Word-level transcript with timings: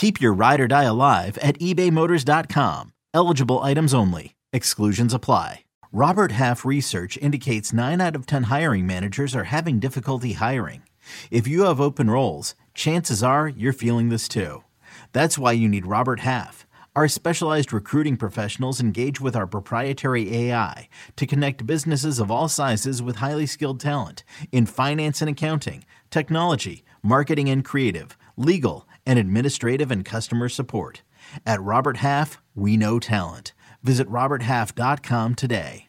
Keep 0.00 0.18
your 0.18 0.32
ride 0.32 0.60
or 0.62 0.66
die 0.66 0.84
alive 0.84 1.36
at 1.42 1.58
ebaymotors.com. 1.58 2.94
Eligible 3.12 3.58
items 3.58 3.92
only. 3.92 4.34
Exclusions 4.50 5.12
apply. 5.12 5.64
Robert 5.92 6.32
Half 6.32 6.64
research 6.64 7.18
indicates 7.18 7.74
9 7.74 8.00
out 8.00 8.16
of 8.16 8.24
10 8.24 8.44
hiring 8.44 8.86
managers 8.86 9.34
are 9.36 9.44
having 9.44 9.78
difficulty 9.78 10.32
hiring. 10.32 10.84
If 11.30 11.46
you 11.46 11.64
have 11.64 11.82
open 11.82 12.08
roles, 12.08 12.54
chances 12.72 13.22
are 13.22 13.46
you're 13.46 13.74
feeling 13.74 14.08
this 14.08 14.26
too. 14.26 14.64
That's 15.12 15.36
why 15.36 15.52
you 15.52 15.68
need 15.68 15.84
Robert 15.84 16.20
Half. 16.20 16.66
Our 16.96 17.06
specialized 17.06 17.70
recruiting 17.70 18.16
professionals 18.16 18.80
engage 18.80 19.20
with 19.20 19.36
our 19.36 19.46
proprietary 19.46 20.34
AI 20.34 20.88
to 21.16 21.26
connect 21.26 21.66
businesses 21.66 22.18
of 22.18 22.30
all 22.30 22.48
sizes 22.48 23.02
with 23.02 23.16
highly 23.16 23.44
skilled 23.44 23.80
talent 23.80 24.24
in 24.50 24.64
finance 24.64 25.20
and 25.20 25.28
accounting, 25.28 25.84
technology, 26.08 26.84
marketing 27.02 27.50
and 27.50 27.62
creative, 27.62 28.16
legal, 28.38 28.86
and 29.06 29.18
administrative 29.18 29.90
and 29.90 30.04
customer 30.04 30.48
support. 30.48 31.02
At 31.46 31.62
Robert 31.62 31.98
Half, 31.98 32.40
we 32.54 32.76
know 32.76 32.98
talent. 32.98 33.52
Visit 33.82 34.08
RobertHalf.com 34.08 35.34
today. 35.34 35.86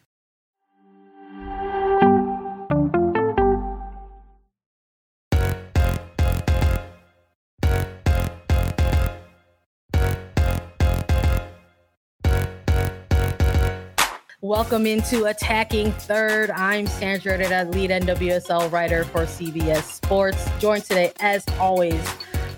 Welcome 14.44 14.86
into 14.86 15.26
Attacking 15.26 15.92
Third. 15.92 16.50
I'm 16.50 16.88
Sandra, 16.88 17.38
the 17.38 17.64
lead 17.70 17.90
NWSL 17.90 18.72
writer 18.72 19.04
for 19.04 19.20
CBS 19.20 19.84
Sports. 19.84 20.50
Joined 20.58 20.82
today, 20.82 21.12
as 21.20 21.44
always, 21.60 22.04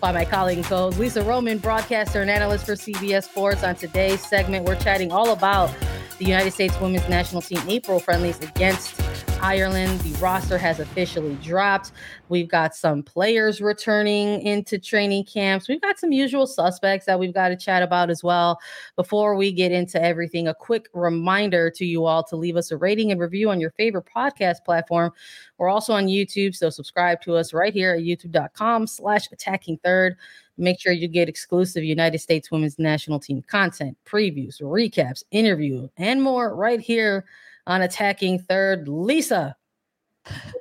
by 0.01 0.13
my 0.13 0.25
colleague 0.25 0.59
and 0.59 0.67
co-host 0.67 0.99
Lisa 0.99 1.23
Roman, 1.23 1.59
broadcaster 1.59 2.21
and 2.21 2.31
analyst 2.31 2.67
for 2.67 2.73
CBS 2.73 3.25
Sports. 3.25 3.63
On 3.63 3.75
today's 3.75 4.21
segment, 4.21 4.67
we're 4.67 4.77
chatting 4.77 5.13
all 5.13 5.31
about 5.31 5.71
the 6.19 6.25
United 6.25 6.53
States 6.53 6.79
Women's 6.81 7.09
National 7.09 7.43
Team 7.43 7.61
April 7.69 8.01
friendlies 8.01 8.41
against 8.41 9.01
Ireland. 9.45 10.01
The 10.01 10.19
roster 10.21 10.57
has 10.57 10.81
officially 10.81 11.35
dropped. 11.43 11.93
We've 12.31 12.49
got 12.49 12.75
some 12.75 13.03
players 13.03 13.61
returning 13.61 14.41
into 14.41 14.79
training 14.79 15.27
camps. 15.27 15.69
We've 15.69 15.83
got 15.83 15.99
some 15.99 16.13
usual 16.13 16.47
suspects 16.47 17.05
that 17.05 17.21
we've 17.21 17.35
got 17.35 17.51
to 17.51 17.57
chat 17.57 17.83
about 17.83 18.09
as 18.09 18.25
well. 18.25 18.59
Before 18.97 19.37
we 19.37 19.53
get 19.53 19.71
into 19.71 20.03
everything, 20.03 20.49
a 20.49 20.55
quick 20.55 20.89
reminder 20.95 21.71
to 21.73 21.85
you 21.85 22.07
all 22.07 22.25
to 22.25 22.37
leave 22.37 22.57
us 22.57 22.71
a 22.71 22.79
rating 22.79 23.13
and 23.13 23.21
review 23.21 23.51
on 23.51 23.61
your 23.61 23.73
favorite 23.73 24.07
podcast 24.07 24.65
platform. 24.65 25.13
We're 25.59 25.69
also 25.69 25.93
on 25.93 26.07
YouTube, 26.07 26.57
so 26.57 26.71
subscribe 26.71 27.21
to 27.21 27.37
us 27.37 27.53
right 27.53 27.75
here 27.75 27.93
at 27.93 28.01
youtube.com 28.01 28.87
slash 28.87 29.31
attacking 29.31 29.77
third. 29.85 30.17
Make 30.57 30.81
sure 30.81 30.93
you 30.93 31.07
get 31.07 31.29
exclusive 31.29 31.85
United 31.85 32.21
States 32.21 32.51
Women's 32.51 32.79
National 32.79 33.21
Team 33.21 33.43
content, 33.43 33.99
previews, 34.07 34.63
recaps, 34.63 35.23
interview, 35.33 35.91
and 35.99 36.23
more 36.23 36.57
right 36.57 36.81
here 36.81 37.27
on 37.67 37.83
attacking 37.83 38.41
third. 38.41 38.89
Lisa 38.89 39.57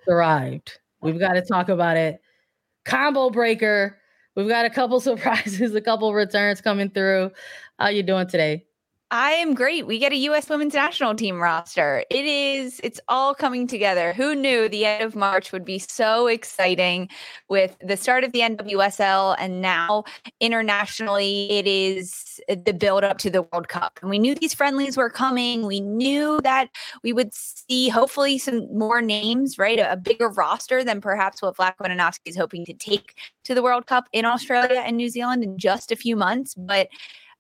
arrived. 0.08 0.80
We've 1.02 1.20
got 1.20 1.34
to 1.34 1.42
talk 1.42 1.70
about 1.70 1.98
it. 1.98 2.22
Combo 2.86 3.30
breaker. 3.30 4.00
We've 4.36 4.48
got 4.48 4.66
a 4.66 4.70
couple 4.70 5.00
surprises, 5.02 5.76
a 5.76 5.82
couple 5.82 6.14
returns 6.14 6.62
coming 6.62 6.90
through. 6.90 7.32
How 7.80 7.90
you 7.90 8.04
doing 8.04 8.28
today? 8.28 8.66
I 9.14 9.34
am 9.34 9.54
great. 9.54 9.86
We 9.86 10.00
get 10.00 10.12
a 10.12 10.16
U.S. 10.16 10.50
women's 10.50 10.74
national 10.74 11.14
team 11.14 11.40
roster. 11.40 12.04
It 12.10 12.26
is, 12.26 12.82
it's 12.84 13.00
all 13.08 13.36
coming 13.36 13.68
together. 13.68 14.12
Who 14.12 14.34
knew 14.34 14.68
the 14.68 14.86
end 14.86 15.04
of 15.04 15.16
March 15.16 15.52
would 15.52 15.64
be 15.64 15.78
so 15.78 16.26
exciting 16.26 17.10
with 17.48 17.78
the 17.80 17.96
start 17.96 18.24
of 18.24 18.32
the 18.32 18.40
NWSL 18.40 19.36
and 19.38 19.62
now 19.62 20.06
internationally, 20.40 21.46
it 21.52 21.68
is 21.68 22.42
the 22.48 22.74
build 22.74 23.04
up 23.04 23.20
to 23.20 23.30
the 23.30 23.44
World 23.44 23.68
Cup. 23.68 24.00
And 24.02 24.10
we 24.10 24.18
knew 24.18 24.34
these 24.34 24.56
friendlies 24.56 24.98
were 24.98 25.12
coming. 25.12 25.68
We 25.68 25.80
knew 25.80 26.40
that 26.42 26.70
we 27.04 27.14
would 27.14 27.36
see 27.36 27.90
hopefully 27.90 28.40
some 28.40 28.68
more 28.76 29.00
names, 29.00 29.60
right? 29.60 29.78
A, 29.78 29.92
a 29.92 29.96
bigger 29.96 30.30
roster 30.30 30.84
than 30.84 31.02
perhaps 31.02 31.40
what 31.40 31.56
Vlatko 31.56 31.86
Andonovski 31.86 32.30
is 32.30 32.36
hoping 32.36 32.66
to 32.66 32.74
take 32.74 33.14
to 33.44 33.54
the 33.54 33.62
World 33.62 33.86
Cup 33.86 34.06
in 34.12 34.26
Australia 34.26 34.82
and 34.84 34.98
New 34.98 35.10
Zealand 35.10 35.44
in 35.44 35.60
just 35.60 35.92
a 35.92 35.96
few 35.96 36.16
months. 36.16 36.56
But 36.56 36.88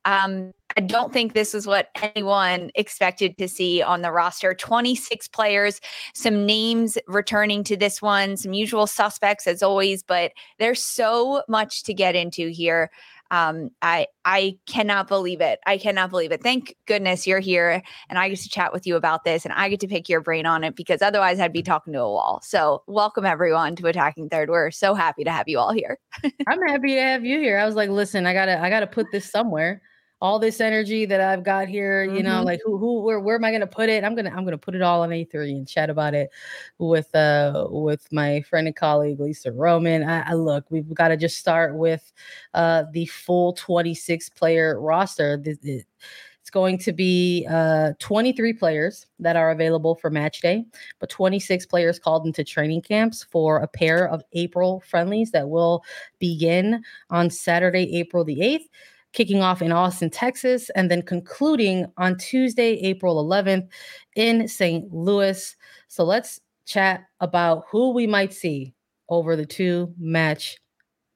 um, 0.06 0.52
I 0.78 0.82
don't 0.82 1.14
think 1.14 1.34
this 1.34 1.54
is 1.54 1.68
what 1.68 1.90
anyone 2.02 2.72
expected 2.76 3.38
to 3.38 3.48
see 3.48 3.82
on 3.82 4.02
the 4.02 4.12
roster. 4.12 4.54
26 4.54 5.28
players, 5.30 5.80
some 6.14 6.46
names 6.46 6.98
returning 7.08 7.64
to 7.66 7.78
this 7.78 8.02
one, 8.02 8.38
some 8.38 8.54
usual 8.54 8.88
suspects 8.88 9.48
as 9.48 9.62
always, 9.62 10.04
but 10.04 10.32
there's 10.60 10.84
so 10.84 11.44
much 11.48 11.84
to 11.84 11.94
get 11.94 12.16
into 12.16 12.50
here. 12.50 12.90
Um, 13.32 13.72
I 13.82 14.08
I 14.26 14.58
cannot 14.68 15.08
believe 15.08 15.42
it. 15.42 15.60
I 15.66 15.80
cannot 15.80 16.12
believe 16.12 16.32
it. 16.32 16.44
Thank 16.44 16.76
goodness 16.86 17.26
you're 17.26 17.40
here 17.40 17.82
and 18.08 18.20
I 18.20 18.30
get 18.30 18.38
to 18.40 18.50
chat 18.50 18.72
with 18.72 18.86
you 18.86 18.96
about 18.96 19.24
this 19.24 19.44
and 19.44 19.54
I 19.56 19.70
get 19.70 19.80
to 19.80 19.88
pick 19.88 20.08
your 20.08 20.22
brain 20.22 20.46
on 20.46 20.64
it 20.64 20.76
because 20.76 21.02
otherwise 21.02 21.40
I'd 21.40 21.52
be 21.52 21.64
talking 21.64 21.94
to 21.94 22.00
a 22.00 22.12
wall. 22.12 22.42
So 22.44 22.84
welcome 22.86 23.26
everyone 23.26 23.76
to 23.78 23.88
Attacking 23.88 24.30
Third. 24.30 24.50
We're 24.50 24.70
so 24.70 24.94
happy 24.94 25.24
to 25.24 25.32
have 25.32 25.48
you 25.48 25.58
all 25.58 25.72
here. 25.72 25.98
I'm 26.48 26.62
happy 26.68 26.94
to 26.94 27.02
have 27.02 27.26
you 27.26 27.40
here. 27.40 27.58
I 27.58 27.66
was 27.66 27.74
like, 27.74 27.90
listen, 27.90 28.28
I 28.28 28.34
gotta 28.34 28.62
I 28.62 28.70
gotta 28.70 28.86
put 28.86 29.08
this 29.12 29.32
somewhere 29.32 29.82
all 30.24 30.40
this 30.40 30.62
energy 30.62 31.06
that 31.06 31.20
I've 31.20 31.44
got 31.44 31.68
here, 31.68 32.06
you 32.06 32.12
mm-hmm. 32.12 32.24
know, 32.24 32.44
like 32.44 32.62
who 32.64 32.78
who 32.78 33.02
where 33.02 33.20
where 33.20 33.36
am 33.36 33.44
I 33.44 33.52
gonna 33.52 33.68
put 33.68 33.90
it? 33.90 34.06
I'm 34.06 34.16
gonna 34.16 34.30
I'm 34.30 34.46
gonna 34.46 34.58
put 34.58 34.74
it 34.74 34.82
all 34.82 35.02
on 35.02 35.10
A3 35.10 35.50
and 35.50 35.68
chat 35.68 35.90
about 35.90 36.14
it 36.14 36.30
with 36.78 37.14
uh 37.14 37.68
with 37.70 38.08
my 38.10 38.40
friend 38.44 38.68
and 38.68 38.76
colleague 38.76 39.20
Lisa 39.20 39.52
Roman. 39.52 40.02
I, 40.02 40.30
I 40.30 40.34
look, 40.36 40.64
we've 40.70 40.94
got 40.94 41.10
to 41.10 41.18
just 41.18 41.40
start 41.40 41.76
with 41.76 42.14
uh 42.54 42.86
the 42.94 43.06
full 43.08 43.52
26 43.52 44.30
player 44.30 44.80
roster. 44.80 45.42
it's 45.44 46.50
going 46.52 46.78
to 46.78 46.94
be 46.94 47.46
uh, 47.50 47.92
23 48.00 48.54
players 48.54 49.06
that 49.20 49.36
are 49.36 49.52
available 49.52 49.96
for 49.96 50.10
match 50.10 50.40
day, 50.40 50.64
but 51.00 51.10
26 51.10 51.66
players 51.66 52.00
called 52.00 52.26
into 52.26 52.46
training 52.46 52.82
camps 52.82 53.24
for 53.24 53.58
a 53.58 53.68
pair 53.68 54.08
of 54.08 54.24
April 54.32 54.82
friendlies 54.88 55.32
that 55.32 55.50
will 55.50 55.84
begin 56.20 56.82
on 57.10 57.30
Saturday, 57.30 57.98
April 57.98 58.24
the 58.24 58.40
8th 58.40 58.70
kicking 59.14 59.42
off 59.42 59.62
in 59.62 59.72
Austin, 59.72 60.10
Texas, 60.10 60.70
and 60.72 60.92
then 60.92 61.02
concluding 61.02 61.86
on 61.98 62.18
Tuesday, 62.18 62.74
April 62.82 63.24
11th 63.24 63.68
in 64.16 64.48
St. 64.48 64.92
Louis. 64.94 65.56
So 65.88 66.04
let's 66.04 66.40
chat 66.66 67.06
about 67.20 67.66
who 67.70 67.92
we 67.92 68.08
might 68.08 68.34
see 68.34 68.74
over 69.10 69.36
the 69.36 69.46
two 69.46 69.94
match 69.98 70.58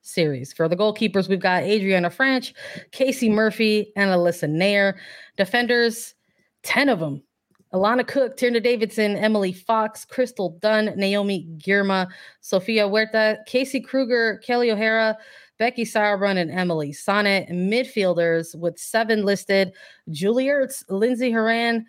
series. 0.02 0.54
For 0.54 0.68
the 0.68 0.78
goalkeepers, 0.78 1.28
we've 1.28 1.40
got 1.40 1.64
Adrianna 1.64 2.14
Franch, 2.14 2.54
Casey 2.92 3.30
Murphy, 3.30 3.92
and 3.96 4.10
Alyssa 4.10 4.50
Naeher. 4.50 4.94
Defenders, 5.36 6.14
10 6.64 6.90
of 6.90 7.00
them. 7.00 7.22
Alana 7.74 8.08
Cook, 8.08 8.38
Tierney 8.38 8.62
Davidson, 8.62 9.18
Emily 9.18 9.52
Fox, 9.52 10.06
Crystal 10.06 10.58
Dunn, 10.62 10.94
Naomi 10.96 11.48
Girma, 11.58 12.08
Sofia 12.40 12.88
Huerta, 12.88 13.40
Casey 13.46 13.82
Krueger, 13.82 14.38
Kelly 14.38 14.72
O'Hara, 14.72 15.18
Becky 15.58 15.84
Sauerbrunn 15.86 16.38
and 16.38 16.52
Emily 16.52 16.92
Sonnett. 16.92 17.50
Midfielders 17.50 18.58
with 18.58 18.78
seven 18.78 19.26
listed 19.26 19.74
Julie 20.10 20.46
Ertz, 20.46 20.84
Lindsey 20.90 21.32
Horan, 21.32 21.86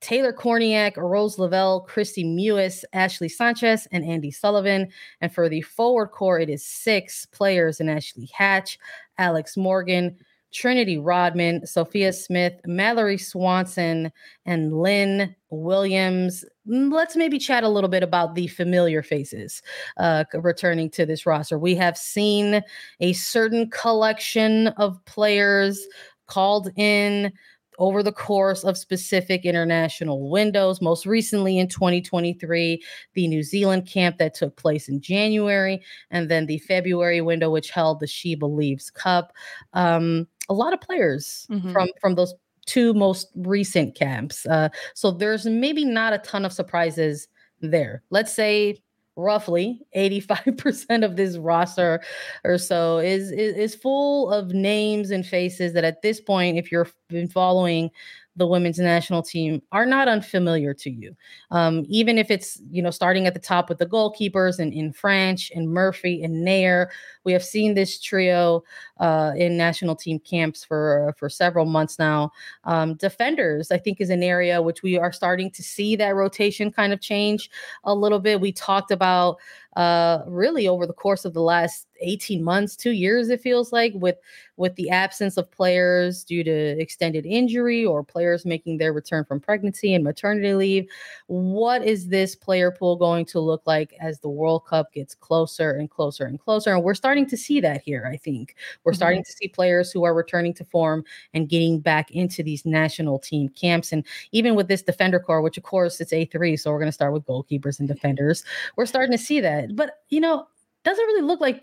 Taylor 0.00 0.32
Kornieck, 0.32 0.96
Rose 0.96 1.38
Lavelle, 1.38 1.86
Kristie 1.88 2.26
Mewis, 2.26 2.84
Ashley 2.92 3.28
Sanchez, 3.28 3.86
and 3.92 4.04
Andi 4.04 4.34
Sullivan. 4.34 4.88
And 5.20 5.32
for 5.32 5.48
the 5.48 5.62
forward 5.62 6.08
core, 6.08 6.40
it 6.40 6.50
is 6.50 6.66
six 6.66 7.24
players 7.26 7.80
in 7.80 7.88
Ashley 7.88 8.28
Hatch, 8.34 8.78
Alex 9.18 9.56
Morgan, 9.56 10.16
Trinity 10.52 10.98
Rodman, 10.98 11.66
Sophia 11.66 12.12
Smith, 12.12 12.54
Mallory 12.66 13.16
Swanson, 13.16 14.12
and 14.44 14.72
Lynn 14.72 15.34
Williams. 15.52 16.44
Mm, 16.68 16.92
let's 16.92 17.14
maybe 17.14 17.38
chat 17.38 17.62
a 17.62 17.68
little 17.68 17.90
bit 17.90 18.02
about 18.02 18.34
the 18.34 18.48
familiar 18.48 19.02
faces 19.02 19.62
uh, 19.98 20.24
returning 20.34 20.90
to 20.90 21.06
this 21.06 21.26
roster. 21.26 21.58
We 21.58 21.74
have 21.76 21.96
seen 21.96 22.62
a 23.00 23.12
certain 23.12 23.70
collection 23.70 24.68
of 24.68 25.04
players 25.04 25.86
called 26.26 26.70
in 26.76 27.32
over 27.78 28.02
the 28.02 28.12
course 28.12 28.64
of 28.64 28.76
specific 28.76 29.44
international 29.44 30.30
windows. 30.30 30.80
Most 30.80 31.06
recently 31.06 31.58
in 31.58 31.68
2023, 31.68 32.82
the 33.14 33.28
New 33.28 33.42
Zealand 33.42 33.86
camp 33.86 34.18
that 34.18 34.34
took 34.34 34.56
place 34.56 34.88
in 34.88 35.00
January, 35.00 35.82
and 36.10 36.30
then 36.30 36.46
the 36.46 36.58
February 36.58 37.20
window, 37.20 37.50
which 37.50 37.70
held 37.70 38.00
the 38.00 38.06
She 38.06 38.34
Believes 38.34 38.90
Cup. 38.90 39.32
Um, 39.72 40.26
a 40.48 40.54
lot 40.54 40.72
of 40.72 40.80
players 40.80 41.46
mm-hmm. 41.50 41.72
from 41.72 41.88
from 42.00 42.14
those 42.14 42.34
two 42.66 42.94
most 42.94 43.28
recent 43.36 43.94
camps. 43.94 44.46
Uh, 44.46 44.68
so 44.94 45.10
there's 45.10 45.46
maybe 45.46 45.84
not 45.84 46.12
a 46.12 46.18
ton 46.18 46.44
of 46.44 46.52
surprises 46.52 47.28
there. 47.60 48.02
Let's 48.10 48.32
say 48.32 48.82
roughly 49.16 49.80
85% 49.96 51.04
of 51.04 51.16
this 51.16 51.36
roster 51.36 52.02
or 52.44 52.56
so 52.56 52.98
is, 52.98 53.30
is 53.30 53.54
is 53.56 53.74
full 53.74 54.30
of 54.30 54.54
names 54.54 55.10
and 55.10 55.26
faces 55.26 55.74
that 55.74 55.84
at 55.84 56.00
this 56.00 56.20
point 56.20 56.56
if 56.56 56.72
you're 56.72 56.88
been 57.08 57.28
following 57.28 57.90
the 58.36 58.46
women's 58.46 58.78
national 58.78 59.22
team 59.22 59.60
are 59.72 59.84
not 59.84 60.08
unfamiliar 60.08 60.72
to 60.72 60.90
you. 60.90 61.14
Um, 61.50 61.84
even 61.88 62.16
if 62.16 62.30
it's, 62.30 62.60
you 62.70 62.82
know, 62.82 62.90
starting 62.90 63.26
at 63.26 63.34
the 63.34 63.40
top 63.40 63.68
with 63.68 63.78
the 63.78 63.86
goalkeepers 63.86 64.58
and 64.58 64.72
in 64.72 64.92
Franch 64.92 65.50
and 65.54 65.70
Murphy 65.70 66.22
and 66.22 66.46
Naeher, 66.46 66.86
we 67.24 67.32
have 67.32 67.44
seen 67.44 67.74
this 67.74 68.00
trio 68.00 68.64
uh, 69.00 69.32
in 69.36 69.56
national 69.56 69.96
team 69.96 70.18
camps 70.18 70.64
for 70.64 71.14
for 71.18 71.28
several 71.28 71.66
months 71.66 71.98
now. 71.98 72.30
Um, 72.64 72.94
defenders, 72.94 73.70
I 73.70 73.78
think, 73.78 74.00
is 74.00 74.10
an 74.10 74.22
area 74.22 74.62
which 74.62 74.82
we 74.82 74.98
are 74.98 75.12
starting 75.12 75.50
to 75.50 75.62
see 75.62 75.96
that 75.96 76.14
rotation 76.14 76.70
kind 76.70 76.92
of 76.92 77.00
change 77.00 77.50
a 77.84 77.94
little 77.94 78.18
bit. 78.20 78.40
We 78.40 78.52
talked 78.52 78.90
about 78.90 79.36
uh, 79.76 80.20
really 80.26 80.68
over 80.68 80.86
the 80.86 80.92
course 80.92 81.24
of 81.24 81.34
the 81.34 81.42
last 81.42 81.86
18 82.02 82.42
months, 82.42 82.76
two 82.76 82.90
years, 82.90 83.28
it 83.28 83.40
feels 83.40 83.72
like, 83.72 83.92
with 83.94 84.16
with 84.56 84.74
the 84.76 84.90
absence 84.90 85.36
of 85.36 85.50
players 85.50 86.24
due 86.24 86.44
to 86.44 86.50
extended 86.80 87.24
injury 87.26 87.84
or 87.84 88.04
players 88.04 88.44
making 88.44 88.78
their 88.78 88.92
return 88.92 89.24
from 89.24 89.40
pregnancy 89.40 89.94
and 89.94 90.04
maternity 90.04 90.54
leave. 90.54 90.88
What 91.26 91.84
is 91.84 92.08
this 92.08 92.36
player 92.36 92.70
pool 92.70 92.96
going 92.96 93.24
to 93.26 93.40
look 93.40 93.62
like 93.66 93.94
as 94.00 94.20
the 94.20 94.28
World 94.28 94.66
Cup 94.66 94.92
gets 94.92 95.14
closer 95.14 95.72
and 95.72 95.90
closer 95.90 96.26
and 96.26 96.38
closer? 96.38 96.72
And 96.74 96.84
we're 96.84 96.94
starting 96.94 97.26
to 97.26 97.36
see 97.36 97.60
that 97.60 97.82
here, 97.82 98.08
I 98.10 98.16
think. 98.16 98.54
We're 98.84 98.92
mm-hmm. 98.92 98.96
starting 98.96 99.24
to 99.24 99.32
see 99.32 99.48
players 99.48 99.90
who 99.90 100.04
are 100.04 100.14
returning 100.14 100.54
to 100.54 100.64
form 100.64 101.04
and 101.34 101.48
getting 101.48 101.80
back 101.80 102.10
into 102.10 102.42
these 102.42 102.64
national 102.66 103.18
team 103.18 103.48
camps. 103.48 103.92
And 103.92 104.06
even 104.32 104.54
with 104.54 104.68
this 104.68 104.82
defender 104.82 105.18
core, 105.18 105.42
which 105.42 105.56
of 105.56 105.64
course 105.64 106.00
it's 106.00 106.12
A3, 106.12 106.60
so 106.60 106.70
we're 106.70 106.78
going 106.78 106.86
to 106.86 106.92
start 106.92 107.12
with 107.12 107.26
goalkeepers 107.26 107.80
and 107.80 107.88
defenders, 107.88 108.44
we're 108.76 108.86
starting 108.86 109.12
to 109.12 109.22
see 109.22 109.40
that. 109.40 109.74
But, 109.74 110.02
you 110.10 110.20
know, 110.20 110.46
doesn't 110.84 111.04
really 111.04 111.22
look 111.22 111.40
like 111.40 111.62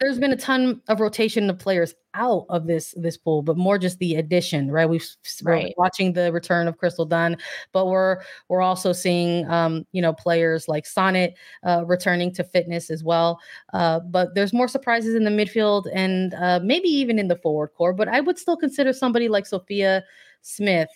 there's 0.00 0.18
been 0.18 0.32
a 0.32 0.36
ton 0.36 0.80
of 0.88 1.00
rotation 1.00 1.50
of 1.50 1.58
players 1.58 1.94
out 2.14 2.46
of 2.48 2.66
this 2.66 2.94
this 2.96 3.16
pool, 3.16 3.42
but 3.42 3.56
more 3.56 3.78
just 3.78 3.98
the 3.98 4.14
addition, 4.14 4.70
right? 4.70 4.88
We've 4.88 5.06
right. 5.42 5.74
we're 5.76 5.82
watching 5.82 6.12
the 6.12 6.32
return 6.32 6.68
of 6.68 6.78
Crystal 6.78 7.04
Dunn, 7.04 7.36
but 7.72 7.86
we're 7.86 8.20
we're 8.48 8.62
also 8.62 8.92
seeing 8.92 9.48
um, 9.50 9.86
you 9.92 10.00
know 10.02 10.12
players 10.12 10.68
like 10.68 10.84
Sonnett 10.84 11.34
uh, 11.64 11.84
returning 11.86 12.32
to 12.34 12.44
fitness 12.44 12.90
as 12.90 13.02
well. 13.02 13.40
Uh, 13.72 14.00
but 14.00 14.34
there's 14.34 14.52
more 14.52 14.68
surprises 14.68 15.14
in 15.14 15.24
the 15.24 15.30
midfield 15.30 15.86
and 15.92 16.34
uh, 16.34 16.60
maybe 16.62 16.88
even 16.88 17.18
in 17.18 17.28
the 17.28 17.36
forward 17.36 17.70
core. 17.76 17.92
But 17.92 18.08
I 18.08 18.20
would 18.20 18.38
still 18.38 18.56
consider 18.56 18.92
somebody 18.92 19.28
like 19.28 19.46
Sophia 19.46 20.04
Smith 20.42 20.88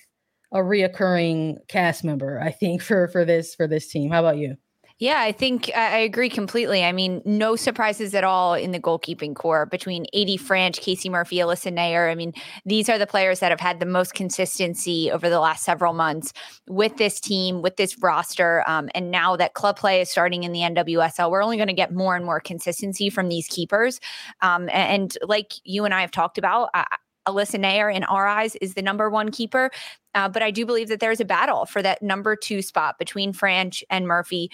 a 0.53 0.59
reoccurring 0.59 1.57
cast 1.67 2.05
member. 2.05 2.41
I 2.41 2.51
think 2.51 2.83
for 2.89 3.09
for 3.09 3.25
this 3.25 3.55
for 3.55 3.67
this 3.67 3.89
team. 3.89 4.11
How 4.11 4.21
about 4.21 4.39
you? 4.39 4.57
Yeah, 5.01 5.21
I 5.21 5.33
think 5.33 5.77
I 5.77 5.99
agree 5.99 6.29
completely. 6.29 6.85
I 6.85 6.93
mean, 6.93 7.21
no 7.25 7.57
surprises 7.57 8.15
at 8.15 8.23
all 8.23 8.55
in 8.55 8.71
the 8.71 8.79
goalkeeping 8.79 9.35
core 9.35 9.67
between 9.67 10.07
Aidy 10.15 10.41
Franch, 10.41 10.81
Casey 10.81 11.09
Murphy, 11.09 11.39
Alyssa 11.39 11.77
Naeher. 11.77 12.09
I 12.09 12.15
mean, 12.15 12.33
these 12.65 12.89
are 12.89 12.97
the 12.97 13.07
players 13.07 13.41
that 13.41 13.51
have 13.51 13.59
had 13.59 13.81
the 13.81 13.87
most 13.87 14.15
consistency 14.15 15.11
over 15.11 15.29
the 15.29 15.41
last 15.41 15.65
several 15.65 15.95
months 15.95 16.33
with 16.69 16.97
this 16.97 17.19
team, 17.19 17.61
with 17.61 17.77
this 17.77 17.97
roster. 18.01 18.63
Um, 18.69 18.89
and 18.95 19.11
now 19.11 19.35
that 19.35 19.55
club 19.55 19.77
play 19.77 20.01
is 20.01 20.11
starting 20.11 20.45
in 20.45 20.53
the 20.53 20.61
NWSL, 20.61 21.29
we're 21.29 21.43
only 21.43 21.57
going 21.57 21.67
to 21.67 21.75
get 21.75 21.93
more 21.93 22.15
and 22.15 22.25
more 22.25 22.39
consistency 22.39 23.11
from 23.11 23.29
these 23.29 23.49
keepers. 23.49 23.99
Um, 24.43 24.69
and, 24.73 25.17
like 25.27 25.55
you 25.65 25.85
and 25.85 25.93
I 25.93 26.03
have 26.03 26.13
talked 26.13 26.39
about, 26.39 26.71
I, 26.73 26.87
Alyssa 27.27 27.59
Naeher, 27.59 27.95
in 27.95 28.05
our 28.05 28.27
eyes, 28.27 28.55
is 28.57 28.75
the 28.75 28.83
number 28.83 29.09
one 29.09 29.31
keeper. 29.31 29.71
Uh, 30.15 30.29
but 30.29 30.43
I 30.43 30.51
do 30.51 30.65
believe 30.67 30.89
that 30.89 31.01
there's 31.01 31.21
a 31.21 31.25
battle 31.25 31.67
for 31.67 31.83
that 31.83 32.03
number 32.03 32.37
two 32.37 32.63
spot 32.63 32.99
between 32.99 33.33
Franch 33.33 33.83
and 33.91 34.07
Murphy 34.07 34.51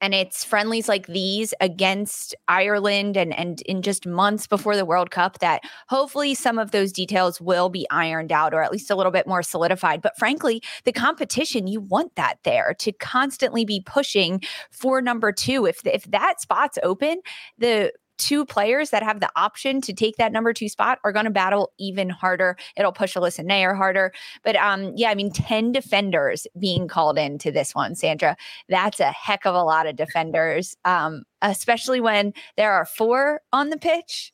and 0.00 0.14
it's 0.14 0.44
friendlies 0.44 0.88
like 0.88 1.06
these 1.06 1.54
against 1.60 2.34
Ireland 2.48 3.16
and 3.16 3.34
and 3.34 3.60
in 3.62 3.82
just 3.82 4.06
months 4.06 4.46
before 4.46 4.76
the 4.76 4.84
World 4.84 5.10
Cup 5.10 5.38
that 5.40 5.62
hopefully 5.88 6.34
some 6.34 6.58
of 6.58 6.70
those 6.70 6.92
details 6.92 7.40
will 7.40 7.68
be 7.68 7.86
ironed 7.90 8.32
out 8.32 8.54
or 8.54 8.62
at 8.62 8.72
least 8.72 8.90
a 8.90 8.96
little 8.96 9.12
bit 9.12 9.26
more 9.26 9.42
solidified. 9.42 10.02
But 10.02 10.16
frankly 10.18 10.62
the 10.84 10.92
competition 10.92 11.66
you 11.66 11.80
want 11.80 12.14
that 12.16 12.38
there 12.44 12.74
to 12.80 12.92
constantly 12.92 13.64
be 13.64 13.82
pushing 13.84 14.40
for 14.70 15.00
number 15.00 15.32
2 15.32 15.66
if 15.66 15.80
if 15.86 16.04
that 16.04 16.40
spot's 16.40 16.78
open 16.82 17.20
the 17.58 17.92
two 18.18 18.44
players 18.44 18.90
that 18.90 19.02
have 19.02 19.20
the 19.20 19.30
option 19.36 19.80
to 19.82 19.92
take 19.92 20.16
that 20.16 20.32
number 20.32 20.52
two 20.52 20.68
spot 20.68 20.98
are 21.04 21.12
going 21.12 21.24
to 21.24 21.30
battle 21.30 21.72
even 21.78 22.08
harder. 22.08 22.56
It'll 22.76 22.92
push 22.92 23.16
Alyssa 23.16 23.44
Naeher 23.44 23.76
harder. 23.76 24.12
But 24.42 24.56
um, 24.56 24.92
yeah, 24.96 25.10
I 25.10 25.14
mean, 25.14 25.32
10 25.32 25.72
defenders 25.72 26.46
being 26.58 26.88
called 26.88 27.18
into 27.18 27.50
this 27.50 27.74
one, 27.74 27.94
Sandra. 27.94 28.36
That's 28.68 29.00
a 29.00 29.10
heck 29.10 29.46
of 29.46 29.54
a 29.54 29.62
lot 29.62 29.86
of 29.86 29.96
defenders, 29.96 30.76
um, 30.84 31.24
especially 31.42 32.00
when 32.00 32.32
there 32.56 32.72
are 32.72 32.84
four 32.84 33.40
on 33.52 33.70
the 33.70 33.78
pitch. 33.78 34.32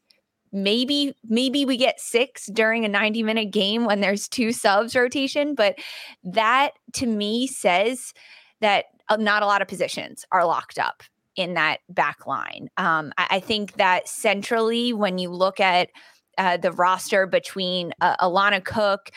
Maybe, 0.52 1.14
maybe 1.28 1.64
we 1.64 1.76
get 1.76 2.00
six 2.00 2.46
during 2.46 2.84
a 2.84 2.88
90 2.88 3.22
minute 3.22 3.52
game 3.52 3.84
when 3.84 4.00
there's 4.00 4.28
two 4.28 4.52
subs 4.52 4.96
rotation. 4.96 5.54
But 5.54 5.78
that 6.24 6.72
to 6.94 7.06
me 7.06 7.46
says 7.46 8.12
that 8.60 8.86
uh, 9.08 9.16
not 9.16 9.42
a 9.42 9.46
lot 9.46 9.62
of 9.62 9.68
positions 9.68 10.24
are 10.32 10.44
locked 10.44 10.78
up 10.78 11.04
in 11.36 11.54
that 11.54 11.78
back 11.88 12.26
line. 12.26 12.68
Um, 12.76 13.12
I, 13.16 13.26
I, 13.30 13.40
think 13.40 13.74
that 13.74 14.08
centrally, 14.08 14.92
when 14.92 15.18
you 15.18 15.30
look 15.30 15.60
at 15.60 15.90
uh, 16.38 16.56
the 16.56 16.72
roster 16.72 17.26
between 17.26 17.92
uh, 18.00 18.16
Alana 18.16 18.64
Cook, 18.64 19.10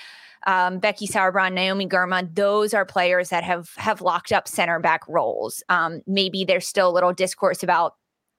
um, 0.46 0.80
Becky 0.80 1.08
Sauerbrunn, 1.08 1.54
Naomi 1.54 1.88
Girma, 1.88 2.34
those 2.34 2.74
are 2.74 2.86
players 2.86 3.30
that 3.30 3.44
have 3.44 3.70
have 3.78 4.02
locked 4.02 4.32
up 4.32 4.48
center 4.48 4.80
back 4.80 5.02
roles. 5.08 5.64
Um, 5.70 6.02
maybe 6.06 6.44
there's 6.44 6.68
still 6.68 6.90
a 6.90 6.94
little 6.94 7.14
discourse 7.14 7.64
about 7.64 7.96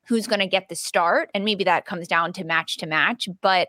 who's 0.06 0.26
going 0.26 0.40
to 0.40 0.46
get 0.46 0.68
the 0.68 0.76
start, 0.76 1.30
and 1.34 1.44
maybe 1.44 1.64
that 1.64 1.86
comes 1.86 2.06
down 2.06 2.32
to 2.34 2.44
match 2.44 2.76
to 2.78 2.86
match. 2.86 3.28
But 3.40 3.68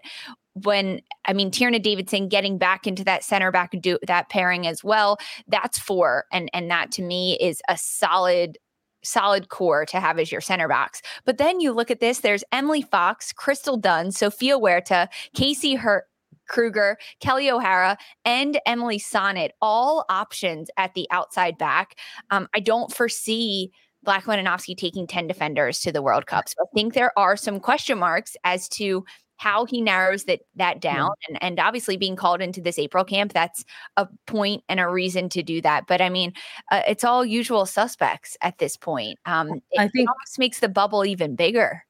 when 0.64 1.02
I 1.26 1.34
mean 1.34 1.52
Tierney 1.52 1.80
Davidson 1.80 2.28
getting 2.28 2.58
back 2.58 2.88
into 2.88 3.04
that 3.06 3.24
center 3.24 3.52
back 3.52 3.72
do 3.82 3.98
that 4.08 4.30
pairing 4.30 4.68
as 4.68 4.84
well, 4.84 5.18
that's 5.48 5.80
four, 5.80 6.26
and 6.32 6.50
and 6.54 6.70
that 6.70 6.92
to 6.94 7.02
me 7.02 7.38
is 7.40 7.62
a 7.70 7.78
solid 7.78 8.58
solid 9.06 9.50
core 9.50 9.86
to 9.86 10.00
have 10.00 10.20
as 10.20 10.32
your 10.32 10.42
center 10.42 10.68
backs. 10.68 11.02
But 11.26 11.38
then 11.38 11.60
you 11.60 11.72
look 11.72 11.92
at 11.92 12.00
this 12.00 12.20
there's 12.20 12.44
Emily 12.52 12.82
Fox, 12.82 13.32
Crystal 13.32 13.78
Dunn, 13.78 14.12
Sofia 14.12 14.58
Huerta, 14.58 15.10
Casey 15.34 15.76
Hurt. 15.76 16.06
Krueger, 16.48 17.00
Kelly 17.22 17.50
O'Hara, 17.50 17.98
and 18.24 18.60
Emily 18.68 19.00
Sonnett, 19.00 19.50
all 19.64 20.06
options 20.10 20.70
at 20.78 20.94
the 20.94 21.08
outside 21.10 21.58
back. 21.58 21.96
Um, 22.30 22.48
I 22.54 22.60
don't 22.60 22.94
foresee 22.94 23.72
Vlatko 24.06 24.38
Andonovski 24.38 24.78
taking 24.78 25.08
10 25.08 25.28
defenders 25.28 25.80
to 25.82 25.92
the 25.92 26.02
World 26.02 26.28
Cup. 26.28 26.48
So 26.48 26.56
I 26.62 26.66
think 26.74 26.94
there 26.94 27.12
are 27.18 27.36
some 27.36 27.60
question 27.60 27.98
marks 27.98 28.38
as 28.44 28.70
to 28.70 29.04
how 29.38 29.66
he 29.66 29.82
narrows 29.82 30.26
that 30.26 30.42
that 30.56 30.80
down 30.80 31.12
yeah. 31.22 31.28
and, 31.30 31.44
and 31.44 31.60
obviously 31.60 31.98
being 31.98 32.16
called 32.16 32.42
into 32.42 32.62
this 32.62 32.80
april 32.80 33.04
camp 33.04 33.34
that's 33.34 33.66
a 33.98 34.08
point 34.28 34.64
and 34.70 34.80
a 34.80 34.88
reason 34.88 35.30
to 35.30 35.44
do 35.44 35.62
that 35.62 35.86
but 35.88 36.02
i 36.02 36.10
mean 36.10 36.34
uh, 36.72 36.82
it's 36.88 37.04
all 37.04 37.26
usual 37.26 37.66
suspects 37.66 38.38
at 38.42 38.58
this 38.58 38.78
point 38.78 39.20
um 39.26 39.62
i 39.78 39.88
think 39.88 40.10
almost 40.10 40.40
makes 40.40 40.60
the 40.60 40.70
bubble 40.70 41.06
even 41.06 41.36
bigger 41.36 41.84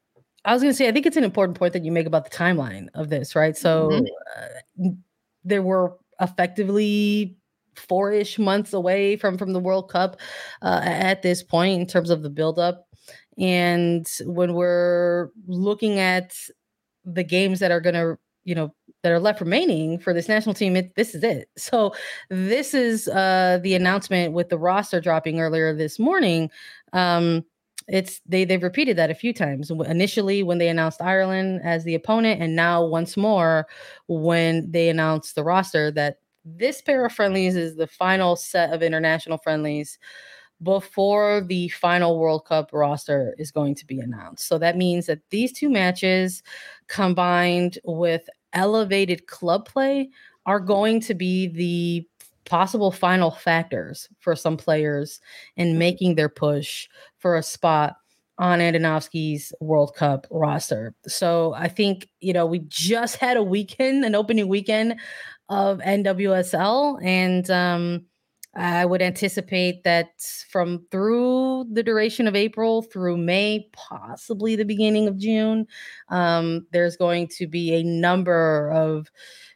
i 0.46 0.54
was 0.54 0.62
going 0.62 0.72
to 0.72 0.78
say 0.78 0.88
i 0.88 0.92
think 0.92 1.06
it's 1.06 1.18
an 1.18 1.24
important 1.24 1.58
point 1.58 1.74
that 1.74 1.86
you 1.86 1.92
make 1.92 2.08
about 2.08 2.24
the 2.30 2.36
timeline 2.36 2.88
of 2.94 3.10
this 3.10 3.36
right 3.36 3.58
so 3.58 3.90
mm-hmm. 3.90 4.86
uh, 4.86 4.90
there 5.44 5.62
were 5.62 5.98
effectively 6.20 7.38
four-ish 7.76 8.40
months 8.40 8.74
away 8.74 9.18
from 9.18 9.38
from 9.38 9.54
the 9.54 9.60
world 9.60 9.90
cup 9.90 10.18
uh, 10.62 10.80
at 10.84 11.22
this 11.22 11.44
point 11.44 11.80
in 11.80 11.86
terms 11.86 12.10
of 12.10 12.24
the 12.24 12.30
buildup 12.30 12.88
and 13.38 14.08
when 14.24 14.54
we're 14.54 15.30
looking 15.48 16.00
at 16.00 16.34
the 17.06 17.24
games 17.24 17.60
that 17.60 17.72
are 17.72 17.82
going 17.82 17.96
to 17.96 18.18
you 18.44 18.56
know 18.56 18.74
that 19.04 19.12
are 19.12 19.20
left 19.20 19.42
remaining 19.42 20.00
for 20.00 20.14
this 20.14 20.28
national 20.30 20.56
team 20.56 20.76
it, 20.76 20.96
this 20.96 21.14
is 21.16 21.24
it. 21.24 21.50
So 21.58 21.94
this 22.30 22.74
is 22.74 23.08
uh 23.08 23.60
the 23.62 23.76
announcement 23.76 24.34
with 24.34 24.50
the 24.50 24.58
roster 24.58 25.02
dropping 25.02 25.40
earlier 25.40 25.74
this 25.76 26.00
morning. 26.00 26.50
Um 26.94 27.46
it's 27.88 28.22
they 28.26 28.46
they've 28.46 28.64
repeated 28.64 28.98
that 28.98 29.12
a 29.12 29.16
few 29.16 29.34
times. 29.34 29.70
Initially 29.70 30.44
when 30.44 30.58
they 30.58 30.70
announced 30.70 31.02
ireland 31.02 31.62
as 31.64 31.84
the 31.84 31.96
opponent 31.96 32.42
and 32.42 32.56
now 32.56 32.86
once 32.86 33.18
more 33.18 33.68
when 34.08 34.70
they 34.72 34.90
announced 34.90 35.36
the 35.36 35.44
roster 35.44 35.92
that 35.92 36.20
this 36.46 36.82
pair 36.82 37.06
of 37.06 37.12
friendlies 37.12 37.56
is 37.56 37.76
the 37.76 37.88
final 37.88 38.36
set 38.36 38.72
of 38.72 38.84
international 38.84 39.38
friendlies 39.40 39.98
before 40.64 41.42
the 41.42 41.70
final 41.70 42.18
World 42.18 42.46
Cup 42.46 42.70
roster 42.72 43.36
is 43.38 43.52
going 43.52 43.76
to 43.76 43.86
be 43.86 44.00
announced. 44.00 44.48
So 44.48 44.58
that 44.58 44.78
means 44.78 45.06
that 45.08 45.20
these 45.30 45.52
two 45.52 45.70
matches 45.70 46.44
combined 46.88 47.78
with 47.84 48.30
elevated 48.54 49.28
club 49.28 49.68
play 49.68 50.10
are 50.46 50.60
going 50.60 51.02
to 51.02 51.14
be 51.14 51.48
the 51.48 52.08
possible 52.46 52.92
final 52.92 53.32
factors 53.32 54.08
for 54.20 54.36
some 54.36 54.56
players 54.56 55.20
in 55.58 55.78
making 55.78 56.16
their 56.16 56.30
push 56.30 56.88
for 57.18 57.36
a 57.36 57.44
spot 57.44 57.98
on 58.38 58.60
Andonovski's 58.60 59.54
World 59.60 59.96
Cup 59.96 60.28
roster. 60.30 60.94
So 61.08 61.54
I 61.54 61.68
think, 61.68 62.10
you 62.20 62.34
know, 62.34 62.46
we 62.46 62.60
just 62.68 63.18
had 63.18 63.38
a 63.38 63.44
weekend, 63.44 64.04
an 64.04 64.14
opening 64.14 64.48
weekend 64.48 65.00
of 65.50 65.80
NWSL. 65.80 67.04
And 67.04 67.50
um, 67.50 68.06
I 68.56 68.86
would 68.86 69.02
anticipate 69.02 69.84
that 69.84 70.10
from 70.50 70.86
through 70.90 71.66
the 71.72 71.84
duration 71.84 72.26
of 72.28 72.36
April 72.36 72.82
through 72.82 73.18
May, 73.18 73.68
possibly 73.74 74.56
the 74.56 74.64
beginning 74.64 75.08
of 75.08 75.18
June, 75.18 75.68
um, 76.10 76.66
there's 76.72 76.96
going 76.96 77.28
to 77.38 77.48
be 77.48 77.74
a 77.74 77.84
number 77.84 78.72
of 78.72 79.12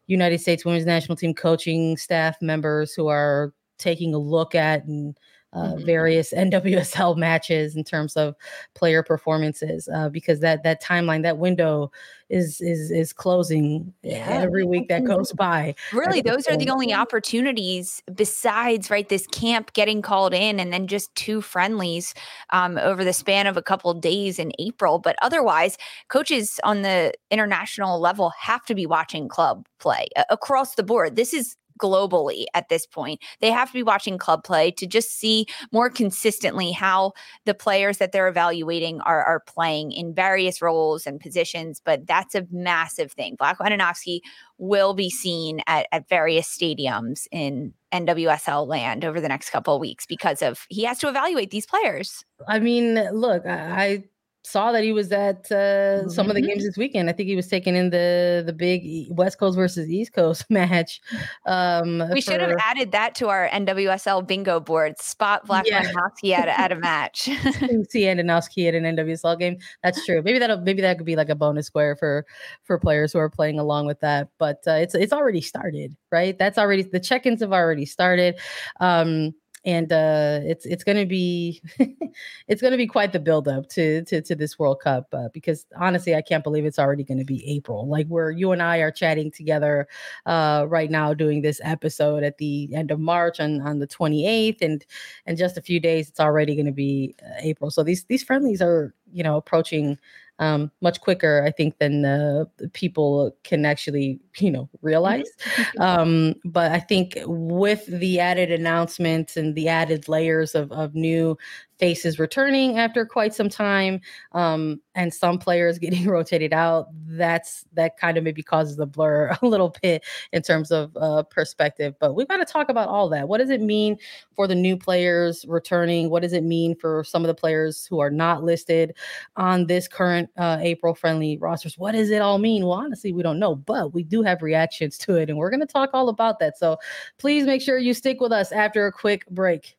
United 0.08 0.40
States 0.40 0.66
women's 0.66 0.86
national 0.86 1.16
team 1.16 1.34
coaching 1.34 1.96
staff 1.96 2.42
members 2.42 2.94
who 2.94 3.08
are 3.08 3.54
taking 3.78 4.14
a 4.14 4.18
look 4.18 4.54
at 4.54 4.84
and 4.86 5.18
uh, 5.54 5.74
mm-hmm. 5.74 5.86
various 5.86 6.34
NWSL 6.34 7.18
matches 7.18 7.76
in 7.76 7.84
terms 7.84 8.16
of 8.16 8.36
player 8.76 9.04
performances 9.04 9.90
uh, 9.94 10.10
because 10.10 10.40
that 10.42 10.64
that 10.64 10.82
timeline 10.82 11.24
that 11.24 11.38
window 11.38 11.92
is 12.30 12.62
is 12.62 12.92
is 12.92 13.12
closing 13.12 13.92
yeah. 14.04 14.28
every 14.30 14.64
week 14.64 14.88
that 14.90 15.04
goes 15.04 15.34
by. 15.34 15.74
Really, 15.92 16.22
those 16.22 16.48
are 16.48 16.56
the 16.56 16.70
only 16.70 16.94
opportunities 16.94 18.04
besides 18.14 18.92
right 18.92 19.10
this 19.10 19.26
camp 19.28 19.74
getting 19.74 20.02
called 20.02 20.34
in 20.34 20.60
and 20.60 20.72
then 20.72 20.88
just 20.88 21.14
two 21.16 21.42
friendlies 21.42 22.14
um, 22.52 22.78
over 22.78 23.04
the 23.04 23.14
span 23.14 23.48
of 23.48 23.58
a 23.58 23.64
couple 23.64 23.90
of 23.90 24.02
days 24.02 24.38
in 24.38 24.52
April. 24.60 25.00
But 25.00 25.16
otherwise, 25.22 25.78
coaches 26.08 26.60
on 26.64 26.84
the 26.84 27.14
international 27.32 28.00
level 28.00 28.32
have 28.40 28.64
to 28.66 28.76
be 28.76 28.86
watching 28.86 29.28
club 29.28 29.66
play 29.80 30.08
across 30.30 30.76
the 30.76 30.84
board. 30.84 31.16
This 31.16 31.34
is 31.34 31.56
globally 31.80 32.46
at 32.54 32.70
this 32.70 32.86
point. 32.86 33.22
They 33.42 33.52
have 33.52 33.70
to 33.70 33.74
be 33.74 33.84
watching 33.84 34.18
club 34.18 34.44
play 34.44 34.72
to 34.72 34.86
just 34.86 35.18
see 35.18 35.48
more 35.72 35.90
consistently 35.90 36.72
how 36.72 37.14
the 37.46 37.54
players 37.54 37.98
that 37.98 38.12
they're 38.12 38.28
evaluating 38.28 39.02
are, 39.02 39.24
are 39.24 39.40
playing 39.40 39.92
in 39.92 40.14
various 40.14 40.62
roles 40.62 41.08
and 41.08 41.20
positions. 41.20 41.82
But 41.84 42.06
that's 42.06 42.36
a 42.36 42.46
massive 42.52 43.12
thing. 43.12 43.38
Vlatko 43.38 43.62
Andonovski 43.62 44.20
will 44.58 44.94
be 44.94 45.10
seen 45.10 45.62
at, 45.68 45.88
at 45.92 46.08
various 46.10 46.48
stadiums 46.48 47.28
in 47.32 47.74
NWSL 47.92 48.68
land 48.68 49.04
over 49.04 49.20
the 49.20 49.28
next 49.28 49.50
couple 49.50 49.74
of 49.74 49.82
weeks 49.82 50.06
because 50.06 50.42
of 50.42 50.66
he 50.70 50.84
has 50.84 51.00
to 51.00 51.08
evaluate 51.08 51.52
these 51.52 51.66
players. 51.66 52.24
I 52.48 52.60
mean, 52.60 52.96
look, 53.14 53.46
I 53.46 54.04
saw 54.50 54.72
that 54.72 54.84
he 54.84 54.92
was 54.92 55.12
at 55.12 55.52
uh, 55.52 55.56
mm-hmm. 55.56 56.10
some 56.10 56.30
of 56.30 56.36
the 56.36 56.42
mm-hmm. 56.42 56.50
games 56.50 56.66
this 56.66 56.78
weekend. 56.78 57.10
I 57.10 57.14
think 57.14 57.30
he 57.30 57.36
was 57.36 57.48
taking 57.48 57.76
in 57.76 57.90
the 57.90 58.44
the 58.46 58.54
big 58.54 59.08
West 59.12 59.40
Coast 59.40 59.56
versus 59.56 59.90
East 59.90 60.14
Coast 60.14 60.46
match. 60.50 61.02
Um, 61.46 62.04
we 62.12 62.22
for... 62.22 62.32
should 62.32 62.42
have 62.42 62.58
added 62.60 62.92
that 62.92 63.16
to 63.16 63.30
our 63.30 63.48
NWSL 63.50 64.28
bingo 64.28 64.60
board. 64.60 65.00
Spot 65.00 65.46
Black 65.46 65.66
yeah. 65.68 66.40
at, 66.40 66.48
at 66.48 66.72
a 66.72 66.76
match. 66.76 67.22
See 67.90 68.04
Andonovski 68.04 68.68
at 68.68 68.76
an 68.76 68.84
NWSL 68.96 69.38
game. 69.38 69.58
That's 69.84 70.04
true. 70.06 70.22
Maybe 70.22 70.40
that'll 70.40 70.62
maybe 70.62 70.82
that 70.82 70.98
could 70.98 71.06
be 71.06 71.16
like 71.16 71.30
a 71.30 71.36
bonus 71.36 71.68
square 71.68 71.96
for 71.96 72.26
for 72.64 72.80
players 72.80 73.14
who 73.14 73.20
are 73.20 73.30
playing 73.30 73.60
along 73.60 73.86
with 73.86 74.00
that. 74.00 74.30
But 74.38 74.64
uh, 74.68 74.72
it's 74.74 74.96
it's 74.96 75.14
already 75.14 75.42
started, 75.42 75.96
right? 76.12 76.38
That's 76.38 76.58
already 76.58 76.84
the 76.84 77.00
check-ins 77.00 77.42
have 77.42 77.54
already 77.54 77.86
started. 77.86 78.40
Um, 78.80 79.34
and 79.66 79.92
uh, 79.92 80.40
it's 80.44 80.66
it's 80.66 80.84
going 80.84 80.98
to 80.98 81.06
be 81.06 81.62
it's 82.48 82.62
going 82.62 82.72
to 82.72 82.78
be 82.78 82.88
quite 82.88 83.12
the 83.12 83.20
build 83.20 83.48
up 83.48 83.68
to 83.70 84.04
to 84.06 84.22
to 84.22 84.36
this 84.36 84.58
World 84.58 84.80
Cup 84.82 85.08
uh, 85.14 85.30
because 85.34 85.66
honestly 85.78 86.16
I 86.16 86.22
can't 86.22 86.44
believe 86.44 86.66
it's 86.66 86.80
already 86.80 87.04
going 87.04 87.18
to 87.18 87.26
be 87.26 87.46
April. 87.50 87.88
Like 87.88 88.08
where 88.08 88.32
you 88.32 88.52
and 88.52 88.62
I 88.62 88.78
are 88.78 88.92
chatting 88.92 89.32
together 89.32 89.88
uh, 90.26 90.66
right 90.68 90.90
now 90.90 91.14
doing 91.14 91.42
this 91.42 91.60
episode 91.64 92.24
at 92.24 92.38
the 92.38 92.70
end 92.74 92.92
of 92.92 93.00
March 93.00 93.40
on 93.40 93.62
on 93.62 93.80
the 93.80 93.88
28th 93.88 94.62
and 94.62 94.86
and 95.26 95.38
just 95.38 95.58
a 95.58 95.62
few 95.62 95.80
days 95.80 96.10
it's 96.10 96.20
already 96.20 96.56
going 96.56 96.66
to 96.66 96.72
be 96.72 97.16
uh, 97.24 97.34
April. 97.40 97.72
So 97.72 97.84
these 97.84 98.06
these 98.06 98.24
friendlies 98.24 98.62
are 98.62 98.94
you 99.12 99.24
know 99.24 99.38
approaching 99.38 99.98
um, 100.40 100.72
much 100.82 101.02
quicker, 101.02 101.44
I 101.46 101.52
think, 101.52 101.78
than 101.78 102.06
uh, 102.06 102.46
people 102.74 103.36
can 103.44 103.66
actually, 103.66 104.20
you 104.38 104.52
know, 104.52 104.70
realize. 104.82 105.30
Mm-hmm. 105.56 105.82
um, 105.82 106.36
but 106.46 106.72
I 106.72 106.80
think 106.80 107.18
with 107.26 107.86
the 107.86 108.20
added 108.20 108.52
announcements 108.52 109.38
and 109.38 109.54
the 109.56 109.68
added 109.68 110.08
layers 110.08 110.56
of, 110.56 110.72
of 110.72 110.96
new 110.96 111.38
faces 111.80 112.20
returning 112.20 112.78
after 112.78 113.06
quite 113.06 113.34
some 113.34 113.50
time 113.50 114.02
um, 114.34 114.80
and 114.96 115.14
some 115.14 115.38
players 115.38 115.80
getting 115.80 116.06
rotated 116.08 116.54
out 116.54 116.88
that's 117.08 117.66
that 117.74 117.98
kind 117.98 118.18
of 118.18 118.24
maybe 118.24 118.44
causes 118.44 118.78
the 118.78 118.86
blur 118.86 119.36
a 119.42 119.46
little 119.46 119.74
bit 119.82 120.04
in 120.34 120.42
terms 120.42 120.72
of 120.72 120.96
uh, 120.98 121.24
perspective 121.24 121.96
but 122.00 122.14
we've 122.14 122.28
got 122.28 122.38
to 122.38 122.46
talk 122.46 122.70
about 122.70 122.90
all 122.90 123.10
that. 123.10 123.28
What 123.28 123.40
does 123.40 123.50
it 123.50 123.62
mean 123.62 123.98
for 124.36 124.48
the 124.48 124.56
new 124.56 124.78
players 124.78 125.46
returning? 125.48 126.10
What 126.10 126.22
does 126.22 126.34
it 126.34 126.44
mean 126.44 126.76
for 126.76 127.04
some 127.04 127.24
of 127.24 127.28
the 127.28 127.34
players 127.34 127.86
who 127.86 128.00
are 128.00 128.10
not 128.10 128.44
listed 128.44 128.96
on 129.36 129.68
this 129.68 129.88
current 129.88 130.30
uh, 130.38 130.58
april 130.62 130.94
friendly 130.94 131.38
rosters? 131.38 131.78
What 131.78 131.94
does 131.94 132.10
it 132.10 132.22
all 132.22 132.38
mean? 132.38 132.66
Well 132.66 132.74
honestly 132.74 133.14
we 133.14 133.24
don't 133.24 133.40
know 133.40 133.56
but 133.56 133.94
we 133.94 134.04
do 134.04 134.22
have 134.22 134.42
reactions 134.42 134.98
to 135.00 135.16
it 135.16 135.30
and 135.30 135.38
we're 135.38 135.50
going 135.50 135.60
to 135.60 135.66
talk 135.66 135.92
all 135.94 136.10
about 136.10 136.40
that 136.40 136.58
so 136.58 136.78
please 137.18 137.46
make 137.46 137.62
sure 137.62 137.78
you 137.78 137.94
stick 137.94 138.20
with 138.20 138.32
us 138.32 138.52
after 138.52 138.86
a 138.86 138.92
quick 138.92 139.28
break 139.30 139.79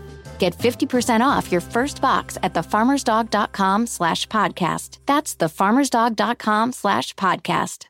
Get 0.41 0.57
50% 0.57 1.21
off 1.21 1.51
your 1.51 1.61
first 1.61 2.01
box 2.01 2.35
at 2.41 2.55
thefarmersdog.com 2.55 3.85
slash 3.85 4.27
podcast. 4.27 4.97
That's 5.05 5.35
thefarmersdog.com 5.35 6.71
slash 6.71 7.13
podcast. 7.13 7.85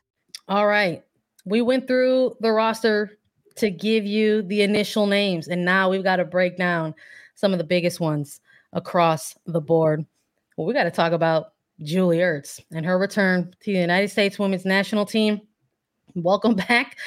All 0.48 0.66
right. 0.66 1.02
We 1.46 1.62
went 1.62 1.86
through 1.86 2.36
the 2.40 2.52
roster 2.52 3.18
to 3.56 3.70
give 3.70 4.04
you 4.04 4.42
the 4.42 4.60
initial 4.60 5.06
names, 5.06 5.48
and 5.48 5.64
now 5.64 5.88
we've 5.88 6.04
got 6.04 6.16
to 6.16 6.26
break 6.26 6.58
down 6.58 6.94
some 7.36 7.52
of 7.52 7.58
the 7.58 7.64
biggest 7.64 8.00
ones 8.00 8.38
across 8.74 9.34
the 9.46 9.62
board. 9.62 10.04
Well, 10.58 10.66
we 10.66 10.74
got 10.74 10.84
to 10.84 10.90
talk 10.90 11.12
about 11.12 11.54
Julie 11.80 12.18
Ertz 12.18 12.60
and 12.70 12.84
her 12.84 12.98
return 12.98 13.56
to 13.62 13.72
the 13.72 13.78
United 13.78 14.10
States 14.10 14.38
women's 14.38 14.66
national 14.66 15.06
team. 15.06 15.40
Welcome 16.14 16.56
back 16.56 16.98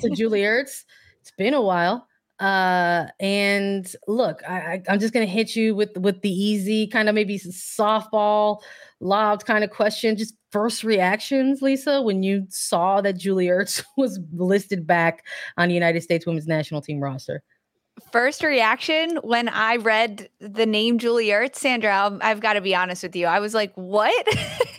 to 0.00 0.08
Julie 0.14 0.44
Ertz. 0.44 0.84
It's 1.20 1.32
been 1.36 1.52
a 1.52 1.60
while. 1.60 2.08
Uh, 2.44 3.06
and 3.20 3.90
look, 4.06 4.42
I, 4.46 4.82
am 4.86 5.00
just 5.00 5.14
gonna 5.14 5.24
hit 5.24 5.56
you 5.56 5.74
with 5.74 5.96
with 5.96 6.20
the 6.20 6.28
easy 6.28 6.86
kind 6.86 7.08
of 7.08 7.14
maybe 7.14 7.38
softball 7.38 8.60
lobbed 9.00 9.46
kind 9.46 9.64
of 9.64 9.70
question. 9.70 10.14
Just 10.14 10.34
first 10.52 10.84
reactions, 10.84 11.62
Lisa, 11.62 12.02
when 12.02 12.22
you 12.22 12.44
saw 12.50 13.00
that 13.00 13.16
Julie 13.16 13.46
Ertz 13.46 13.82
was 13.96 14.20
listed 14.30 14.86
back 14.86 15.24
on 15.56 15.68
the 15.68 15.74
United 15.74 16.02
States 16.02 16.26
Women's 16.26 16.46
National 16.46 16.82
Team 16.82 17.00
roster. 17.00 17.42
First 18.12 18.42
reaction 18.42 19.16
when 19.22 19.48
I 19.48 19.76
read 19.76 20.28
the 20.38 20.66
name 20.66 20.98
Julie 20.98 21.28
Ertz, 21.28 21.56
Sandra, 21.56 22.18
i 22.20 22.28
have 22.28 22.40
got 22.40 22.54
to 22.54 22.60
be 22.60 22.74
honest 22.74 23.02
with 23.02 23.16
you. 23.16 23.24
I 23.26 23.40
was 23.40 23.54
like, 23.54 23.72
"What?" 23.74 24.28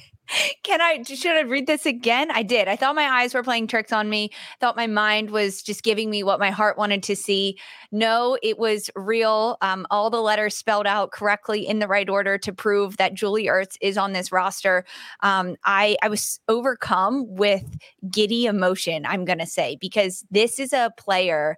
Can 0.63 0.81
I 0.81 1.03
should 1.03 1.35
I 1.35 1.41
read 1.41 1.67
this 1.67 1.85
again? 1.85 2.31
I 2.31 2.43
did. 2.43 2.67
I 2.67 2.75
thought 2.75 2.95
my 2.95 3.21
eyes 3.21 3.33
were 3.33 3.43
playing 3.43 3.67
tricks 3.67 3.93
on 3.93 4.09
me. 4.09 4.31
Thought 4.59 4.75
my 4.75 4.87
mind 4.87 5.29
was 5.29 5.61
just 5.61 5.83
giving 5.83 6.09
me 6.09 6.23
what 6.23 6.39
my 6.39 6.51
heart 6.51 6.77
wanted 6.77 7.03
to 7.03 7.15
see. 7.15 7.57
No, 7.91 8.37
it 8.41 8.57
was 8.57 8.89
real. 8.95 9.57
Um, 9.61 9.85
all 9.91 10.09
the 10.09 10.21
letters 10.21 10.55
spelled 10.55 10.87
out 10.87 11.11
correctly 11.11 11.65
in 11.65 11.79
the 11.79 11.87
right 11.87 12.09
order 12.09 12.37
to 12.39 12.53
prove 12.53 12.97
that 12.97 13.13
Julie 13.13 13.45
Ertz 13.45 13.77
is 13.81 13.97
on 13.97 14.13
this 14.13 14.31
roster. 14.31 14.85
Um, 15.21 15.55
I 15.63 15.97
I 16.01 16.09
was 16.09 16.39
overcome 16.47 17.25
with 17.35 17.77
giddy 18.09 18.45
emotion. 18.45 19.05
I'm 19.05 19.25
gonna 19.25 19.47
say 19.47 19.77
because 19.79 20.25
this 20.31 20.59
is 20.59 20.73
a 20.73 20.91
player. 20.97 21.57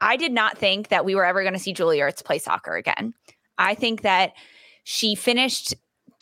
I 0.00 0.16
did 0.16 0.32
not 0.32 0.58
think 0.58 0.88
that 0.88 1.04
we 1.04 1.14
were 1.14 1.24
ever 1.24 1.42
going 1.42 1.54
to 1.54 1.58
see 1.58 1.72
Julie 1.72 1.98
Ertz 1.98 2.22
play 2.22 2.38
soccer 2.38 2.74
again. 2.74 3.14
I 3.58 3.74
think 3.74 4.02
that 4.02 4.32
she 4.84 5.14
finished 5.14 5.74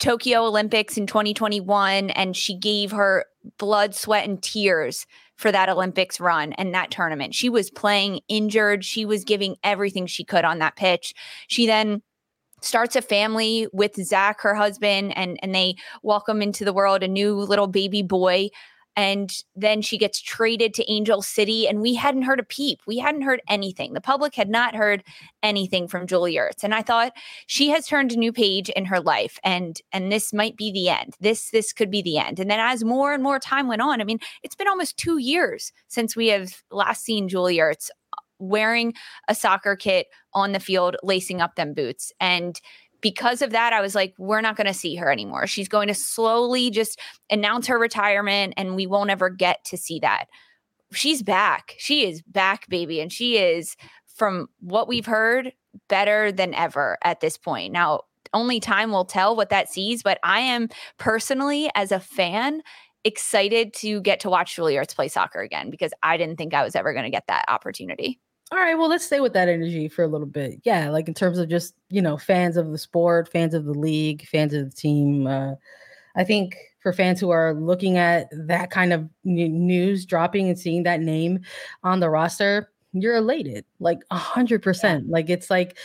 Tokyo 0.03 0.43
Olympics 0.43 0.97
in 0.97 1.07
2021 1.07 2.09
and 2.09 2.35
she 2.35 2.57
gave 2.57 2.91
her 2.91 3.23
blood, 3.57 3.95
sweat, 3.95 4.27
and 4.27 4.43
tears 4.43 5.07
for 5.37 5.49
that 5.49 5.69
Olympics 5.69 6.19
run 6.19 6.51
and 6.53 6.73
that 6.73 6.91
tournament. 6.91 7.33
She 7.33 7.47
was 7.47 7.71
playing 7.71 8.19
injured. 8.27 8.83
She 8.83 9.05
was 9.05 9.23
giving 9.23 9.55
everything 9.63 10.05
she 10.05 10.25
could 10.25 10.43
on 10.43 10.59
that 10.59 10.75
pitch. 10.75 11.13
She 11.47 11.65
then 11.65 12.01
starts 12.59 12.97
a 12.97 13.01
family 13.01 13.67
with 13.71 13.95
Zach, 13.95 14.41
her 14.41 14.55
husband, 14.55 15.15
and 15.15 15.39
and 15.41 15.55
they 15.55 15.75
welcome 16.01 16.41
into 16.41 16.65
the 16.65 16.73
world 16.73 17.01
a 17.01 17.07
new 17.07 17.35
little 17.35 17.67
baby 17.67 18.01
boy 18.01 18.49
and 18.95 19.31
then 19.55 19.81
she 19.81 19.97
gets 19.97 20.21
traded 20.21 20.73
to 20.75 20.91
Angel 20.91 21.21
City, 21.21 21.67
and 21.67 21.81
we 21.81 21.95
hadn't 21.95 22.23
heard 22.23 22.39
a 22.39 22.43
peep. 22.43 22.79
We 22.85 22.97
hadn't 22.99 23.23
heard 23.23 23.41
anything. 23.47 23.93
The 23.93 24.01
public 24.01 24.35
had 24.35 24.49
not 24.49 24.75
heard 24.75 25.03
anything 25.41 25.87
from 25.87 26.07
Julie 26.07 26.35
Ertz, 26.35 26.63
and 26.63 26.73
I 26.73 26.81
thought 26.81 27.13
she 27.47 27.69
has 27.69 27.87
turned 27.87 28.11
a 28.11 28.17
new 28.17 28.31
page 28.31 28.69
in 28.69 28.85
her 28.85 28.99
life, 28.99 29.39
and 29.43 29.79
and 29.91 30.11
this 30.11 30.33
might 30.33 30.57
be 30.57 30.71
the 30.71 30.89
end. 30.89 31.15
This 31.19 31.49
this 31.51 31.73
could 31.73 31.91
be 31.91 32.01
the 32.01 32.17
end. 32.17 32.39
And 32.39 32.49
then 32.49 32.59
as 32.59 32.83
more 32.83 33.13
and 33.13 33.23
more 33.23 33.39
time 33.39 33.67
went 33.67 33.81
on, 33.81 34.01
I 34.01 34.03
mean, 34.03 34.19
it's 34.43 34.55
been 34.55 34.67
almost 34.67 34.97
two 34.97 35.17
years 35.17 35.71
since 35.87 36.15
we 36.15 36.27
have 36.27 36.63
last 36.71 37.03
seen 37.03 37.29
Julie 37.29 37.57
Ertz 37.57 37.89
wearing 38.39 38.93
a 39.27 39.35
soccer 39.35 39.75
kit 39.75 40.07
on 40.33 40.51
the 40.51 40.59
field, 40.59 40.97
lacing 41.03 41.41
up 41.41 41.55
them 41.55 41.73
boots, 41.73 42.11
and 42.19 42.59
because 43.03 43.43
of 43.43 43.51
that, 43.51 43.73
I 43.73 43.81
was 43.81 43.93
like, 43.93 44.15
we're 44.17 44.41
not 44.41 44.55
going 44.55 44.65
to 44.65 44.73
see 44.73 44.95
her 44.95 45.11
anymore. 45.11 45.45
She's 45.45 45.67
going 45.67 45.89
to 45.89 45.93
slowly 45.93 46.71
just 46.71 46.99
announce 47.29 47.67
her 47.67 47.77
retirement, 47.77 48.55
and 48.57 48.75
we 48.75 48.87
won't 48.87 49.11
ever 49.11 49.29
get 49.29 49.63
to 49.65 49.77
see 49.77 49.99
that. 49.99 50.25
She's 50.93 51.21
back. 51.21 51.75
She 51.77 52.07
is 52.07 52.23
back, 52.23 52.67
baby. 52.69 53.01
And 53.01 53.11
she 53.11 53.37
is, 53.37 53.75
from 54.15 54.47
what 54.61 54.87
we've 54.87 55.05
heard, 55.05 55.53
better 55.89 56.31
than 56.31 56.53
ever 56.53 56.97
at 57.03 57.19
this 57.19 57.37
point. 57.37 57.73
Now, 57.73 58.01
only 58.33 58.59
time 58.59 58.91
will 58.91 59.05
tell 59.05 59.35
what 59.35 59.49
that 59.49 59.69
sees, 59.69 60.01
but 60.01 60.19
I 60.23 60.39
am 60.39 60.69
personally, 60.97 61.69
as 61.75 61.91
a 61.91 61.99
fan, 61.99 62.61
excited 63.03 63.73
to 63.73 64.01
get 64.01 64.21
to 64.21 64.29
watch 64.29 64.55
Julie 64.55 64.75
Ertz 64.75 64.95
play 64.95 65.09
soccer 65.09 65.41
again 65.41 65.69
because 65.69 65.91
I 66.01 66.15
didn't 66.15 66.37
think 66.37 66.53
I 66.53 66.63
was 66.63 66.75
ever 66.75 66.93
going 66.93 67.03
to 67.03 67.11
get 67.11 67.27
that 67.27 67.45
opportunity 67.49 68.19
all 68.53 68.59
right, 68.59 68.75
well, 68.75 68.87
let's 68.87 69.03
stay 69.03 69.19
with 69.19 69.33
that 69.33 69.49
energy 69.49 69.87
for 69.87 70.03
a 70.03 70.07
little 70.07 70.27
bit. 70.27 70.59
Yeah, 70.63 70.91
like 70.91 71.07
in 71.07 71.15
terms 71.15 71.39
of 71.39 71.49
just, 71.49 71.73
you 71.89 72.03
know, 72.03 72.19
fans 72.19 72.55
of 72.55 72.69
the 72.69 72.77
sport, 72.77 73.27
fans 73.27 73.55
of 73.55 73.65
the 73.65 73.73
league, 73.73 74.27
fans 74.27 74.53
of 74.53 74.69
the 74.69 74.75
team. 74.75 75.25
Uh, 75.25 75.55
I 76.15 76.23
think 76.23 76.55
for 76.79 76.93
fans 76.93 77.19
who 77.19 77.31
are 77.31 77.55
looking 77.55 77.97
at 77.97 78.27
that 78.31 78.69
kind 78.69 78.93
of 78.93 79.09
news 79.23 80.05
dropping 80.05 80.49
and 80.49 80.59
seeing 80.59 80.83
that 80.83 81.01
name 81.01 81.39
on 81.83 81.99
the 81.99 82.11
roster, 82.11 82.69
you're 82.91 83.15
elated 83.15 83.65
like 83.79 84.01
a 84.11 84.17
hundred 84.17 84.61
percent. 84.61 85.09
Like 85.09 85.31
it's 85.31 85.49
like, 85.49 85.79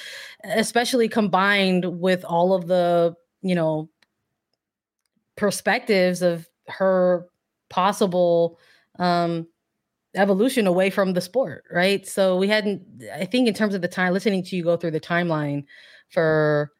especially 0.44 1.08
combined 1.08 1.86
with 1.98 2.22
all 2.22 2.52
of 2.52 2.66
the, 2.66 3.16
you 3.40 3.54
know, 3.54 3.88
perspectives 5.36 6.20
of 6.20 6.46
her 6.66 7.24
possible 7.70 8.58
um 8.98 9.46
evolution 10.18 10.66
away 10.66 10.90
from 10.90 11.12
the 11.12 11.20
sport, 11.20 11.64
right? 11.70 12.06
So 12.06 12.36
we 12.36 12.48
hadn't, 12.48 12.82
I 13.14 13.24
think, 13.24 13.48
in 13.48 13.54
terms 13.54 13.74
of 13.74 13.82
the 13.82 13.88
time, 13.88 14.12
listening 14.12 14.42
to 14.44 14.56
you 14.56 14.64
go 14.64 14.76
through 14.76 14.90
the 14.90 15.00
timeline 15.00 15.64
for 16.10 16.72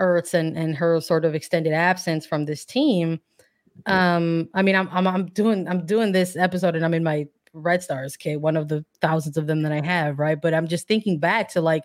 Ertz 0.00 0.34
and 0.34 0.56
and 0.56 0.74
her 0.76 1.00
sort 1.00 1.24
of 1.24 1.34
extended 1.34 1.72
absence 1.72 2.26
from 2.26 2.46
this 2.46 2.64
team. 2.64 3.20
Um, 3.86 4.48
I 4.54 4.62
mean, 4.62 4.76
I'm 4.76 4.88
I'm 4.90 5.06
I'm 5.06 5.26
doing 5.26 5.68
I'm 5.68 5.84
doing 5.84 6.12
this 6.12 6.36
episode 6.36 6.76
and 6.76 6.84
I'm 6.84 6.94
in 6.94 7.04
my 7.04 7.26
Red 7.52 7.82
Stars, 7.82 8.16
okay, 8.16 8.36
one 8.36 8.56
of 8.56 8.68
the 8.68 8.84
thousands 9.00 9.36
of 9.36 9.46
them 9.46 9.62
that 9.62 9.72
I 9.72 9.84
have, 9.84 10.18
right? 10.18 10.40
But 10.40 10.54
I'm 10.54 10.66
just 10.66 10.88
thinking 10.88 11.18
back 11.18 11.50
to 11.50 11.60
like 11.60 11.84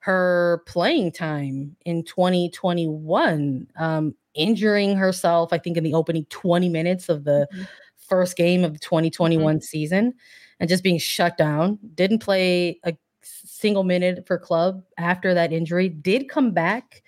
her 0.00 0.62
playing 0.66 1.12
time 1.12 1.76
in 1.84 2.04
2021, 2.04 3.66
um, 3.76 4.14
injuring 4.34 4.96
herself, 4.96 5.52
I 5.52 5.58
think, 5.58 5.76
in 5.76 5.82
the 5.82 5.94
opening 5.94 6.24
20 6.26 6.68
minutes 6.68 7.08
of 7.08 7.24
the 7.24 7.48
mm-hmm 7.52 7.64
first 8.08 8.36
game 8.36 8.64
of 8.64 8.72
the 8.72 8.78
2021 8.78 9.56
mm-hmm. 9.56 9.62
season 9.62 10.14
and 10.60 10.68
just 10.68 10.82
being 10.82 10.98
shut 10.98 11.36
down. 11.36 11.78
Didn't 11.94 12.20
play 12.20 12.78
a 12.84 12.96
single 13.22 13.84
minute 13.84 14.26
for 14.26 14.38
club 14.38 14.82
after 14.96 15.34
that 15.34 15.52
injury. 15.52 15.88
Did 15.88 16.28
come 16.28 16.52
back 16.52 17.02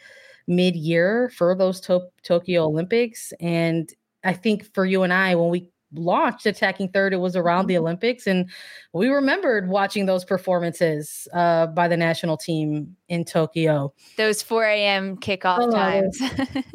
mid 0.46 0.76
year 0.76 1.30
for 1.36 1.54
those 1.54 1.80
to- 1.82 2.08
Tokyo 2.22 2.64
Olympics. 2.64 3.32
And 3.40 3.92
I 4.24 4.32
think 4.32 4.72
for 4.74 4.84
you 4.84 5.02
and 5.02 5.12
I, 5.12 5.34
when 5.34 5.50
we 5.50 5.70
launched 5.92 6.46
attacking 6.46 6.88
third 6.88 7.12
it 7.12 7.16
was 7.16 7.34
around 7.34 7.66
the 7.66 7.74
mm-hmm. 7.74 7.82
olympics 7.82 8.26
and 8.26 8.48
we 8.92 9.08
remembered 9.08 9.68
watching 9.68 10.06
those 10.06 10.24
performances 10.24 11.26
uh, 11.34 11.66
by 11.66 11.88
the 11.88 11.96
national 11.96 12.36
team 12.36 12.94
in 13.08 13.24
tokyo 13.24 13.92
those 14.16 14.40
4 14.40 14.64
a.m 14.66 15.16
kickoff 15.16 15.58
oh, 15.60 15.70
times 15.70 16.16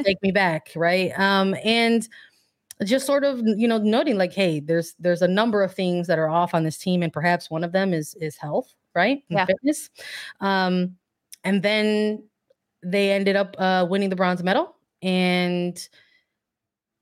take 0.04 0.22
me 0.22 0.32
back 0.32 0.70
right 0.76 1.18
um, 1.18 1.56
and 1.64 2.10
just 2.84 3.06
sort 3.06 3.24
of 3.24 3.42
you 3.46 3.68
know 3.68 3.78
noting 3.78 4.18
like 4.18 4.34
hey 4.34 4.60
there's 4.60 4.96
there's 5.00 5.22
a 5.22 5.28
number 5.28 5.64
of 5.64 5.74
things 5.74 6.08
that 6.08 6.20
are 6.20 6.30
off 6.30 6.54
on 6.54 6.64
this 6.64 6.78
team 6.78 7.02
and 7.02 7.14
perhaps 7.14 7.50
one 7.50 7.64
of 7.64 7.72
them 7.72 7.94
is 7.94 8.16
is 8.16 8.36
health 8.36 8.76
right 8.94 9.24
and 9.30 9.40
yeah. 9.40 9.46
fitness 9.46 9.90
um 10.42 10.96
and 11.44 11.64
then 11.64 12.22
they 12.84 13.12
ended 13.12 13.36
up 13.36 13.56
uh 13.60 13.86
winning 13.90 14.10
the 14.10 14.16
bronze 14.16 14.44
medal 14.44 14.76
and 15.02 15.88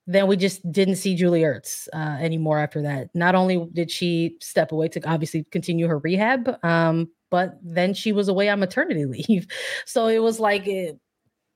then 0.05 0.27
we 0.27 0.35
just 0.35 0.69
didn't 0.69 0.97
see 0.97 1.15
Julie 1.15 1.43
Ertz 1.43 1.87
uh, 1.93 2.17
anymore 2.21 2.59
after 2.59 2.81
that. 2.81 3.09
Not 3.13 3.35
only 3.35 3.65
did 3.71 3.89
she 3.89 4.35
step 4.41 4.73
away 4.73 4.89
to 4.89 5.09
obviously 5.09 5.45
continue 5.51 5.87
her 5.87 5.97
rehab, 5.99 6.57
um, 6.63 7.09
but 7.31 7.57
then 7.63 7.93
she 7.93 8.11
was 8.11 8.27
away 8.27 8.49
on 8.49 8.59
maternity 8.59 9.05
leave. 9.27 9.47
So 9.85 10.07
it 10.07 10.19
was 10.19 10.39
like 10.39 10.67
uh, 10.67 10.93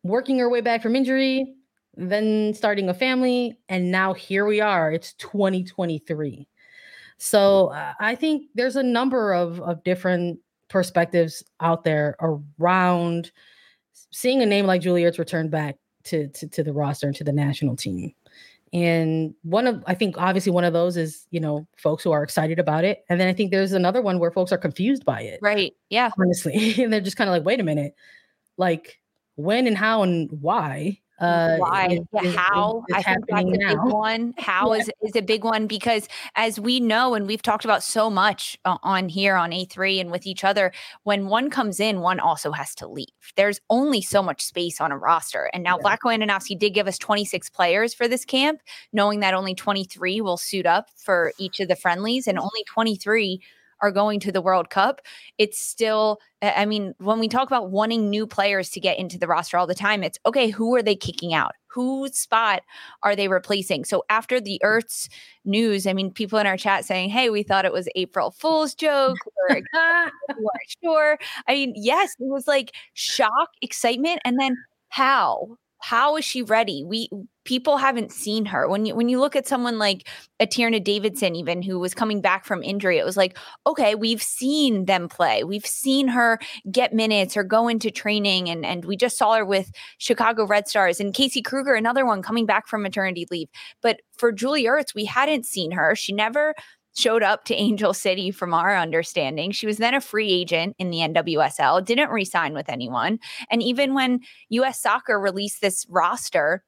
working 0.03 0.39
her 0.39 0.49
way 0.49 0.61
back 0.61 0.81
from 0.81 0.95
injury, 0.95 1.56
then 1.97 2.53
starting 2.53 2.89
a 2.89 2.93
family, 2.93 3.57
and 3.69 3.91
now 3.91 4.13
here 4.13 4.45
we 4.45 4.61
are. 4.61 4.91
It's 4.91 5.13
2023. 5.13 6.47
So 7.17 7.67
uh, 7.67 7.93
I 7.99 8.15
think 8.15 8.47
there's 8.53 8.75
a 8.75 8.83
number 8.83 9.33
of, 9.33 9.59
of 9.61 9.83
different 9.83 10.39
perspectives 10.69 11.43
out 11.59 11.83
there 11.83 12.15
around 12.21 13.31
seeing 14.11 14.41
a 14.41 14.45
name 14.45 14.67
like 14.67 14.81
Julie 14.81 15.03
Ertz 15.03 15.17
return 15.17 15.49
back 15.49 15.77
to, 16.05 16.27
to, 16.29 16.47
to 16.47 16.63
the 16.63 16.73
roster 16.73 17.07
and 17.07 17.15
to 17.15 17.23
the 17.23 17.31
national 17.31 17.75
team. 17.75 18.13
And 18.73 19.33
one 19.43 19.65
of, 19.65 19.83
I 19.87 19.93
think, 19.93 20.17
obviously, 20.17 20.51
one 20.51 20.65
of 20.65 20.73
those 20.73 20.97
is, 20.97 21.25
you 21.31 21.39
know, 21.39 21.65
folks 21.77 22.03
who 22.03 22.11
are 22.11 22.21
excited 22.21 22.59
about 22.59 22.83
it. 22.83 23.05
And 23.09 23.19
then 23.19 23.27
I 23.27 23.33
think 23.33 23.49
there's 23.49 23.71
another 23.71 24.01
one 24.01 24.19
where 24.19 24.29
folks 24.29 24.51
are 24.51 24.57
confused 24.57 25.05
by 25.05 25.21
it. 25.21 25.39
Right. 25.41 25.73
Yeah. 25.89 26.11
Honestly. 26.19 26.75
and 26.83 26.91
they're 26.91 27.01
just 27.01 27.17
kind 27.17 27.29
of 27.29 27.31
like, 27.31 27.45
wait 27.45 27.61
a 27.61 27.63
minute, 27.63 27.95
like 28.57 28.99
when 29.35 29.67
and 29.67 29.77
how 29.77 30.03
and 30.03 30.29
why 30.41 30.99
uh 31.19 31.57
why 31.57 31.87
is, 31.87 32.35
how 32.35 32.83
is, 32.89 32.97
is 32.97 33.05
i 33.05 33.13
think 33.13 33.25
that's 33.27 33.41
a 33.41 33.45
now. 33.45 33.69
big 33.69 33.93
one 33.93 34.33
how 34.37 34.73
yeah. 34.73 34.79
is 34.79 34.91
is 35.01 35.15
a 35.15 35.21
big 35.21 35.43
one 35.43 35.65
because 35.65 36.07
as 36.35 36.59
we 36.59 36.79
know 36.79 37.15
and 37.15 37.27
we've 37.27 37.41
talked 37.41 37.65
about 37.65 37.81
so 37.83 38.09
much 38.09 38.57
on 38.65 39.09
here 39.09 39.35
on 39.35 39.51
a3 39.51 39.99
and 39.99 40.11
with 40.11 40.27
each 40.27 40.43
other 40.43 40.71
when 41.03 41.27
one 41.27 41.49
comes 41.49 41.79
in 41.79 42.01
one 42.01 42.19
also 42.19 42.51
has 42.51 42.75
to 42.75 42.87
leave 42.87 43.07
there's 43.35 43.59
only 43.69 44.01
so 44.01 44.21
much 44.21 44.43
space 44.43 44.79
on 44.79 44.91
a 44.91 44.97
roster 44.97 45.49
and 45.53 45.63
now 45.63 45.77
yeah. 45.77 45.95
Vlatko 45.95 46.15
Andonovski 46.15 46.57
did 46.57 46.71
give 46.71 46.87
us 46.87 46.97
26 46.97 47.49
players 47.49 47.93
for 47.93 48.07
this 48.07 48.23
camp 48.23 48.61
knowing 48.93 49.19
that 49.21 49.33
only 49.33 49.55
23 49.55 50.21
will 50.21 50.37
suit 50.37 50.65
up 50.65 50.89
for 50.95 51.33
each 51.39 51.59
of 51.59 51.67
the 51.67 51.75
friendlies 51.75 52.27
and 52.27 52.37
only 52.37 52.63
23 52.67 53.41
are 53.81 53.91
going 53.91 54.19
to 54.21 54.31
the 54.31 54.41
World 54.41 54.69
Cup, 54.69 55.01
it's 55.37 55.59
still, 55.59 56.19
I 56.41 56.65
mean, 56.65 56.93
when 56.99 57.19
we 57.19 57.27
talk 57.27 57.47
about 57.47 57.71
wanting 57.71 58.09
new 58.09 58.25
players 58.27 58.69
to 58.71 58.79
get 58.79 58.97
into 58.97 59.17
the 59.17 59.27
roster 59.27 59.57
all 59.57 59.67
the 59.67 59.75
time, 59.75 60.03
it's 60.03 60.19
okay, 60.25 60.49
who 60.49 60.75
are 60.75 60.81
they 60.81 60.95
kicking 60.95 61.33
out? 61.33 61.53
Whose 61.67 62.17
spot 62.17 62.63
are 63.03 63.15
they 63.15 63.27
replacing? 63.27 63.85
So 63.85 64.03
after 64.09 64.41
the 64.41 64.59
mm. 64.63 64.67
Ertz's 64.67 65.09
news, 65.45 65.85
I 65.85 65.93
mean, 65.93 66.11
people 66.11 66.39
in 66.39 66.47
our 66.47 66.57
chat 66.57 66.85
saying, 66.85 67.09
hey, 67.09 67.29
we 67.29 67.43
thought 67.43 67.65
it 67.65 67.73
was 67.73 67.87
April 67.95 68.31
Fool's 68.31 68.73
joke. 68.73 69.17
we 69.49 69.63
weren't 69.73 70.75
sure. 70.83 71.19
I 71.47 71.53
mean, 71.53 71.73
yes, 71.75 72.15
it 72.19 72.27
was 72.27 72.47
like 72.47 72.73
shock, 72.93 73.49
excitement, 73.61 74.21
and 74.25 74.39
then 74.39 74.55
how? 74.89 75.57
How 75.79 76.17
is 76.17 76.25
she 76.25 76.41
ready? 76.41 76.83
We 76.83 77.09
people 77.47 77.77
haven't 77.77 78.11
seen 78.11 78.43
her. 78.45 78.67
When 78.67 78.85
you 78.85 78.93
when 78.93 79.07
you 79.07 79.21
look 79.21 79.33
at 79.33 79.47
someone 79.47 79.79
like 79.79 80.07
a 80.41 80.45
Tierney 80.45 80.81
Davidson, 80.81 81.33
even 81.33 81.61
who 81.61 81.79
was 81.79 81.93
coming 81.93 82.19
back 82.19 82.45
from 82.45 82.61
injury, 82.61 82.97
it 82.97 83.05
was 83.05 83.15
like, 83.15 83.37
okay, 83.65 83.95
we've 83.95 84.21
seen 84.21 84.83
them 84.83 85.07
play. 85.07 85.45
We've 85.45 85.65
seen 85.65 86.09
her 86.09 86.39
get 86.69 86.93
minutes 86.93 87.37
or 87.37 87.45
go 87.45 87.69
into 87.69 87.89
training. 87.89 88.49
And 88.49 88.65
and 88.65 88.83
we 88.83 88.97
just 88.97 89.17
saw 89.17 89.35
her 89.35 89.45
with 89.45 89.71
Chicago 89.97 90.45
Red 90.45 90.67
Stars 90.67 90.99
and 90.99 91.13
Casey 91.13 91.41
Krueger, 91.41 91.73
another 91.73 92.05
one 92.05 92.21
coming 92.21 92.45
back 92.45 92.67
from 92.67 92.83
maternity 92.83 93.25
leave. 93.31 93.47
But 93.81 94.01
for 94.17 94.33
Julie 94.33 94.65
Ertz, 94.65 94.93
we 94.93 95.05
hadn't 95.05 95.45
seen 95.45 95.71
her. 95.71 95.95
She 95.95 96.11
never 96.11 96.53
showed 96.97 97.23
up 97.23 97.45
to 97.45 97.55
Angel 97.55 97.93
City 97.93 98.29
from 98.29 98.53
our 98.53 98.75
understanding. 98.75 99.51
She 99.51 99.67
was 99.67 99.77
then 99.77 99.93
a 99.93 100.01
free 100.01 100.29
agent 100.29 100.75
in 100.79 100.89
the 100.89 100.97
NWSL, 100.97 101.85
didn't 101.85 102.09
resign 102.09 102.53
with 102.53 102.67
anyone. 102.67 103.19
And 103.49 103.63
even 103.63 103.93
when 103.93 104.19
US 104.49 104.81
Soccer 104.81 105.17
released 105.17 105.61
this 105.61 105.85
roster, 105.87 106.63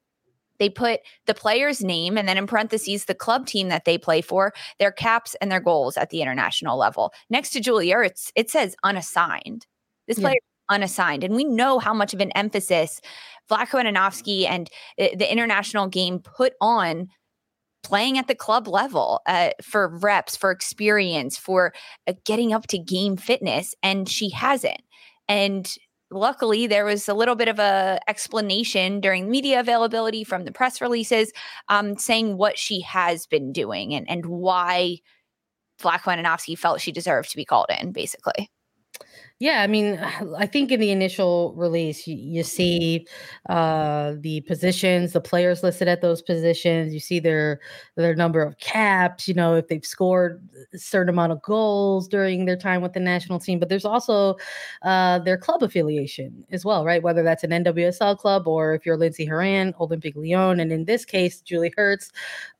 they 0.60 0.70
put 0.70 1.00
the 1.26 1.34
player's 1.34 1.82
name 1.82 2.16
and 2.16 2.28
then 2.28 2.38
in 2.38 2.46
parentheses 2.46 3.06
the 3.06 3.14
club 3.14 3.46
team 3.46 3.68
that 3.70 3.84
they 3.84 3.98
play 3.98 4.20
for, 4.20 4.52
their 4.78 4.92
caps 4.92 5.34
and 5.40 5.50
their 5.50 5.58
goals 5.58 5.96
at 5.96 6.10
the 6.10 6.22
international 6.22 6.78
level. 6.78 7.12
Next 7.28 7.50
to 7.50 7.60
Julie 7.60 7.88
Ertz, 7.88 8.30
it 8.36 8.48
says 8.48 8.76
unassigned. 8.84 9.66
This 10.06 10.18
yeah. 10.18 10.28
player 10.28 10.40
unassigned. 10.68 11.24
And 11.24 11.34
we 11.34 11.42
know 11.42 11.80
how 11.80 11.92
much 11.92 12.14
of 12.14 12.20
an 12.20 12.30
emphasis 12.32 13.00
Vlatko 13.50 13.84
Andonovski 13.84 14.48
and 14.48 14.70
eh, 14.98 15.16
the 15.16 15.30
international 15.30 15.88
game 15.88 16.20
put 16.20 16.52
on 16.60 17.08
playing 17.82 18.18
at 18.18 18.28
the 18.28 18.34
club 18.34 18.68
level 18.68 19.20
uh, 19.26 19.50
for 19.62 19.88
reps, 19.88 20.36
for 20.36 20.50
experience, 20.50 21.36
for 21.36 21.72
uh, 22.06 22.12
getting 22.24 22.52
up 22.52 22.66
to 22.68 22.78
game 22.78 23.16
fitness, 23.16 23.74
and 23.82 24.08
she 24.08 24.30
hasn't. 24.30 24.82
And 25.28 25.72
luckily, 26.10 26.66
there 26.66 26.84
was 26.84 27.08
a 27.08 27.14
little 27.14 27.36
bit 27.36 27.48
of 27.48 27.58
a 27.58 28.00
explanation 28.08 29.00
during 29.00 29.30
media 29.30 29.60
availability 29.60 30.24
from 30.24 30.44
the 30.44 30.52
press 30.52 30.80
releases, 30.80 31.32
um, 31.68 31.96
saying 31.96 32.36
what 32.36 32.58
she 32.58 32.80
has 32.82 33.26
been 33.26 33.52
doing 33.52 33.94
and 33.94 34.08
and 34.10 34.26
why 34.26 34.98
Vlatko 35.80 36.16
Andonovski 36.16 36.58
felt 36.58 36.80
she 36.80 36.92
deserved 36.92 37.30
to 37.30 37.36
be 37.36 37.44
called 37.44 37.70
in, 37.80 37.92
basically. 37.92 38.50
Yeah, 39.40 39.62
I 39.62 39.66
mean, 39.68 39.98
I 40.38 40.46
think 40.46 40.70
in 40.70 40.78
the 40.80 40.90
initial 40.90 41.54
release, 41.56 42.06
you, 42.06 42.14
you 42.14 42.42
see 42.44 43.06
uh, 43.48 44.14
the 44.20 44.42
positions, 44.42 45.12
the 45.12 45.20
players 45.20 45.62
listed 45.62 45.88
at 45.88 46.02
those 46.02 46.20
positions. 46.22 46.92
You 46.92 47.00
see 47.00 47.18
their 47.20 47.60
their 47.96 48.14
number 48.14 48.42
of 48.42 48.58
caps. 48.58 49.26
You 49.26 49.34
know, 49.34 49.54
if 49.56 49.68
they've 49.68 49.84
scored 49.84 50.46
a 50.74 50.78
certain 50.78 51.08
amount 51.08 51.32
of 51.32 51.42
goals 51.42 52.06
during 52.06 52.44
their 52.44 52.56
time 52.56 52.82
with 52.82 52.92
the 52.92 53.00
national 53.00 53.40
team. 53.40 53.58
But 53.58 53.70
there's 53.70 53.86
also 53.86 54.36
uh, 54.82 55.18
their 55.20 55.38
club 55.38 55.62
affiliation 55.62 56.44
as 56.50 56.64
well, 56.64 56.84
right? 56.84 57.02
Whether 57.02 57.22
that's 57.22 57.42
an 57.42 57.50
NWSL 57.50 58.18
club 58.18 58.46
or 58.46 58.74
if 58.74 58.84
you're 58.84 58.98
Lindsey 58.98 59.24
Horan, 59.24 59.74
Olympic 59.80 60.14
Lyon, 60.16 60.60
and 60.60 60.70
in 60.70 60.84
this 60.84 61.04
case, 61.06 61.40
Julie 61.40 61.72
Ertz, 61.78 62.10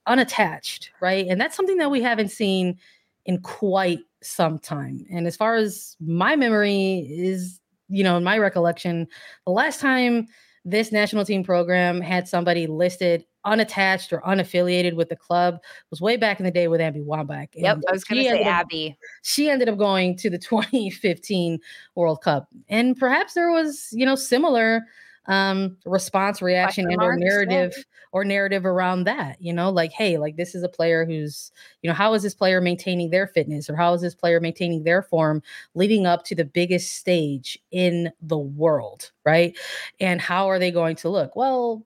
unattached, 0.07 0.91
right? 1.03 1.27
And 1.29 1.39
that's 1.41 1.57
something 1.57 1.77
that 1.77 1.91
we 1.91 2.01
haven't 2.03 2.31
seen 2.31 2.79
in 3.27 3.39
quite 3.43 4.01
some 4.23 4.59
time. 4.59 5.05
And 5.11 5.27
as 5.27 5.37
far 5.37 5.57
as 5.57 5.97
my 6.01 6.37
memory 6.37 7.07
is, 7.11 7.61
you 7.89 8.05
know, 8.05 8.17
in 8.17 8.25
my 8.25 8.39
recollection, 8.39 9.07
the 9.47 9.53
last 9.53 9.81
time 9.81 10.27
this 10.65 10.93
national 10.93 11.25
team 11.25 11.43
program 11.43 12.01
had 12.01 12.29
somebody 12.29 12.67
listed 12.67 13.25
unattached 13.45 14.13
or 14.13 14.21
unaffiliated 14.21 14.95
with 14.95 15.09
the 15.09 15.17
club 15.17 15.59
was 15.91 16.01
way 16.01 16.17
back 16.17 16.39
in 16.39 16.45
the 16.45 16.51
day 16.51 16.69
with 16.69 16.81
Abby 16.81 17.01
Wambach. 17.01 17.49
Yep, 17.55 17.79
I 17.89 17.93
was 17.93 18.05
going 18.05 18.23
to 18.23 18.29
say 18.29 18.43
Abby. 18.43 18.91
Up, 18.91 19.09
she 19.23 19.49
ended 19.49 19.69
up 19.69 19.79
going 19.79 20.17
to 20.19 20.31
the 20.31 20.39
2015 20.39 21.59
World 21.95 22.23
Cup, 22.23 22.49
and 22.69 22.97
perhaps 22.97 23.35
there 23.35 23.51
was, 23.51 23.89
you 23.93 24.05
know, 24.05 24.15
similar 24.15 24.83
um 25.27 25.77
response 25.85 26.41
reaction 26.41 26.91
and 26.91 27.03
or 27.03 27.15
narrative. 27.17 27.75
Or 28.13 28.25
narrative 28.25 28.67
around 28.67 29.05
that 29.05 29.37
you 29.41 29.53
know 29.53 29.71
like 29.71 29.93
hey 29.93 30.19
like 30.19 30.37
this 30.37 30.55
is 30.55 30.63
a 30.63 30.69
player 30.69 31.05
who's 31.05 31.53
you 31.83 31.89
know 31.89 31.95
how 31.95 32.13
is 32.15 32.23
this 32.23 32.35
player 32.35 32.61
maintaining 32.61 33.11
their 33.11 33.27
fitness 33.27 33.69
or 33.71 33.77
how 33.77 33.93
is 33.93 34.01
this 34.01 34.15
player 34.15 34.41
maintaining 34.41 34.85
their 34.85 35.03
form 35.03 35.43
leading 35.75 36.07
up 36.07 36.25
to 36.25 36.35
the 36.35 36.45
biggest 36.45 36.95
stage 36.95 37.59
in 37.71 38.11
the 38.21 38.39
world 38.39 39.11
right 39.25 39.57
and 40.01 40.21
how 40.21 40.49
are 40.49 40.59
they 40.59 40.71
going 40.71 40.97
to 40.97 41.09
look 41.09 41.37
well 41.37 41.85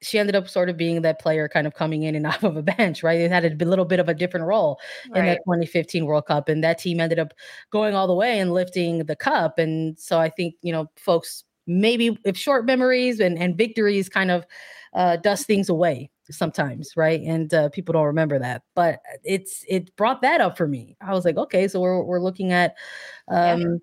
she 0.00 0.18
ended 0.18 0.36
up 0.36 0.48
sort 0.48 0.68
of 0.68 0.76
being 0.76 1.02
that 1.02 1.18
player 1.20 1.48
kind 1.48 1.66
of 1.66 1.74
coming 1.74 2.04
in 2.04 2.14
and 2.14 2.26
off 2.28 2.44
of 2.44 2.56
a 2.56 2.62
bench, 2.62 3.02
right? 3.02 3.20
It 3.20 3.30
had 3.30 3.44
a 3.44 3.64
little 3.64 3.84
bit 3.84 3.98
of 3.98 4.08
a 4.08 4.14
different 4.14 4.46
role 4.46 4.78
right. 5.10 5.18
in 5.18 5.26
that 5.26 5.38
2015 5.44 6.06
World 6.06 6.26
Cup. 6.26 6.48
And 6.48 6.62
that 6.62 6.78
team 6.78 7.00
ended 7.00 7.18
up 7.18 7.34
going 7.70 7.94
all 7.94 8.06
the 8.06 8.14
way 8.14 8.38
and 8.38 8.52
lifting 8.52 9.06
the 9.06 9.16
cup. 9.16 9.58
And 9.58 9.98
so 9.98 10.18
I 10.18 10.28
think, 10.28 10.54
you 10.62 10.72
know, 10.72 10.88
folks 10.96 11.42
maybe 11.66 12.18
if 12.24 12.36
short 12.36 12.64
memories 12.64 13.20
and, 13.20 13.38
and 13.38 13.56
victories 13.56 14.08
kind 14.08 14.30
of 14.30 14.46
uh, 14.94 15.16
dust 15.16 15.46
things 15.46 15.68
away 15.68 16.10
sometimes 16.30 16.92
right? 16.96 17.22
And 17.22 17.52
uh, 17.54 17.68
people 17.70 17.94
don't 17.94 18.04
remember 18.04 18.38
that. 18.38 18.62
But 18.74 19.00
it's 19.24 19.64
it 19.68 19.94
brought 19.96 20.22
that 20.22 20.40
up 20.40 20.56
for 20.56 20.68
me. 20.68 20.96
I 21.00 21.12
was 21.12 21.24
like 21.24 21.36
okay 21.36 21.68
so 21.68 21.80
we're, 21.80 22.02
we're 22.02 22.20
looking 22.20 22.52
at 22.52 22.74
um 23.28 23.60
yeah. 23.60 23.76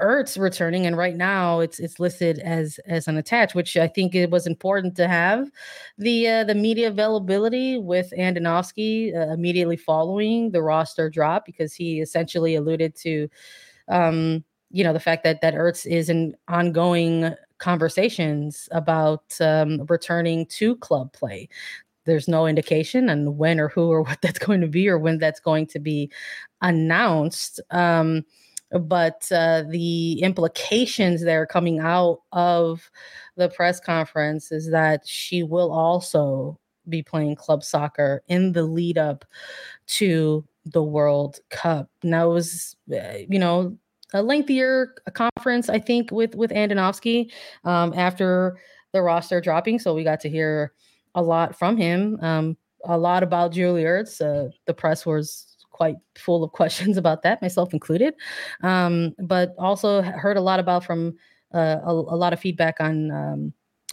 Ertz 0.00 0.38
returning, 0.38 0.86
and 0.86 0.96
right 0.96 1.16
now 1.16 1.60
it's 1.60 1.80
it's 1.80 1.98
listed 1.98 2.38
as 2.40 2.78
as 2.86 3.08
unattached, 3.08 3.54
which 3.54 3.76
I 3.76 3.88
think 3.88 4.14
it 4.14 4.30
was 4.30 4.46
important 4.46 4.96
to 4.96 5.08
have 5.08 5.50
the 5.98 6.28
uh, 6.28 6.44
the 6.44 6.54
media 6.54 6.88
availability 6.88 7.78
with 7.78 8.12
Andonovski 8.16 9.14
uh, 9.14 9.32
immediately 9.32 9.76
following 9.76 10.52
the 10.52 10.62
roster 10.62 11.10
drop 11.10 11.44
because 11.44 11.74
he 11.74 12.00
essentially 12.00 12.54
alluded 12.54 12.94
to 12.96 13.28
um, 13.88 14.44
you 14.70 14.84
know 14.84 14.92
the 14.92 15.00
fact 15.00 15.24
that 15.24 15.40
that 15.40 15.54
Ertz 15.54 15.84
is 15.84 16.08
an 16.08 16.36
ongoing 16.46 17.34
conversations 17.58 18.68
about 18.72 19.24
um, 19.40 19.84
returning 19.88 20.46
to 20.46 20.76
club 20.76 21.12
play. 21.12 21.48
There's 22.04 22.28
no 22.28 22.46
indication 22.46 23.10
on 23.10 23.36
when 23.36 23.60
or 23.60 23.68
who 23.68 23.90
or 23.90 24.02
what 24.04 24.20
that's 24.22 24.38
going 24.38 24.60
to 24.60 24.68
be 24.68 24.88
or 24.88 24.98
when 24.98 25.18
that's 25.18 25.40
going 25.40 25.66
to 25.68 25.78
be 25.78 26.10
announced. 26.62 27.60
Um, 27.70 28.24
but 28.70 29.26
uh, 29.32 29.64
the 29.68 30.20
implications 30.22 31.24
that 31.24 31.34
are 31.34 31.46
coming 31.46 31.80
out 31.80 32.20
of 32.32 32.90
the 33.36 33.48
press 33.48 33.80
conference 33.80 34.52
is 34.52 34.70
that 34.70 35.06
she 35.06 35.42
will 35.42 35.72
also 35.72 36.58
be 36.88 37.02
playing 37.02 37.36
club 37.36 37.62
soccer 37.62 38.22
in 38.28 38.52
the 38.52 38.62
lead 38.62 38.98
up 38.98 39.24
to 39.86 40.44
the 40.64 40.82
World 40.82 41.38
Cup. 41.50 41.88
Now, 42.02 42.30
it 42.30 42.34
was, 42.34 42.76
uh, 42.92 43.18
you 43.28 43.38
know, 43.38 43.76
a 44.14 44.22
lengthier 44.22 44.94
conference, 45.12 45.68
I 45.68 45.78
think, 45.78 46.10
with 46.10 46.34
with 46.34 46.50
Andonovski 46.50 47.30
um, 47.64 47.92
after 47.94 48.58
the 48.92 49.02
roster 49.02 49.40
dropping. 49.40 49.78
So 49.78 49.94
we 49.94 50.04
got 50.04 50.20
to 50.20 50.30
hear 50.30 50.72
a 51.14 51.22
lot 51.22 51.58
from 51.58 51.76
him, 51.76 52.18
um, 52.22 52.56
a 52.84 52.96
lot 52.96 53.22
about 53.22 53.52
Julie 53.52 53.84
Ertz. 53.84 54.20
Uh, 54.20 54.50
the 54.66 54.74
press 54.74 55.04
was 55.04 55.56
quite 55.70 55.96
full 56.16 56.42
of 56.42 56.52
questions 56.60 56.96
about 56.96 57.22
that, 57.22 57.42
myself 57.42 57.72
included, 57.72 58.14
um, 58.62 59.14
but 59.18 59.54
also 59.58 60.02
heard 60.02 60.36
a 60.36 60.42
lot 60.42 60.60
about 60.60 60.84
from 60.84 61.16
uh, 61.54 61.78
a, 61.84 61.90
a, 61.90 62.16
lot 62.16 62.32
of 62.32 62.40
feedback 62.40 62.76
on 62.78 63.10
um, 63.10 63.52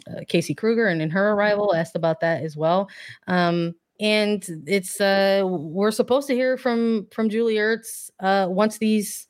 uh, 0.09 0.21
Casey 0.27 0.53
Krueger 0.53 0.87
and 0.87 1.01
in 1.01 1.09
her 1.09 1.31
arrival. 1.31 1.73
Asked 1.73 1.95
about 1.95 2.19
that 2.19 2.43
as 2.43 2.57
well. 2.57 2.89
Um, 3.27 3.75
and 3.99 4.45
it's 4.67 4.99
uh, 4.99 5.43
we're 5.45 5.91
supposed 5.91 6.27
to 6.27 6.35
hear 6.35 6.57
from 6.57 7.07
from 7.11 7.29
Julie 7.29 7.55
Ertz 7.55 8.09
uh, 8.19 8.47
once 8.49 8.77
these 8.77 9.27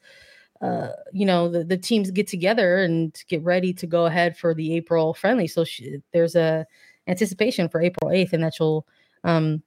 uh, 0.66 0.92
you 1.14 1.26
know 1.26 1.50
the, 1.50 1.64
the 1.64 1.78
teams 1.78 2.12
get 2.12 2.28
together 2.28 2.78
and 2.78 3.24
get 3.28 3.44
ready 3.44 3.74
to 3.74 3.88
go 3.88 4.06
ahead 4.06 4.38
for 4.38 4.54
the 4.54 4.74
April 4.76 5.14
friendly. 5.14 5.48
So 5.48 5.64
she, 5.64 5.98
there's 6.12 6.36
a 6.36 6.66
anticipation 7.08 7.70
for 7.70 7.82
April 7.82 8.12
8th, 8.12 8.34
and 8.34 8.44
that 8.44 8.56
she'll 8.56 8.86
um, 9.24 9.62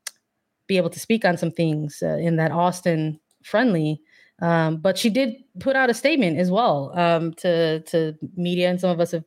be 0.66 0.76
able 0.76 0.90
to 0.90 1.00
speak 1.00 1.24
on 1.24 1.36
some 1.36 1.50
things 1.50 2.02
uh, 2.02 2.16
in 2.16 2.36
that 2.36 2.50
Austin 2.50 3.20
friendly. 3.44 4.00
Um, 4.40 4.76
but 4.78 4.96
she 4.98 5.10
did 5.10 5.34
put 5.58 5.76
out 5.76 5.90
a 5.90 5.94
statement 5.94 6.38
as 6.38 6.50
well 6.50 6.92
um, 6.98 7.32
to 7.34 7.80
to 7.80 8.14
media, 8.36 8.70
and 8.70 8.80
some 8.80 8.90
of 8.90 9.00
us 9.00 9.12
have 9.12 9.24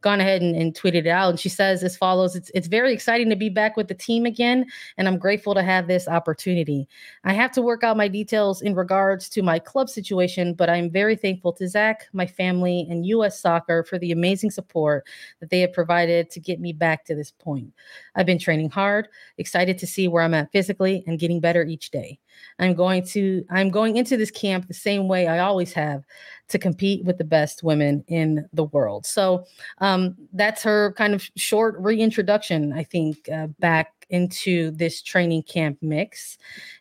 gone 0.00 0.20
ahead 0.20 0.42
and, 0.42 0.54
and 0.54 0.74
tweeted 0.74 0.94
it 0.94 1.06
out. 1.06 1.30
And 1.30 1.40
she 1.40 1.48
says 1.48 1.82
as 1.82 1.96
follows 1.96 2.36
it's, 2.36 2.50
it's 2.54 2.68
very 2.68 2.92
exciting 2.92 3.28
to 3.30 3.36
be 3.36 3.48
back 3.48 3.76
with 3.76 3.88
the 3.88 3.94
team 3.94 4.26
again, 4.26 4.66
and 4.96 5.08
I'm 5.08 5.18
grateful 5.18 5.54
to 5.54 5.62
have 5.62 5.86
this 5.86 6.08
opportunity. 6.08 6.88
I 7.24 7.32
have 7.32 7.52
to 7.52 7.62
work 7.62 7.82
out 7.82 7.96
my 7.96 8.08
details 8.08 8.62
in 8.62 8.74
regards 8.74 9.28
to 9.30 9.42
my 9.42 9.58
club 9.58 9.88
situation, 9.88 10.54
but 10.54 10.70
I'm 10.70 10.90
very 10.90 11.16
thankful 11.16 11.52
to 11.54 11.68
Zach, 11.68 12.06
my 12.12 12.26
family, 12.26 12.86
and 12.88 13.06
US 13.06 13.40
Soccer 13.40 13.84
for 13.84 13.98
the 13.98 14.12
amazing 14.12 14.50
support 14.50 15.06
that 15.40 15.50
they 15.50 15.60
have 15.60 15.72
provided 15.72 16.30
to 16.30 16.40
get 16.40 16.60
me 16.60 16.72
back 16.72 17.04
to 17.06 17.14
this 17.14 17.30
point. 17.30 17.72
I've 18.14 18.26
been 18.26 18.38
training 18.38 18.70
hard, 18.70 19.08
excited 19.38 19.78
to 19.78 19.86
see 19.86 20.08
where 20.08 20.22
I'm 20.22 20.34
at 20.34 20.52
physically, 20.52 21.04
and 21.06 21.18
getting 21.18 21.40
better 21.40 21.64
each 21.64 21.90
day. 21.90 22.18
I'm 22.58 22.74
going 22.74 23.04
to 23.08 23.44
I'm 23.50 23.70
going 23.70 23.96
into 23.96 24.16
this 24.16 24.30
camp 24.30 24.66
the 24.66 24.74
same 24.74 25.08
way 25.08 25.26
I 25.26 25.38
always 25.40 25.72
have 25.72 26.04
to 26.48 26.58
compete 26.58 27.04
with 27.04 27.18
the 27.18 27.24
best 27.24 27.62
women 27.62 28.04
in 28.08 28.48
the 28.52 28.64
world. 28.64 29.06
So 29.06 29.44
um, 29.78 30.16
that's 30.32 30.62
her 30.62 30.92
kind 30.94 31.14
of 31.14 31.28
short 31.36 31.76
reintroduction, 31.78 32.72
I 32.72 32.84
think, 32.84 33.28
uh, 33.28 33.48
back 33.58 33.92
into 34.10 34.70
this 34.70 35.02
training 35.02 35.42
camp 35.42 35.78
mix. 35.82 36.38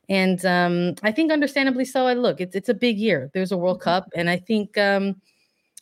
And 0.10 0.44
um, 0.46 0.96
I 1.04 1.12
think, 1.12 1.32
understandably 1.32 1.86
so. 1.86 2.08
I 2.08 2.14
look, 2.14 2.40
it's 2.40 2.56
it's 2.56 2.70
a 2.70 2.74
big 2.74 2.98
year. 2.98 3.30
There's 3.34 3.52
a 3.52 3.58
World 3.58 3.80
mm-hmm. 3.80 3.90
Cup, 3.90 4.10
and 4.16 4.30
I 4.30 4.38
think 4.38 4.78
um, 4.78 5.22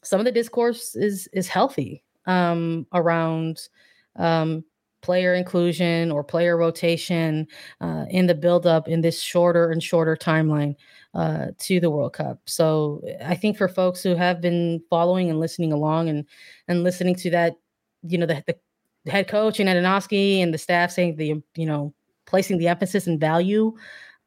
some 0.04 0.20
of 0.20 0.26
the 0.26 0.32
discourse 0.32 0.96
is 0.96 1.28
is 1.34 1.48
healthy 1.48 2.04
um, 2.26 2.88
around 2.94 3.70
um, 4.16 4.64
player 5.06 5.36
inclusion 5.36 6.12
or 6.12 6.24
player 6.24 6.58
rotation 6.58 7.48
uh, 7.80 8.06
in 8.10 8.26
the 8.26 8.34
buildup 8.34 8.88
in 8.88 9.02
this 9.02 9.22
shorter 9.22 9.70
and 9.70 9.84
shorter 9.84 10.16
timeline 10.16 10.76
uh, 11.14 11.50
to 11.60 11.80
the 11.80 11.92
World 11.92 12.14
Cup. 12.14 12.40
So 12.46 13.04
I 13.24 13.36
think 13.36 13.56
for 13.56 13.68
folks 13.68 14.02
who 14.02 14.16
have 14.16 14.42
been 14.42 14.82
following 14.90 15.30
and 15.30 15.40
listening 15.40 15.72
along 15.72 16.10
and 16.10 16.26
and 16.68 16.84
listening 16.84 17.14
to 17.18 17.30
that, 17.30 17.54
you 18.02 18.18
know, 18.18 18.26
the, 18.26 18.44
the 18.48 19.12
head 19.12 19.28
coach 19.28 19.60
and 19.60 19.70
Andonovski 19.70 20.40
and 20.40 20.52
the 20.52 20.58
staff 20.58 20.90
saying 20.90 21.18
the 21.18 21.36
you 21.56 21.68
know 21.68 21.94
placing 22.26 22.58
the 22.58 22.68
emphasis 22.68 23.06
and 23.06 23.20
value 23.20 23.74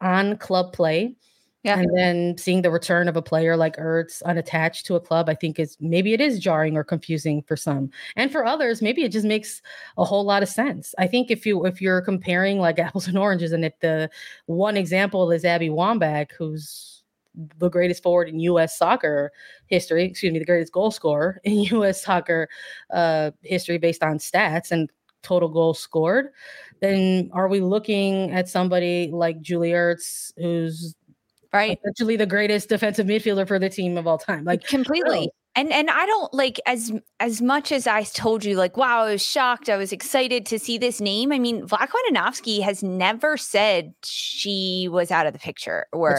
on 0.01 0.37
club 0.37 0.73
play 0.73 1.17
yeah. 1.69 1.81
And 1.81 1.97
then 1.97 2.39
seeing 2.39 2.63
the 2.63 2.71
return 2.71 3.09
of 3.09 3.17
a 3.17 3.23
player 3.23 3.57
like 3.57 3.77
Ertz 3.77 4.23
unattached 4.23 4.87
to 4.87 4.95
a 4.95 5.01
club, 5.01 5.29
I 5.29 5.35
think 5.35 5.59
is 5.59 5.77
maybe 5.81 6.15
it 6.15 6.21
is 6.21 6.39
jarring 6.39 6.77
or 6.77 6.85
confusing 6.85 7.43
for 7.43 7.57
some. 7.57 7.91
And 8.17 8.33
for 8.33 8.45
others, 8.45 8.81
maybe 8.81 9.03
it 9.03 9.13
just 9.13 9.27
makes 9.27 9.61
a 9.99 10.05
whole 10.05 10.25
lot 10.25 10.43
of 10.43 10.49
sense. 10.49 10.95
I 10.99 11.07
think 11.07 11.31
if 11.31 11.45
you 11.45 11.67
if 11.67 11.83
you're 11.83 12.01
comparing 12.01 12.59
like 12.59 12.79
apples 12.87 13.07
and 13.07 13.19
oranges, 13.19 13.53
and 13.53 13.65
if 13.65 13.79
the 13.81 14.11
one 14.47 14.77
example 14.77 15.31
is 15.31 15.45
Abby 15.45 15.69
Wambach, 15.69 16.33
who's 16.33 17.03
the 17.59 17.69
greatest 17.69 18.03
forward 18.03 18.29
in 18.29 18.41
U.S. 18.41 18.77
soccer 18.77 19.31
history, 19.67 20.05
excuse 20.05 20.33
me, 20.33 20.39
the 20.39 20.45
greatest 20.45 20.73
goal 20.73 20.91
scorer 20.91 21.41
in 21.45 21.61
U.S. 21.77 22.03
soccer 22.03 22.49
uh, 22.93 23.31
history 23.43 23.79
based 23.79 24.03
on 24.03 24.19
stats 24.19 24.71
and 24.71 24.91
total 25.23 25.49
goals 25.49 25.79
scored, 25.79 26.31
then 26.81 27.29
are 27.33 27.49
we 27.49 27.61
looking 27.61 28.31
at 28.31 28.49
somebody 28.49 29.11
like 29.13 29.41
Julie 29.41 29.73
Ertz, 29.73 30.33
who's 30.37 30.95
right. 31.53 31.79
Essentially 31.83 32.17
the 32.17 32.27
greatest 32.27 32.69
defensive 32.69 33.07
midfielder 33.07 33.47
for 33.47 33.59
the 33.59 33.69
team 33.69 33.97
of 33.97 34.07
all 34.07 34.19
time 34.19 34.45
like 34.45 34.65
completely. 34.65 35.31
and 35.55 35.73
and 35.73 35.91
i 35.91 36.07
don't 36.07 36.33
like 36.35 36.61
as 36.67 36.93
as 37.21 37.41
much 37.41 37.73
as 37.73 37.87
i 37.87 38.03
told 38.03 38.45
you 38.45 38.57
like 38.57 38.77
wow 38.77 39.05
i 39.05 39.13
was 39.13 39.25
shocked 39.25 39.69
i 39.69 39.77
was 39.77 39.93
excited 39.93 40.45
to 40.47 40.59
see 40.59 40.79
this 40.79 41.01
name 41.01 41.33
i 41.33 41.39
mean 41.39 41.67
Vlatko 41.67 41.95
Andonovski 42.11 42.63
has 42.63 42.83
never 42.83 43.37
said 43.37 43.93
she 44.05 44.89
was 44.91 45.11
out 45.11 45.27
of 45.27 45.33
the 45.33 45.39
picture 45.39 45.87
or 45.93 46.19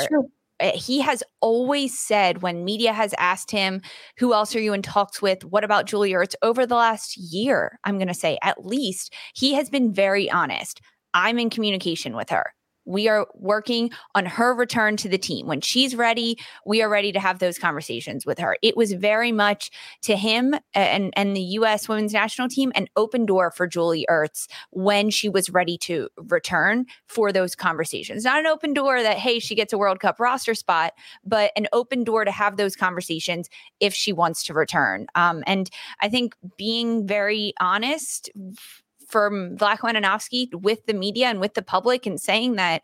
eh, 0.59 0.71
he 0.71 0.99
has 1.01 1.23
always 1.41 1.97
said 1.97 2.41
when 2.41 2.65
media 2.65 2.93
has 2.93 3.13
asked 3.17 3.51
him 3.51 3.81
who 4.17 4.33
else 4.33 4.55
are 4.55 4.59
you 4.59 4.73
in 4.73 4.81
talks 4.81 5.21
with? 5.21 5.45
What 5.45 5.63
about 5.63 5.85
julia 5.85 6.17
ertz? 6.17 6.35
Over 6.41 6.65
the 6.65 6.75
last 6.75 7.17
year 7.17 7.79
i'm 7.83 7.97
going 7.97 8.07
to 8.07 8.13
say 8.13 8.37
at 8.41 8.65
least 8.65 9.13
he 9.35 9.53
has 9.53 9.69
been 9.69 9.93
very 9.93 10.29
honest. 10.29 10.81
I'm 11.13 11.39
in 11.39 11.49
communication 11.49 12.15
with 12.15 12.29
her 12.29 12.53
we 12.89 13.07
are 13.07 13.27
working 13.35 13.91
on 14.15 14.25
her 14.25 14.53
return 14.53 14.97
to 14.97 15.07
the 15.07 15.17
team. 15.17 15.45
When 15.45 15.61
she's 15.61 15.95
ready, 15.95 16.39
we 16.65 16.81
are 16.81 16.89
ready 16.89 17.11
to 17.11 17.19
have 17.19 17.37
those 17.37 17.59
conversations 17.59 18.25
with 18.25 18.39
her. 18.39 18.57
It 18.63 18.75
was 18.75 18.93
very 18.93 19.31
much 19.31 19.69
to 20.01 20.17
him 20.17 20.55
and, 20.73 21.13
and 21.15 21.35
the 21.35 21.41
U.S. 21.41 21.87
women's 21.87 22.13
national 22.13 22.49
team 22.49 22.71
an 22.73 22.87
open 22.95 23.27
door 23.27 23.51
for 23.51 23.67
Julie 23.67 24.07
Ertz 24.09 24.47
when 24.71 25.11
she 25.11 25.29
was 25.29 25.51
ready 25.51 25.77
to 25.79 26.09
return 26.17 26.87
for 27.07 27.31
those 27.31 27.55
conversations. 27.55 28.23
Not 28.23 28.39
an 28.39 28.47
open 28.47 28.73
door 28.73 29.01
that, 29.03 29.17
hey, 29.17 29.37
she 29.37 29.53
gets 29.53 29.71
a 29.71 29.77
World 29.77 29.99
Cup 29.99 30.19
roster 30.19 30.55
spot, 30.55 30.93
but 31.23 31.51
an 31.55 31.67
open 31.71 32.03
door 32.03 32.25
to 32.25 32.31
have 32.31 32.57
those 32.57 32.75
conversations 32.75 33.49
if 33.79 33.93
she 33.93 34.11
wants 34.11 34.43
to 34.43 34.53
return. 34.55 35.05
Um, 35.13 35.43
and 35.45 35.69
I 36.01 36.09
think 36.09 36.35
being 36.57 37.05
very 37.05 37.53
honest 37.59 38.31
from 39.09 39.57
Vlatko 39.57 39.93
Andonovski 39.93 40.53
with 40.53 40.85
the 40.85 40.93
media 40.93 41.27
and 41.27 41.39
with 41.39 41.55
the 41.55 41.61
public 41.61 42.05
and 42.05 42.19
saying 42.19 42.55
that 42.55 42.81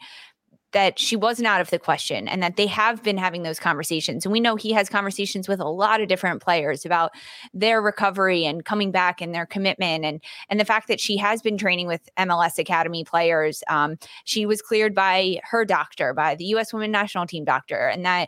that 0.75 0.99
she 0.99 1.15
wasn't 1.15 1.47
out 1.47 1.61
of 1.61 1.69
the 1.69 1.79
question 1.79 2.27
and 2.27 2.43
that 2.43 2.57
they 2.57 2.67
have 2.67 3.01
been 3.01 3.17
having 3.17 3.43
those 3.43 3.61
conversations. 3.61 4.25
And 4.25 4.33
we 4.33 4.41
know 4.41 4.57
he 4.57 4.73
has 4.73 4.89
conversations 4.89 5.47
with 5.47 5.61
a 5.61 5.69
lot 5.69 6.01
of 6.01 6.09
different 6.09 6.41
players 6.41 6.85
about 6.85 7.11
their 7.53 7.81
recovery 7.81 8.43
and 8.45 8.65
coming 8.65 8.91
back 8.91 9.21
and 9.21 9.33
their 9.33 9.45
commitment 9.45 10.03
and 10.03 10.21
and 10.49 10.59
the 10.59 10.65
fact 10.65 10.89
that 10.89 10.99
she 10.99 11.15
has 11.15 11.41
been 11.41 11.57
training 11.57 11.87
with 11.87 12.09
MLS 12.19 12.59
Academy 12.59 13.05
players. 13.05 13.63
Um, 13.69 13.97
she 14.25 14.45
was 14.45 14.61
cleared 14.61 14.93
by 14.93 15.39
her 15.43 15.63
doctor, 15.63 16.13
by 16.13 16.35
the 16.35 16.45
U.S. 16.45 16.73
Women 16.73 16.91
National 16.91 17.25
Team 17.25 17.45
doctor, 17.45 17.87
and 17.87 18.05
that 18.05 18.27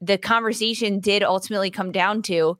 the 0.00 0.16
conversation 0.16 1.00
did 1.00 1.24
ultimately 1.24 1.72
come 1.72 1.90
down 1.90 2.22
to 2.22 2.56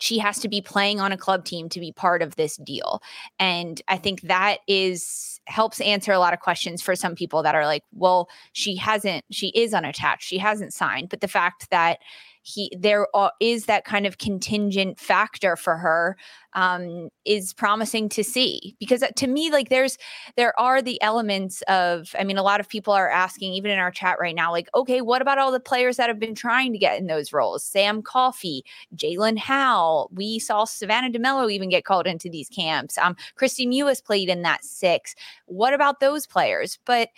she 0.00 0.18
has 0.18 0.38
to 0.40 0.48
be 0.48 0.60
playing 0.60 1.00
on 1.00 1.12
a 1.12 1.16
club 1.16 1.44
team 1.44 1.68
to 1.68 1.80
be 1.80 1.92
part 1.92 2.22
of 2.22 2.36
this 2.36 2.56
deal. 2.56 3.02
And 3.38 3.80
I 3.88 3.96
think 3.96 4.22
that 4.22 4.58
is 4.66 5.40
helps 5.46 5.80
answer 5.80 6.12
a 6.12 6.18
lot 6.18 6.32
of 6.32 6.40
questions 6.40 6.82
for 6.82 6.94
some 6.94 7.14
people 7.14 7.42
that 7.42 7.54
are 7.54 7.66
like, 7.66 7.82
well, 7.92 8.28
she 8.52 8.76
hasn't, 8.76 9.24
she 9.30 9.48
is 9.48 9.74
unattached, 9.74 10.22
she 10.22 10.38
hasn't 10.38 10.72
signed. 10.72 11.08
But 11.08 11.20
the 11.20 11.28
fact 11.28 11.68
that 11.70 11.98
he 12.42 12.70
there 12.78 13.06
is 13.40 13.66
that 13.66 13.84
kind 13.84 14.06
of 14.06 14.18
contingent 14.18 14.98
factor 14.98 15.56
for 15.56 15.76
her 15.76 16.16
um, 16.54 17.08
is 17.24 17.54
promising 17.54 18.08
to 18.10 18.24
see. 18.24 18.76
Because 18.78 19.02
uh, 19.02 19.08
to 19.16 19.26
me 19.26 19.50
like 19.50 19.68
there's 19.68 19.96
there 20.36 20.58
are 20.58 20.82
the 20.82 21.00
elements 21.02 21.62
of 21.62 22.14
i 22.18 22.24
mean 22.24 22.36
a 22.36 22.42
lot 22.42 22.60
of 22.60 22.68
people 22.68 22.92
are 22.92 23.08
asking 23.08 23.52
even 23.52 23.70
in 23.70 23.78
our 23.78 23.90
chat 23.90 24.16
right 24.20 24.34
now 24.34 24.50
like 24.50 24.68
okay 24.74 25.00
what 25.00 25.22
about 25.22 25.38
all 25.38 25.52
the 25.52 25.60
players 25.60 25.96
that 25.96 26.08
have 26.08 26.18
been 26.18 26.34
trying 26.34 26.72
to 26.72 26.78
get 26.78 26.98
in 26.98 27.06
those 27.06 27.32
roles? 27.32 27.64
Sam 27.64 28.02
coffey 28.02 28.64
jaelin 28.96 29.38
howell 29.38 30.10
we 30.12 30.38
saw 30.38 30.64
savannah 30.64 31.10
demelo 31.10 31.50
even 31.50 31.68
get 31.68 31.84
called 31.84 32.06
into 32.06 32.28
these 32.28 32.48
camps. 32.48 32.98
Um 32.98 33.16
kristie 33.38 33.68
mewis 33.68 34.04
played 34.04 34.28
in 34.28 34.42
that 34.42 34.64
six. 34.64 35.14
What 35.46 35.74
about 35.74 36.00
those 36.00 36.26
players? 36.26 36.78
But 36.84 37.08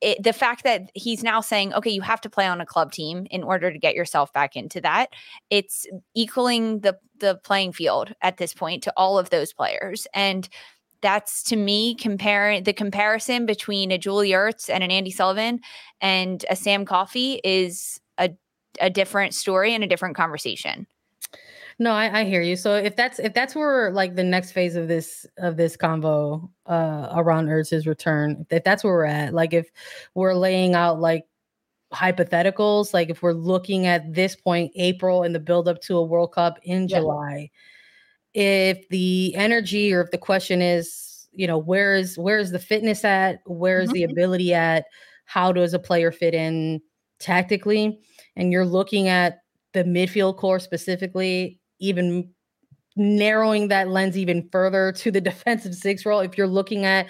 it, 0.00 0.22
the 0.22 0.32
fact 0.32 0.64
that 0.64 0.90
he's 0.94 1.22
now 1.22 1.40
saying, 1.40 1.74
okay, 1.74 1.90
you 1.90 2.02
have 2.02 2.20
to 2.20 2.30
play 2.30 2.46
on 2.46 2.60
a 2.60 2.66
club 2.66 2.92
team 2.92 3.26
in 3.30 3.42
order 3.42 3.72
to 3.72 3.78
get 3.78 3.94
yourself 3.94 4.32
back 4.32 4.56
into 4.56 4.80
that, 4.80 5.10
it's 5.50 5.86
equaling 6.14 6.80
the 6.80 6.96
the 7.18 7.36
playing 7.42 7.72
field 7.72 8.14
at 8.22 8.36
this 8.36 8.54
point 8.54 8.82
to 8.84 8.92
all 8.96 9.18
of 9.18 9.30
those 9.30 9.52
players. 9.52 10.06
And 10.14 10.48
that's 11.00 11.42
to 11.44 11.56
me 11.56 11.94
comparing 11.96 12.62
the 12.62 12.72
comparison 12.72 13.44
between 13.46 13.90
a 13.90 13.98
Julie 13.98 14.30
Ertz 14.30 14.70
and 14.70 14.84
an 14.84 14.90
Andy 14.90 15.10
Sullivan 15.10 15.60
and 16.00 16.44
a 16.50 16.56
Sam 16.56 16.84
Coffey 16.84 17.40
is 17.44 18.00
a 18.18 18.30
a 18.80 18.90
different 18.90 19.34
story 19.34 19.74
and 19.74 19.82
a 19.82 19.88
different 19.88 20.16
conversation. 20.16 20.86
No, 21.80 21.92
I, 21.92 22.20
I, 22.20 22.24
hear 22.24 22.42
you. 22.42 22.56
So 22.56 22.74
if 22.74 22.96
that's 22.96 23.20
if 23.20 23.34
that's 23.34 23.54
where 23.54 23.92
like 23.92 24.16
the 24.16 24.24
next 24.24 24.50
phase 24.50 24.74
of 24.74 24.88
this 24.88 25.24
of 25.38 25.56
this 25.56 25.76
convo 25.76 26.50
uh 26.66 27.08
around 27.14 27.46
Ertz's 27.46 27.86
return, 27.86 28.44
if 28.50 28.64
that's 28.64 28.82
where 28.82 28.94
we're 28.94 29.04
at, 29.04 29.32
like 29.32 29.52
if 29.52 29.70
we're 30.14 30.34
laying 30.34 30.74
out 30.74 30.98
like 30.98 31.24
hypotheticals, 31.92 32.92
like 32.92 33.10
if 33.10 33.22
we're 33.22 33.32
looking 33.32 33.86
at 33.86 34.12
this 34.12 34.34
point, 34.34 34.72
April 34.74 35.22
and 35.22 35.34
the 35.34 35.40
build 35.40 35.68
up 35.68 35.80
to 35.82 35.96
a 35.96 36.04
World 36.04 36.32
Cup 36.32 36.58
in 36.64 36.88
yeah. 36.88 36.98
July, 36.98 37.50
if 38.34 38.88
the 38.88 39.34
energy 39.36 39.92
or 39.92 40.02
if 40.02 40.10
the 40.10 40.18
question 40.18 40.60
is, 40.60 41.28
you 41.32 41.46
know, 41.46 41.58
where 41.58 41.94
is 41.94 42.18
where 42.18 42.38
is 42.38 42.50
the 42.50 42.58
fitness 42.58 43.04
at? 43.04 43.38
Where 43.46 43.80
is 43.80 43.90
mm-hmm. 43.90 43.94
the 43.94 44.02
ability 44.04 44.52
at? 44.52 44.86
How 45.26 45.52
does 45.52 45.74
a 45.74 45.78
player 45.78 46.10
fit 46.10 46.34
in 46.34 46.80
tactically? 47.20 48.00
And 48.34 48.50
you're 48.52 48.66
looking 48.66 49.06
at 49.06 49.38
the 49.74 49.84
midfield 49.84 50.38
core 50.38 50.58
specifically 50.58 51.60
even 51.78 52.30
narrowing 52.96 53.68
that 53.68 53.88
lens 53.88 54.18
even 54.18 54.48
further 54.50 54.92
to 54.92 55.10
the 55.10 55.20
defensive 55.20 55.74
six 55.74 56.04
role, 56.04 56.20
if 56.20 56.36
you're 56.36 56.46
looking 56.46 56.84
at 56.84 57.06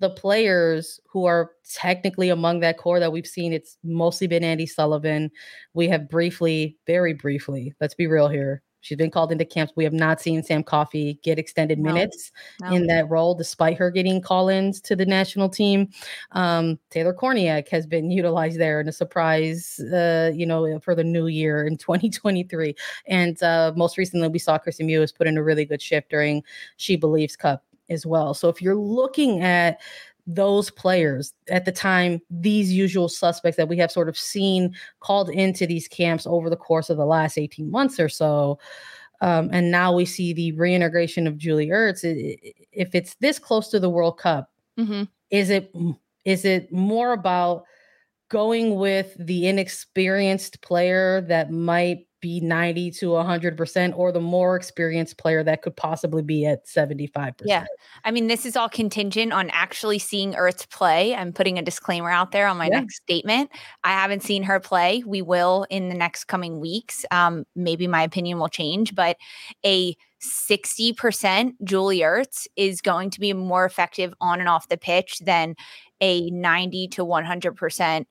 the 0.00 0.10
players 0.10 1.00
who 1.08 1.24
are 1.24 1.50
technically 1.74 2.28
among 2.28 2.60
that 2.60 2.78
core 2.78 3.00
that 3.00 3.12
we've 3.12 3.26
seen, 3.26 3.52
it's 3.52 3.76
mostly 3.82 4.26
been 4.26 4.44
Andy 4.44 4.66
Sullivan. 4.66 5.30
We 5.74 5.88
have 5.88 6.08
briefly, 6.08 6.78
very 6.86 7.14
briefly, 7.14 7.74
let's 7.80 7.94
be 7.94 8.06
real 8.06 8.28
here, 8.28 8.62
She's 8.80 8.98
been 8.98 9.10
called 9.10 9.32
into 9.32 9.44
camps. 9.44 9.72
We 9.76 9.84
have 9.84 9.92
not 9.92 10.20
seen 10.20 10.42
Sam 10.42 10.62
Coffey 10.62 11.18
get 11.22 11.38
extended 11.38 11.78
no. 11.78 11.92
minutes 11.92 12.32
no. 12.60 12.72
in 12.72 12.86
that 12.86 13.08
role, 13.08 13.34
despite 13.34 13.76
her 13.78 13.90
getting 13.90 14.20
call-ins 14.20 14.80
to 14.82 14.96
the 14.96 15.06
national 15.06 15.48
team. 15.48 15.88
Um, 16.32 16.78
Taylor 16.90 17.14
Kornieck 17.14 17.68
has 17.68 17.86
been 17.86 18.10
utilized 18.10 18.58
there 18.58 18.80
in 18.80 18.88
a 18.88 18.92
surprise, 18.92 19.80
uh, 19.92 20.30
you 20.34 20.46
know, 20.46 20.78
for 20.80 20.94
the 20.94 21.04
new 21.04 21.26
year 21.26 21.66
in 21.66 21.76
2023. 21.78 22.74
And 23.06 23.42
uh, 23.42 23.72
most 23.76 23.98
recently, 23.98 24.28
we 24.28 24.38
saw 24.38 24.58
Kristie 24.58 24.86
Mewis 24.86 25.14
put 25.14 25.26
in 25.26 25.38
a 25.38 25.42
really 25.42 25.64
good 25.64 25.82
shift 25.82 26.10
during 26.10 26.42
She 26.76 26.96
Believes 26.96 27.36
Cup 27.36 27.64
as 27.90 28.04
well. 28.04 28.34
So 28.34 28.48
if 28.48 28.60
you're 28.60 28.76
looking 28.76 29.42
at 29.42 29.80
those 30.28 30.70
players 30.70 31.32
at 31.48 31.64
the 31.64 31.72
time, 31.72 32.20
these 32.30 32.70
usual 32.70 33.08
suspects 33.08 33.56
that 33.56 33.68
we 33.68 33.78
have 33.78 33.90
sort 33.90 34.10
of 34.10 34.18
seen 34.18 34.74
called 35.00 35.30
into 35.30 35.66
these 35.66 35.88
camps 35.88 36.26
over 36.26 36.50
the 36.50 36.56
course 36.56 36.90
of 36.90 36.98
the 36.98 37.06
last 37.06 37.38
18 37.38 37.70
months 37.70 37.98
or 37.98 38.10
so. 38.10 38.58
Um, 39.22 39.48
and 39.52 39.70
now 39.70 39.92
we 39.92 40.04
see 40.04 40.34
the 40.34 40.52
reintegration 40.52 41.26
of 41.26 41.38
Julie 41.38 41.68
Ertz. 41.68 42.04
If 42.72 42.94
it's 42.94 43.14
this 43.16 43.38
close 43.38 43.68
to 43.70 43.80
the 43.80 43.90
World 43.90 44.18
Cup, 44.18 44.52
mm-hmm. 44.78 45.04
is 45.30 45.50
it 45.50 45.74
is 46.24 46.44
it 46.44 46.70
more 46.70 47.12
about 47.12 47.64
going 48.28 48.76
with 48.76 49.16
the 49.18 49.48
inexperienced 49.48 50.60
player 50.60 51.22
that 51.22 51.50
might 51.50 52.06
be 52.20 52.40
90 52.40 52.90
to 52.92 53.06
100% 53.06 53.96
or 53.96 54.12
the 54.12 54.20
more 54.20 54.56
experienced 54.56 55.18
player 55.18 55.42
that 55.44 55.62
could 55.62 55.76
possibly 55.76 56.22
be 56.22 56.46
at 56.46 56.66
75%. 56.66 57.42
Yeah. 57.44 57.64
I 58.04 58.10
mean, 58.10 58.26
this 58.26 58.44
is 58.44 58.56
all 58.56 58.68
contingent 58.68 59.32
on 59.32 59.50
actually 59.50 59.98
seeing 59.98 60.32
Ertz 60.32 60.68
play. 60.70 61.14
I'm 61.14 61.32
putting 61.32 61.58
a 61.58 61.62
disclaimer 61.62 62.10
out 62.10 62.32
there 62.32 62.46
on 62.46 62.56
my 62.56 62.66
yeah. 62.66 62.80
next 62.80 62.96
statement. 62.96 63.50
I 63.84 63.92
haven't 63.92 64.22
seen 64.22 64.42
her 64.44 64.60
play. 64.60 65.02
We 65.06 65.22
will 65.22 65.66
in 65.70 65.88
the 65.88 65.94
next 65.94 66.24
coming 66.24 66.60
weeks. 66.60 67.04
Um, 67.10 67.44
maybe 67.54 67.86
my 67.86 68.02
opinion 68.02 68.38
will 68.38 68.48
change, 68.48 68.94
but 68.94 69.16
a 69.64 69.96
60% 70.20 71.52
Julie 71.62 72.00
Ertz 72.00 72.46
is 72.56 72.80
going 72.80 73.10
to 73.10 73.20
be 73.20 73.32
more 73.32 73.64
effective 73.64 74.12
on 74.20 74.40
and 74.40 74.48
off 74.48 74.68
the 74.68 74.76
pitch 74.76 75.20
than 75.20 75.54
a 76.00 76.28
90 76.30 76.88
to 76.88 77.04
100% 77.04 78.06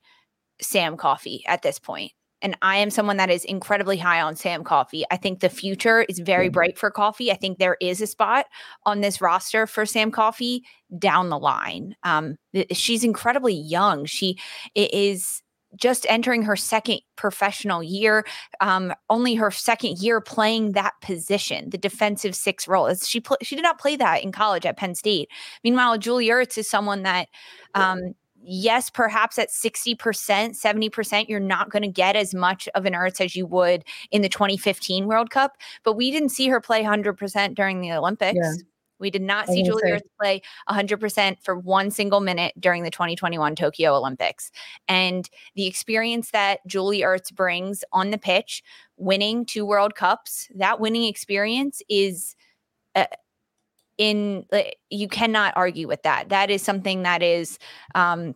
Sam 0.61 0.97
Coffey 0.97 1.43
at 1.45 1.61
this 1.61 1.79
point 1.79 2.13
and 2.41 2.57
I 2.61 2.77
am 2.77 2.89
someone 2.89 3.17
that 3.17 3.29
is 3.29 3.43
incredibly 3.43 3.97
high 3.97 4.21
on 4.21 4.35
Sam 4.35 4.63
Coffey. 4.63 5.03
I 5.11 5.17
think 5.17 5.39
the 5.39 5.49
future 5.49 6.03
is 6.03 6.19
very 6.19 6.47
mm-hmm. 6.47 6.53
bright 6.53 6.77
for 6.77 6.91
Coffey. 6.91 7.31
I 7.31 7.35
think 7.35 7.57
there 7.57 7.77
is 7.81 8.01
a 8.01 8.07
spot 8.07 8.45
on 8.85 9.01
this 9.01 9.21
roster 9.21 9.67
for 9.67 9.85
Sam 9.85 10.11
Coffey 10.11 10.63
down 10.97 11.29
the 11.29 11.39
line. 11.39 11.95
Um, 12.03 12.37
she's 12.71 13.03
incredibly 13.03 13.55
young. 13.55 14.05
She 14.05 14.37
is 14.75 15.41
just 15.75 16.05
entering 16.09 16.43
her 16.43 16.55
second 16.55 17.01
professional 17.15 17.83
year, 17.83 18.25
um, 18.61 18.93
only 19.09 19.35
her 19.35 19.51
second 19.51 19.99
year 19.99 20.21
playing 20.21 20.71
that 20.71 20.93
position, 21.01 21.69
the 21.69 21.77
defensive 21.77 22.35
six 22.35 22.67
role. 22.67 22.93
She 22.95 23.19
pl- 23.19 23.37
she 23.41 23.55
did 23.55 23.63
not 23.63 23.79
play 23.79 23.95
that 23.97 24.23
in 24.23 24.31
college 24.31 24.65
at 24.65 24.77
Penn 24.77 24.95
State. 24.95 25.29
Meanwhile, 25.63 25.97
Julie 25.97 26.29
Ertz 26.29 26.57
is 26.57 26.69
someone 26.69 27.03
that 27.03 27.27
um, 27.75 28.13
yes, 28.43 28.89
perhaps 28.89 29.37
at 29.37 29.49
60%, 29.49 29.97
70%, 29.97 31.29
you're 31.29 31.39
not 31.39 31.69
going 31.69 31.83
to 31.83 31.87
get 31.87 32.15
as 32.15 32.33
much 32.33 32.67
of 32.75 32.85
an 32.85 32.93
Ertz 32.93 33.19
as 33.23 33.35
you 33.35 33.45
would 33.45 33.83
in 34.11 34.21
the 34.21 34.29
2015 34.29 35.05
World 35.05 35.29
Cup. 35.29 35.57
But 35.83 35.93
we 35.93 36.11
didn't 36.11 36.29
see 36.29 36.47
her 36.47 36.61
play 36.61 36.83
100% 36.83 37.55
during 37.55 37.81
the 37.81 37.91
Olympics. 37.93 38.39
Yeah. 38.41 38.53
We 38.99 39.11
did 39.11 39.21
not 39.21 39.47
see 39.47 39.61
Julie 39.61 39.91
Ertz 39.91 40.01
play 40.19 40.41
100% 40.69 41.37
for 41.43 41.55
one 41.55 41.91
single 41.91 42.19
minute 42.19 42.53
during 42.59 42.83
the 42.83 42.89
2021 42.89 43.55
Tokyo 43.55 43.95
Olympics. 43.95 44.51
And 44.87 45.29
the 45.55 45.67
experience 45.67 46.31
that 46.31 46.65
Julie 46.65 47.01
Ertz 47.01 47.33
brings 47.33 47.83
on 47.91 48.09
the 48.09 48.17
pitch, 48.17 48.63
winning 48.97 49.45
two 49.45 49.65
World 49.65 49.93
Cups, 49.95 50.49
that 50.55 50.79
winning 50.79 51.03
experience 51.03 51.81
is. 51.89 52.35
Uh, 52.95 53.05
in 53.97 54.45
you 54.89 55.07
cannot 55.07 55.53
argue 55.55 55.87
with 55.87 56.03
that 56.03 56.29
that 56.29 56.49
is 56.49 56.61
something 56.61 57.03
that 57.03 57.23
is 57.23 57.57
um 57.95 58.35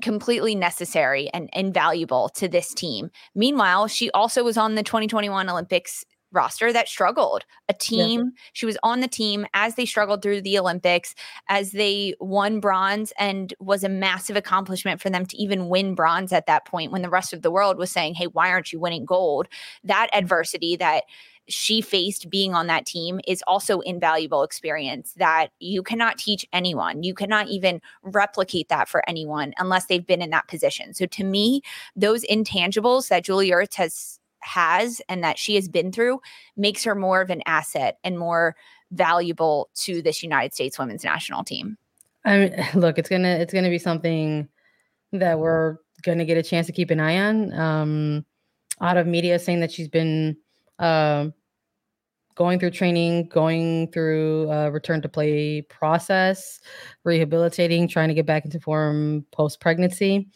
completely 0.00 0.54
necessary 0.54 1.30
and 1.32 1.48
invaluable 1.52 2.28
to 2.30 2.48
this 2.48 2.74
team. 2.74 3.10
Meanwhile, 3.34 3.88
she 3.88 4.10
also 4.10 4.42
was 4.42 4.56
on 4.56 4.74
the 4.74 4.82
2021 4.82 5.48
Olympics 5.48 6.04
roster 6.32 6.72
that 6.72 6.88
struggled. 6.88 7.44
A 7.68 7.72
team, 7.72 8.20
yeah. 8.20 8.30
she 8.52 8.66
was 8.66 8.76
on 8.82 9.00
the 9.00 9.08
team 9.08 9.46
as 9.54 9.76
they 9.76 9.86
struggled 9.86 10.20
through 10.20 10.42
the 10.42 10.58
Olympics, 10.58 11.14
as 11.48 11.70
they 11.70 12.14
won 12.18 12.60
bronze, 12.60 13.12
and 13.18 13.54
was 13.60 13.84
a 13.84 13.88
massive 13.88 14.36
accomplishment 14.36 15.00
for 15.00 15.10
them 15.10 15.24
to 15.26 15.36
even 15.36 15.68
win 15.68 15.94
bronze 15.94 16.32
at 16.32 16.46
that 16.46 16.66
point 16.66 16.92
when 16.92 17.02
the 17.02 17.08
rest 17.08 17.32
of 17.32 17.42
the 17.42 17.50
world 17.50 17.78
was 17.78 17.90
saying, 17.90 18.14
Hey, 18.14 18.26
why 18.26 18.50
aren't 18.50 18.72
you 18.72 18.80
winning 18.80 19.04
gold? 19.04 19.48
That 19.84 20.08
adversity 20.12 20.76
that 20.76 21.04
she 21.48 21.80
faced 21.80 22.30
being 22.30 22.54
on 22.54 22.66
that 22.68 22.86
team 22.86 23.20
is 23.26 23.42
also 23.46 23.80
invaluable 23.80 24.42
experience 24.42 25.12
that 25.16 25.48
you 25.60 25.82
cannot 25.82 26.18
teach 26.18 26.46
anyone. 26.52 27.02
You 27.02 27.14
cannot 27.14 27.48
even 27.48 27.80
replicate 28.02 28.68
that 28.68 28.88
for 28.88 29.02
anyone 29.08 29.52
unless 29.58 29.86
they've 29.86 30.06
been 30.06 30.22
in 30.22 30.30
that 30.30 30.48
position. 30.48 30.94
So 30.94 31.06
to 31.06 31.24
me, 31.24 31.62
those 31.94 32.24
intangibles 32.24 33.08
that 33.08 33.24
Julie 33.24 33.50
Ertz 33.50 33.74
has 33.74 34.18
has 34.40 35.00
and 35.08 35.24
that 35.24 35.38
she 35.38 35.54
has 35.54 35.68
been 35.68 35.90
through 35.90 36.20
makes 36.56 36.84
her 36.84 36.94
more 36.94 37.22
of 37.22 37.30
an 37.30 37.42
asset 37.46 37.98
and 38.04 38.18
more 38.18 38.54
valuable 38.90 39.70
to 39.74 40.02
this 40.02 40.22
United 40.22 40.52
States 40.52 40.78
women's 40.78 41.02
national 41.02 41.44
team. 41.44 41.78
I 42.24 42.38
mean, 42.38 42.66
look, 42.74 42.98
it's 42.98 43.08
gonna 43.08 43.36
it's 43.36 43.52
gonna 43.52 43.70
be 43.70 43.78
something 43.78 44.48
that 45.12 45.38
we're 45.38 45.76
gonna 46.02 46.24
get 46.24 46.38
a 46.38 46.42
chance 46.42 46.66
to 46.66 46.72
keep 46.72 46.90
an 46.90 47.00
eye 47.00 47.18
on. 47.18 47.52
Um, 47.52 48.26
out 48.80 48.96
of 48.96 49.06
media 49.06 49.38
saying 49.38 49.60
that 49.60 49.70
she's 49.70 49.88
been 49.88 50.36
um, 50.78 51.34
going 52.34 52.58
through 52.58 52.70
training, 52.70 53.28
going 53.28 53.90
through 53.92 54.50
a 54.50 54.70
return 54.70 55.00
to 55.02 55.08
play 55.08 55.62
process, 55.62 56.60
rehabilitating, 57.04 57.88
trying 57.88 58.08
to 58.08 58.14
get 58.14 58.26
back 58.26 58.44
into 58.44 58.60
form 58.60 59.24
post 59.32 59.60
pregnancy, 59.60 60.28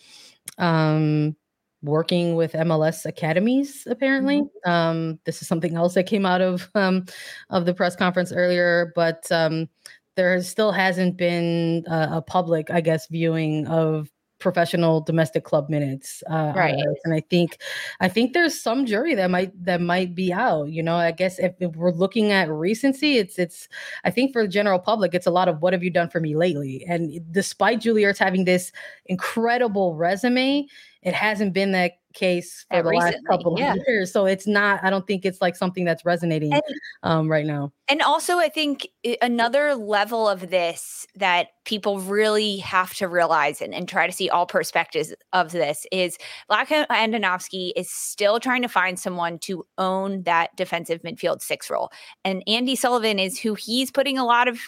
um, 0.58 1.36
working 1.82 2.34
with 2.34 2.52
MLS 2.52 3.04
academies. 3.04 3.86
Apparently, 3.88 4.42
mm-hmm. 4.42 4.70
um, 4.70 5.18
this 5.24 5.42
is 5.42 5.48
something 5.48 5.74
else 5.74 5.94
that 5.94 6.04
came 6.04 6.26
out 6.26 6.40
of 6.40 6.68
um, 6.74 7.04
of 7.50 7.66
the 7.66 7.74
press 7.74 7.96
conference 7.96 8.32
earlier, 8.32 8.92
but 8.94 9.30
um, 9.32 9.68
there 10.16 10.42
still 10.42 10.72
hasn't 10.72 11.16
been 11.16 11.84
a, 11.88 12.16
a 12.16 12.22
public, 12.22 12.70
I 12.70 12.80
guess, 12.80 13.06
viewing 13.08 13.66
of 13.66 14.10
professional 14.38 15.00
domestic 15.00 15.44
club 15.44 15.68
minutes 15.68 16.22
uh, 16.30 16.52
right 16.54 16.74
and 17.04 17.14
i 17.14 17.20
think 17.28 17.58
i 18.00 18.08
think 18.08 18.32
there's 18.32 18.58
some 18.58 18.86
jury 18.86 19.14
that 19.14 19.30
might 19.30 19.52
that 19.64 19.80
might 19.80 20.14
be 20.14 20.32
out 20.32 20.68
you 20.68 20.82
know 20.82 20.96
i 20.96 21.10
guess 21.10 21.38
if, 21.38 21.54
if, 21.60 21.74
we're 21.76 21.92
looking 21.92 22.30
at 22.32 22.48
recency 22.48 23.18
it's 23.18 23.38
it's 23.38 23.68
i 24.04 24.10
think 24.10 24.32
for 24.32 24.42
the 24.42 24.48
general 24.48 24.78
public 24.78 25.14
it's 25.14 25.26
a 25.26 25.30
lot 25.30 25.48
of 25.48 25.60
what 25.60 25.72
have 25.72 25.82
you 25.82 25.90
done 25.90 26.08
for 26.08 26.20
me 26.20 26.36
lately 26.36 26.84
and 26.88 27.20
despite 27.32 27.80
Julie 27.80 28.02
Ertz 28.02 28.18
having 28.18 28.44
this 28.44 28.72
incredible 29.06 29.94
resume 29.94 30.66
it 31.02 31.14
hasn't 31.14 31.52
been 31.52 31.72
that 31.72 31.92
case 32.12 32.66
for 32.70 32.82
the 32.82 32.90
recently, 32.90 33.12
last 33.12 33.26
couple 33.26 33.58
yeah. 33.58 33.72
of 33.72 33.78
years. 33.86 34.12
So 34.12 34.26
it's 34.26 34.46
not, 34.46 34.82
I 34.82 34.90
don't 34.90 35.06
think 35.06 35.24
it's 35.24 35.40
like 35.40 35.56
something 35.56 35.84
that's 35.84 36.04
resonating 36.04 36.52
and, 36.52 36.62
um, 37.02 37.30
right 37.30 37.46
now. 37.46 37.72
And 37.88 38.02
also, 38.02 38.38
I 38.38 38.50
think 38.50 38.88
another 39.22 39.74
level 39.74 40.28
of 40.28 40.50
this 40.50 41.06
that 41.16 41.48
people 41.64 42.00
really 42.00 42.58
have 42.58 42.94
to 42.94 43.08
realize 43.08 43.62
and, 43.62 43.74
and 43.74 43.88
try 43.88 44.06
to 44.06 44.12
see 44.12 44.28
all 44.28 44.46
perspectives 44.46 45.14
of 45.32 45.52
this 45.52 45.86
is 45.90 46.18
Vlatko 46.50 46.86
Andonovski 46.88 47.72
is 47.76 47.90
still 47.90 48.40
trying 48.40 48.62
to 48.62 48.68
find 48.68 48.98
someone 48.98 49.38
to 49.40 49.66
own 49.78 50.22
that 50.22 50.54
defensive 50.56 51.02
midfield 51.02 51.40
six 51.40 51.70
role. 51.70 51.90
And 52.24 52.42
Andi 52.46 52.76
Sullivan 52.76 53.18
is 53.18 53.38
who 53.38 53.54
he's 53.54 53.90
putting 53.90 54.18
a 54.18 54.24
lot 54.24 54.48
of 54.48 54.60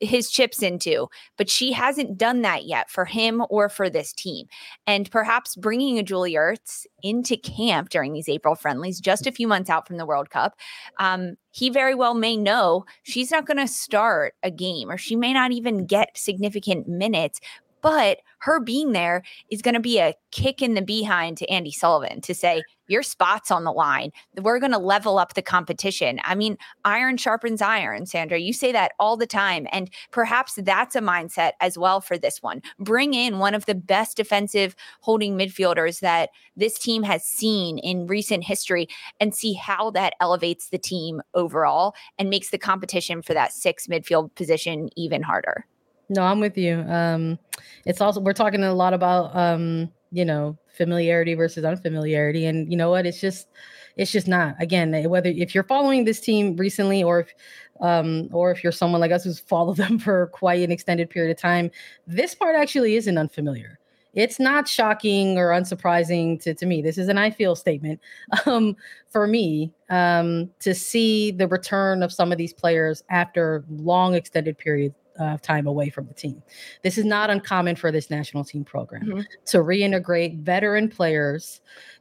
his 0.00 0.30
chips 0.30 0.62
into, 0.62 1.08
but 1.36 1.48
she 1.48 1.72
hasn't 1.72 2.18
done 2.18 2.42
that 2.42 2.64
yet 2.64 2.90
for 2.90 3.04
him 3.04 3.44
or 3.50 3.68
for 3.68 3.90
this 3.90 4.12
team. 4.12 4.46
And 4.86 5.10
perhaps 5.10 5.56
bringing 5.56 5.98
a 5.98 6.02
Julie 6.02 6.34
Ertz 6.34 6.86
into 7.02 7.36
camp 7.36 7.88
during 7.88 8.12
these 8.12 8.28
April 8.28 8.54
friendlies, 8.54 9.00
just 9.00 9.26
a 9.26 9.32
few 9.32 9.48
months 9.48 9.70
out 9.70 9.86
from 9.86 9.96
the 9.96 10.06
World 10.06 10.30
Cup, 10.30 10.54
um, 10.98 11.34
he 11.50 11.70
very 11.70 11.94
well 11.94 12.14
may 12.14 12.36
know 12.36 12.84
she's 13.02 13.30
not 13.30 13.46
going 13.46 13.56
to 13.58 13.68
start 13.68 14.34
a 14.42 14.50
game 14.50 14.90
or 14.90 14.98
she 14.98 15.16
may 15.16 15.32
not 15.32 15.52
even 15.52 15.86
get 15.86 16.16
significant 16.16 16.88
minutes, 16.88 17.40
but 17.80 18.18
her 18.40 18.60
being 18.60 18.92
there 18.92 19.22
is 19.50 19.62
going 19.62 19.74
to 19.74 19.80
be 19.80 19.98
a 19.98 20.14
kick 20.30 20.62
in 20.62 20.74
the 20.74 20.82
behind 20.82 21.36
to 21.38 21.46
Andi 21.46 21.72
Sullivan 21.72 22.20
to 22.22 22.34
say, 22.34 22.62
your 22.88 23.02
spot's 23.02 23.50
on 23.50 23.64
the 23.64 23.72
line. 23.72 24.10
We're 24.36 24.58
going 24.58 24.72
to 24.72 24.78
level 24.78 25.18
up 25.18 25.34
the 25.34 25.42
competition. 25.42 26.20
I 26.24 26.34
mean, 26.34 26.58
iron 26.84 27.16
sharpens 27.16 27.62
iron, 27.62 28.06
Sandra. 28.06 28.38
You 28.38 28.52
say 28.52 28.72
that 28.72 28.92
all 28.98 29.16
the 29.16 29.26
time. 29.26 29.66
And 29.70 29.90
perhaps 30.10 30.54
that's 30.54 30.96
a 30.96 31.00
mindset 31.00 31.52
as 31.60 31.78
well 31.78 32.00
for 32.00 32.18
this 32.18 32.42
one. 32.42 32.62
Bring 32.78 33.14
in 33.14 33.38
one 33.38 33.54
of 33.54 33.66
the 33.66 33.74
best 33.74 34.16
defensive 34.16 34.74
holding 35.00 35.38
midfielders 35.38 36.00
that 36.00 36.30
this 36.56 36.78
team 36.78 37.02
has 37.04 37.24
seen 37.24 37.78
in 37.78 38.06
recent 38.06 38.44
history 38.44 38.88
and 39.20 39.34
see 39.34 39.52
how 39.52 39.90
that 39.90 40.14
elevates 40.20 40.70
the 40.70 40.78
team 40.78 41.22
overall 41.34 41.94
and 42.18 42.30
makes 42.30 42.50
the 42.50 42.58
competition 42.58 43.22
for 43.22 43.34
that 43.34 43.52
six 43.52 43.86
midfield 43.86 44.34
position 44.34 44.88
even 44.96 45.22
harder. 45.22 45.66
No, 46.08 46.22
I'm 46.22 46.40
with 46.40 46.56
you. 46.56 46.80
Um, 46.88 47.38
it's 47.84 48.00
also 48.00 48.20
we're 48.20 48.32
talking 48.32 48.64
a 48.64 48.72
lot 48.72 48.94
about 48.94 49.36
um, 49.36 49.90
you 50.10 50.24
know 50.24 50.56
familiarity 50.76 51.34
versus 51.34 51.64
unfamiliarity, 51.64 52.46
and 52.46 52.70
you 52.70 52.76
know 52.76 52.90
what? 52.90 53.06
It's 53.06 53.20
just 53.20 53.48
it's 53.96 54.12
just 54.12 54.28
not. 54.28 54.54
Again, 54.60 54.94
eh, 54.94 55.06
whether 55.06 55.30
if 55.30 55.54
you're 55.54 55.64
following 55.64 56.04
this 56.04 56.20
team 56.20 56.56
recently 56.56 57.02
or 57.02 57.20
if 57.20 57.34
um, 57.80 58.28
or 58.32 58.50
if 58.50 58.62
you're 58.62 58.72
someone 58.72 59.00
like 59.00 59.12
us 59.12 59.24
who's 59.24 59.40
followed 59.52 59.76
them 59.76 59.98
for 59.98 60.28
quite 60.28 60.62
an 60.62 60.70
extended 60.70 61.10
period 61.10 61.30
of 61.30 61.40
time, 61.40 61.70
this 62.06 62.34
part 62.34 62.56
actually 62.56 62.96
isn't 62.96 63.18
unfamiliar. 63.18 63.78
It's 64.14 64.40
not 64.40 64.66
shocking 64.66 65.36
or 65.36 65.50
unsurprising 65.50 66.40
to, 66.42 66.54
to 66.54 66.66
me. 66.66 66.80
This 66.80 66.98
is 66.98 67.08
an 67.08 67.18
I 67.18 67.30
feel 67.30 67.54
statement 67.54 68.00
um, 68.46 68.74
for 69.10 69.26
me 69.26 69.72
um, 69.90 70.50
to 70.60 70.74
see 70.74 71.30
the 71.30 71.46
return 71.46 72.02
of 72.02 72.12
some 72.12 72.32
of 72.32 72.38
these 72.38 72.52
players 72.52 73.02
after 73.10 73.64
long 73.68 74.14
extended 74.14 74.56
periods 74.58 74.94
uh, 75.18 75.36
time 75.38 75.66
away 75.66 75.90
from 75.90 76.06
the 76.06 76.14
team. 76.14 76.42
This 76.82 76.98
is 76.98 77.04
not 77.04 77.30
uncommon 77.30 77.76
for 77.76 77.90
this 77.90 78.10
national 78.10 78.44
team 78.44 78.64
program 78.64 79.02
mm-hmm. 79.02 79.20
to 79.46 79.58
reintegrate 79.58 80.40
veteran 80.40 80.88
players 80.88 81.60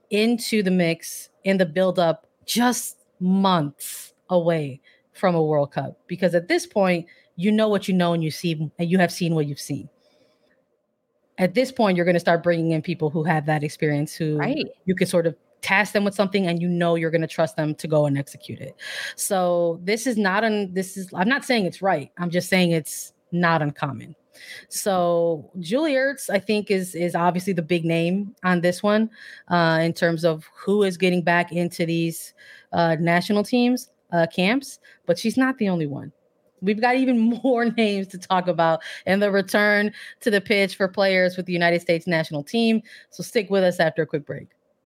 into 0.09 0.63
the 0.63 0.71
mix 0.71 1.29
in 1.43 1.57
the 1.57 1.65
build-up 1.65 2.27
just 2.45 2.97
months 3.19 4.13
away 4.29 4.81
from 5.13 5.35
a 5.35 5.43
World 5.43 5.71
Cup. 5.71 5.99
Because 6.07 6.35
at 6.35 6.47
this 6.47 6.65
point, 6.65 7.07
you 7.35 7.51
know 7.51 7.67
what 7.67 7.87
you 7.87 7.93
know 7.93 8.13
and 8.13 8.23
you 8.23 8.31
see 8.31 8.69
and 8.79 8.89
you 8.89 8.97
have 8.97 9.11
seen 9.11 9.35
what 9.35 9.47
you've 9.47 9.59
seen. 9.59 9.89
At 11.39 11.53
this 11.53 11.71
point, 11.71 11.95
you're 11.95 12.05
going 12.05 12.15
to 12.15 12.19
start 12.19 12.41
bringing 12.41 12.71
in 12.71 12.81
people 12.81 13.11
who 13.11 13.23
have 13.23 13.45
that 13.45 13.63
experience, 13.63 14.15
who 14.15 14.37
right. 14.37 14.65
you 14.85 14.95
can 14.95 15.05
sort 15.05 15.27
of 15.27 15.35
task 15.67 15.91
them 15.91 16.05
with 16.05 16.15
something 16.15 16.47
and 16.47 16.61
you 16.61 16.69
know 16.69 16.95
you're 16.95 17.11
going 17.11 17.21
to 17.21 17.27
trust 17.27 17.57
them 17.57 17.75
to 17.75 17.87
go 17.87 18.05
and 18.05 18.17
execute 18.17 18.59
it. 18.59 18.73
So 19.17 19.79
this 19.83 20.07
is 20.07 20.17
not 20.17 20.45
an 20.45 20.73
this 20.73 20.95
is 20.95 21.09
I'm 21.13 21.27
not 21.27 21.43
saying 21.43 21.65
it's 21.65 21.81
right. 21.81 22.09
I'm 22.17 22.29
just 22.29 22.47
saying 22.47 22.71
it's 22.71 23.11
not 23.33 23.61
uncommon. 23.61 24.15
So 24.69 25.51
Julie 25.59 25.95
Ertz, 25.95 26.29
I 26.29 26.39
think, 26.39 26.71
is 26.71 26.95
is 26.95 27.15
obviously 27.15 27.51
the 27.51 27.61
big 27.61 27.83
name 27.83 28.33
on 28.43 28.61
this 28.61 28.81
one 28.81 29.09
uh, 29.49 29.79
in 29.81 29.91
terms 29.93 30.23
of 30.23 30.45
who 30.55 30.83
is 30.83 30.95
getting 30.95 31.21
back 31.21 31.51
into 31.51 31.85
these 31.85 32.33
uh, 32.71 32.95
national 32.99 33.43
teams 33.43 33.89
uh, 34.13 34.27
camps, 34.33 34.79
but 35.05 35.19
she's 35.19 35.35
not 35.35 35.57
the 35.57 35.67
only 35.67 35.87
one. 35.87 36.13
We've 36.61 36.79
got 36.79 36.95
even 36.95 37.19
more 37.43 37.65
names 37.65 38.07
to 38.07 38.17
talk 38.17 38.47
about 38.47 38.81
and 39.05 39.21
the 39.21 39.31
return 39.31 39.91
to 40.21 40.31
the 40.31 40.39
pitch 40.39 40.75
for 40.77 40.87
players 40.87 41.35
with 41.35 41.45
the 41.45 41.53
United 41.53 41.81
States 41.81 42.07
national 42.07 42.43
team. 42.43 42.81
So 43.09 43.21
stick 43.21 43.49
with 43.49 43.63
us 43.63 43.79
after 43.81 44.03
a 44.03 44.07
quick 44.07 44.25
break. 44.25 44.47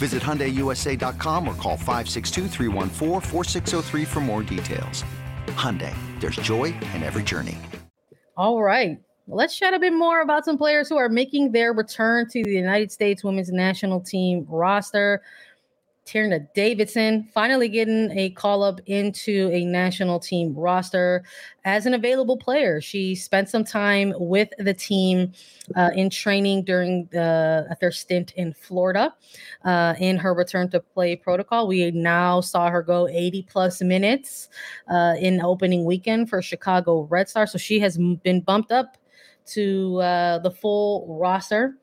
Visit 0.00 0.22
HyundaiUSA.com 0.22 1.46
or 1.46 1.54
call 1.56 1.76
562 1.76 2.48
for 4.06 4.20
more 4.20 4.42
details. 4.42 5.04
Hyundai, 5.48 5.94
there's 6.20 6.36
joy 6.36 6.74
in 6.94 7.02
every 7.02 7.22
journey. 7.22 7.58
All 8.34 8.62
right. 8.62 8.98
Let's 9.28 9.54
chat 9.58 9.74
a 9.74 9.78
bit 9.78 9.92
more 9.92 10.22
about 10.22 10.46
some 10.46 10.56
players 10.56 10.88
who 10.88 10.96
are 10.96 11.10
making 11.10 11.52
their 11.52 11.74
return 11.74 12.26
to 12.30 12.42
the 12.42 12.50
United 12.50 12.90
States 12.90 13.22
women's 13.22 13.52
national 13.52 14.00
team 14.00 14.46
roster. 14.48 15.20
Tierna 16.06 16.48
Davidson 16.54 17.28
finally 17.32 17.68
getting 17.68 18.10
a 18.18 18.30
call 18.30 18.62
up 18.62 18.80
into 18.86 19.50
a 19.52 19.64
national 19.64 20.18
team 20.18 20.54
roster 20.54 21.22
as 21.64 21.86
an 21.86 21.94
available 21.94 22.36
player. 22.36 22.80
She 22.80 23.14
spent 23.14 23.48
some 23.48 23.64
time 23.64 24.14
with 24.16 24.48
the 24.58 24.74
team 24.74 25.32
uh, 25.76 25.90
in 25.94 26.10
training 26.10 26.64
during 26.64 27.08
the, 27.12 27.76
their 27.80 27.92
stint 27.92 28.32
in 28.36 28.54
Florida. 28.54 29.14
Uh, 29.64 29.94
in 29.98 30.16
her 30.16 30.32
return 30.32 30.70
to 30.70 30.80
play 30.80 31.14
protocol, 31.14 31.68
we 31.68 31.90
now 31.90 32.40
saw 32.40 32.70
her 32.70 32.82
go 32.82 33.06
80 33.08 33.42
plus 33.42 33.82
minutes 33.82 34.48
uh, 34.88 35.14
in 35.20 35.42
opening 35.42 35.84
weekend 35.84 36.30
for 36.30 36.40
Chicago 36.40 37.02
Red 37.10 37.28
Star. 37.28 37.46
So 37.46 37.58
she 37.58 37.78
has 37.80 37.98
been 37.98 38.40
bumped 38.40 38.72
up 38.72 38.96
to 39.46 40.00
uh, 40.00 40.38
the 40.38 40.50
full 40.50 41.18
roster 41.20 41.74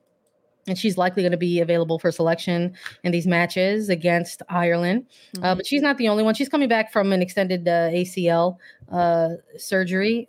and 0.67 0.77
she's 0.77 0.97
likely 0.97 1.23
going 1.23 1.31
to 1.31 1.37
be 1.37 1.61
available 1.61 1.97
for 1.97 2.11
selection 2.11 2.73
in 3.03 3.11
these 3.11 3.25
matches 3.25 3.89
against 3.89 4.41
Ireland. 4.49 5.05
Uh, 5.37 5.39
mm-hmm. 5.39 5.57
But 5.57 5.65
she's 5.65 5.81
not 5.81 5.97
the 5.97 6.09
only 6.09 6.23
one. 6.23 6.33
She's 6.33 6.49
coming 6.49 6.67
back 6.67 6.91
from 6.91 7.13
an 7.13 7.21
extended 7.21 7.67
uh, 7.67 7.89
ACL 7.89 8.57
uh, 8.91 9.29
surgery. 9.57 10.27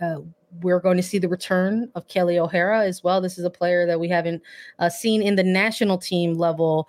Uh, 0.49 0.55
we're 0.63 0.81
going 0.81 0.97
to 0.97 1.03
see 1.03 1.19
the 1.19 1.29
return 1.29 1.91
of 1.95 2.09
Kelly 2.09 2.39
O'Hara 2.39 2.85
as 2.85 3.05
well. 3.05 3.21
This 3.21 3.39
is 3.39 3.45
a 3.45 3.51
player 3.51 3.87
that 3.87 4.01
we 4.01 4.09
haven't 4.09 4.43
uh, 4.79 4.89
seen 4.89 5.23
in 5.23 5.37
the 5.37 5.43
national 5.43 5.99
team 5.99 6.35
level 6.35 6.89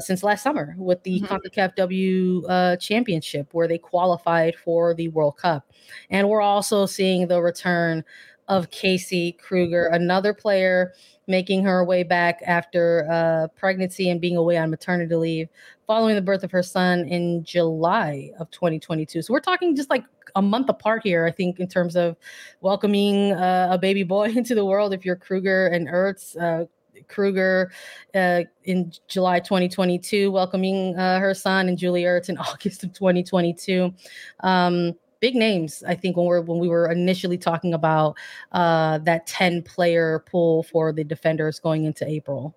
since 0.00 0.22
last 0.22 0.42
summer 0.42 0.74
with 0.78 1.02
the 1.02 1.20
mm-hmm. 1.20 1.34
CONCACAF 1.34 1.74
W 1.76 2.76
Championship, 2.78 3.48
where 3.52 3.68
they 3.68 3.78
qualified 3.78 4.56
for 4.56 4.94
the 4.94 5.08
World 5.08 5.36
Cup. 5.36 5.72
And 6.10 6.28
we're 6.28 6.40
also 6.40 6.86
seeing 6.86 7.28
the 7.28 7.40
return 7.42 8.04
of 8.48 8.70
Casey 8.70 9.32
Krueger, 9.32 9.86
another 9.86 10.32
player 10.32 10.92
making 11.28 11.62
her 11.62 11.84
way 11.84 12.02
back 12.02 12.40
after 12.46 13.06
uh, 13.10 13.48
pregnancy 13.48 14.10
and 14.10 14.20
being 14.20 14.36
away 14.36 14.56
on 14.56 14.70
maternity 14.70 15.14
leave 15.14 15.48
following 15.86 16.14
the 16.14 16.22
birth 16.22 16.42
of 16.42 16.50
her 16.50 16.62
son 16.62 17.06
in 17.06 17.44
July 17.44 18.30
of 18.38 18.50
2022. 18.50 19.22
So 19.22 19.32
we're 19.32 19.40
talking 19.40 19.76
just 19.76 19.90
like 19.90 20.04
a 20.34 20.42
month 20.42 20.68
apart 20.68 21.02
here, 21.04 21.26
I 21.26 21.30
think, 21.30 21.60
in 21.60 21.68
terms 21.68 21.96
of 21.96 22.16
welcoming 22.60 23.32
uh, 23.32 23.68
a 23.70 23.78
baby 23.78 24.02
boy 24.02 24.24
into 24.36 24.54
the 24.54 24.64
world. 24.64 24.92
If 24.92 25.04
you're 25.04 25.16
Krueger 25.16 25.68
and 25.68 25.88
Ertz, 25.88 26.36
uh, 26.40 26.66
Krueger 27.08 27.70
uh, 28.14 28.42
in 28.64 28.92
July 29.06 29.40
2022, 29.40 30.30
welcoming 30.30 30.96
uh, 30.96 31.20
her 31.20 31.34
son, 31.34 31.68
and 31.68 31.78
Julie 31.78 32.02
Ertz 32.02 32.28
in 32.28 32.38
August 32.38 32.84
of 32.84 32.92
2022. 32.92 33.92
Um, 34.40 34.94
big 35.20 35.34
names. 35.34 35.82
I 35.86 35.94
think 35.94 36.16
when 36.16 36.26
we're 36.26 36.40
when 36.40 36.58
we 36.58 36.68
were 36.68 36.90
initially 36.90 37.38
talking 37.38 37.74
about 37.74 38.16
uh, 38.52 38.98
that 38.98 39.26
ten 39.26 39.62
player 39.62 40.24
pool 40.30 40.62
for 40.62 40.92
the 40.92 41.04
defenders 41.04 41.58
going 41.60 41.84
into 41.84 42.06
April. 42.06 42.54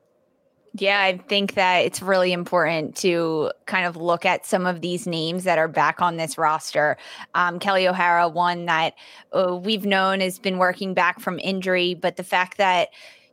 Yeah, 0.76 1.02
I 1.02 1.18
think 1.18 1.56
that 1.56 1.80
it's 1.80 2.02
really 2.02 2.32
important 2.32 2.96
to 2.98 3.52
kind 3.66 3.86
of 3.86 3.98
look 3.98 4.26
at 4.26 4.46
some 4.46 4.66
of 4.66 4.80
these 4.80 5.06
names 5.06 5.44
that 5.44 5.58
are 5.58 5.68
back 5.68 6.02
on 6.02 6.16
this 6.16 6.38
roster. 6.38 6.96
Um, 7.36 7.60
Kelly 7.60 7.90
O'Hara, 7.90 8.30
one 8.30 8.68
that 8.68 8.94
uh, 9.34 9.58
we've 9.58 9.86
known 9.86 10.22
has 10.22 10.40
been 10.40 10.60
working 10.60 10.94
back 10.94 11.20
from 11.20 11.40
injury, 11.40 11.94
but 11.94 12.16
the 12.16 12.24
fact 12.24 12.58
that 12.58 12.88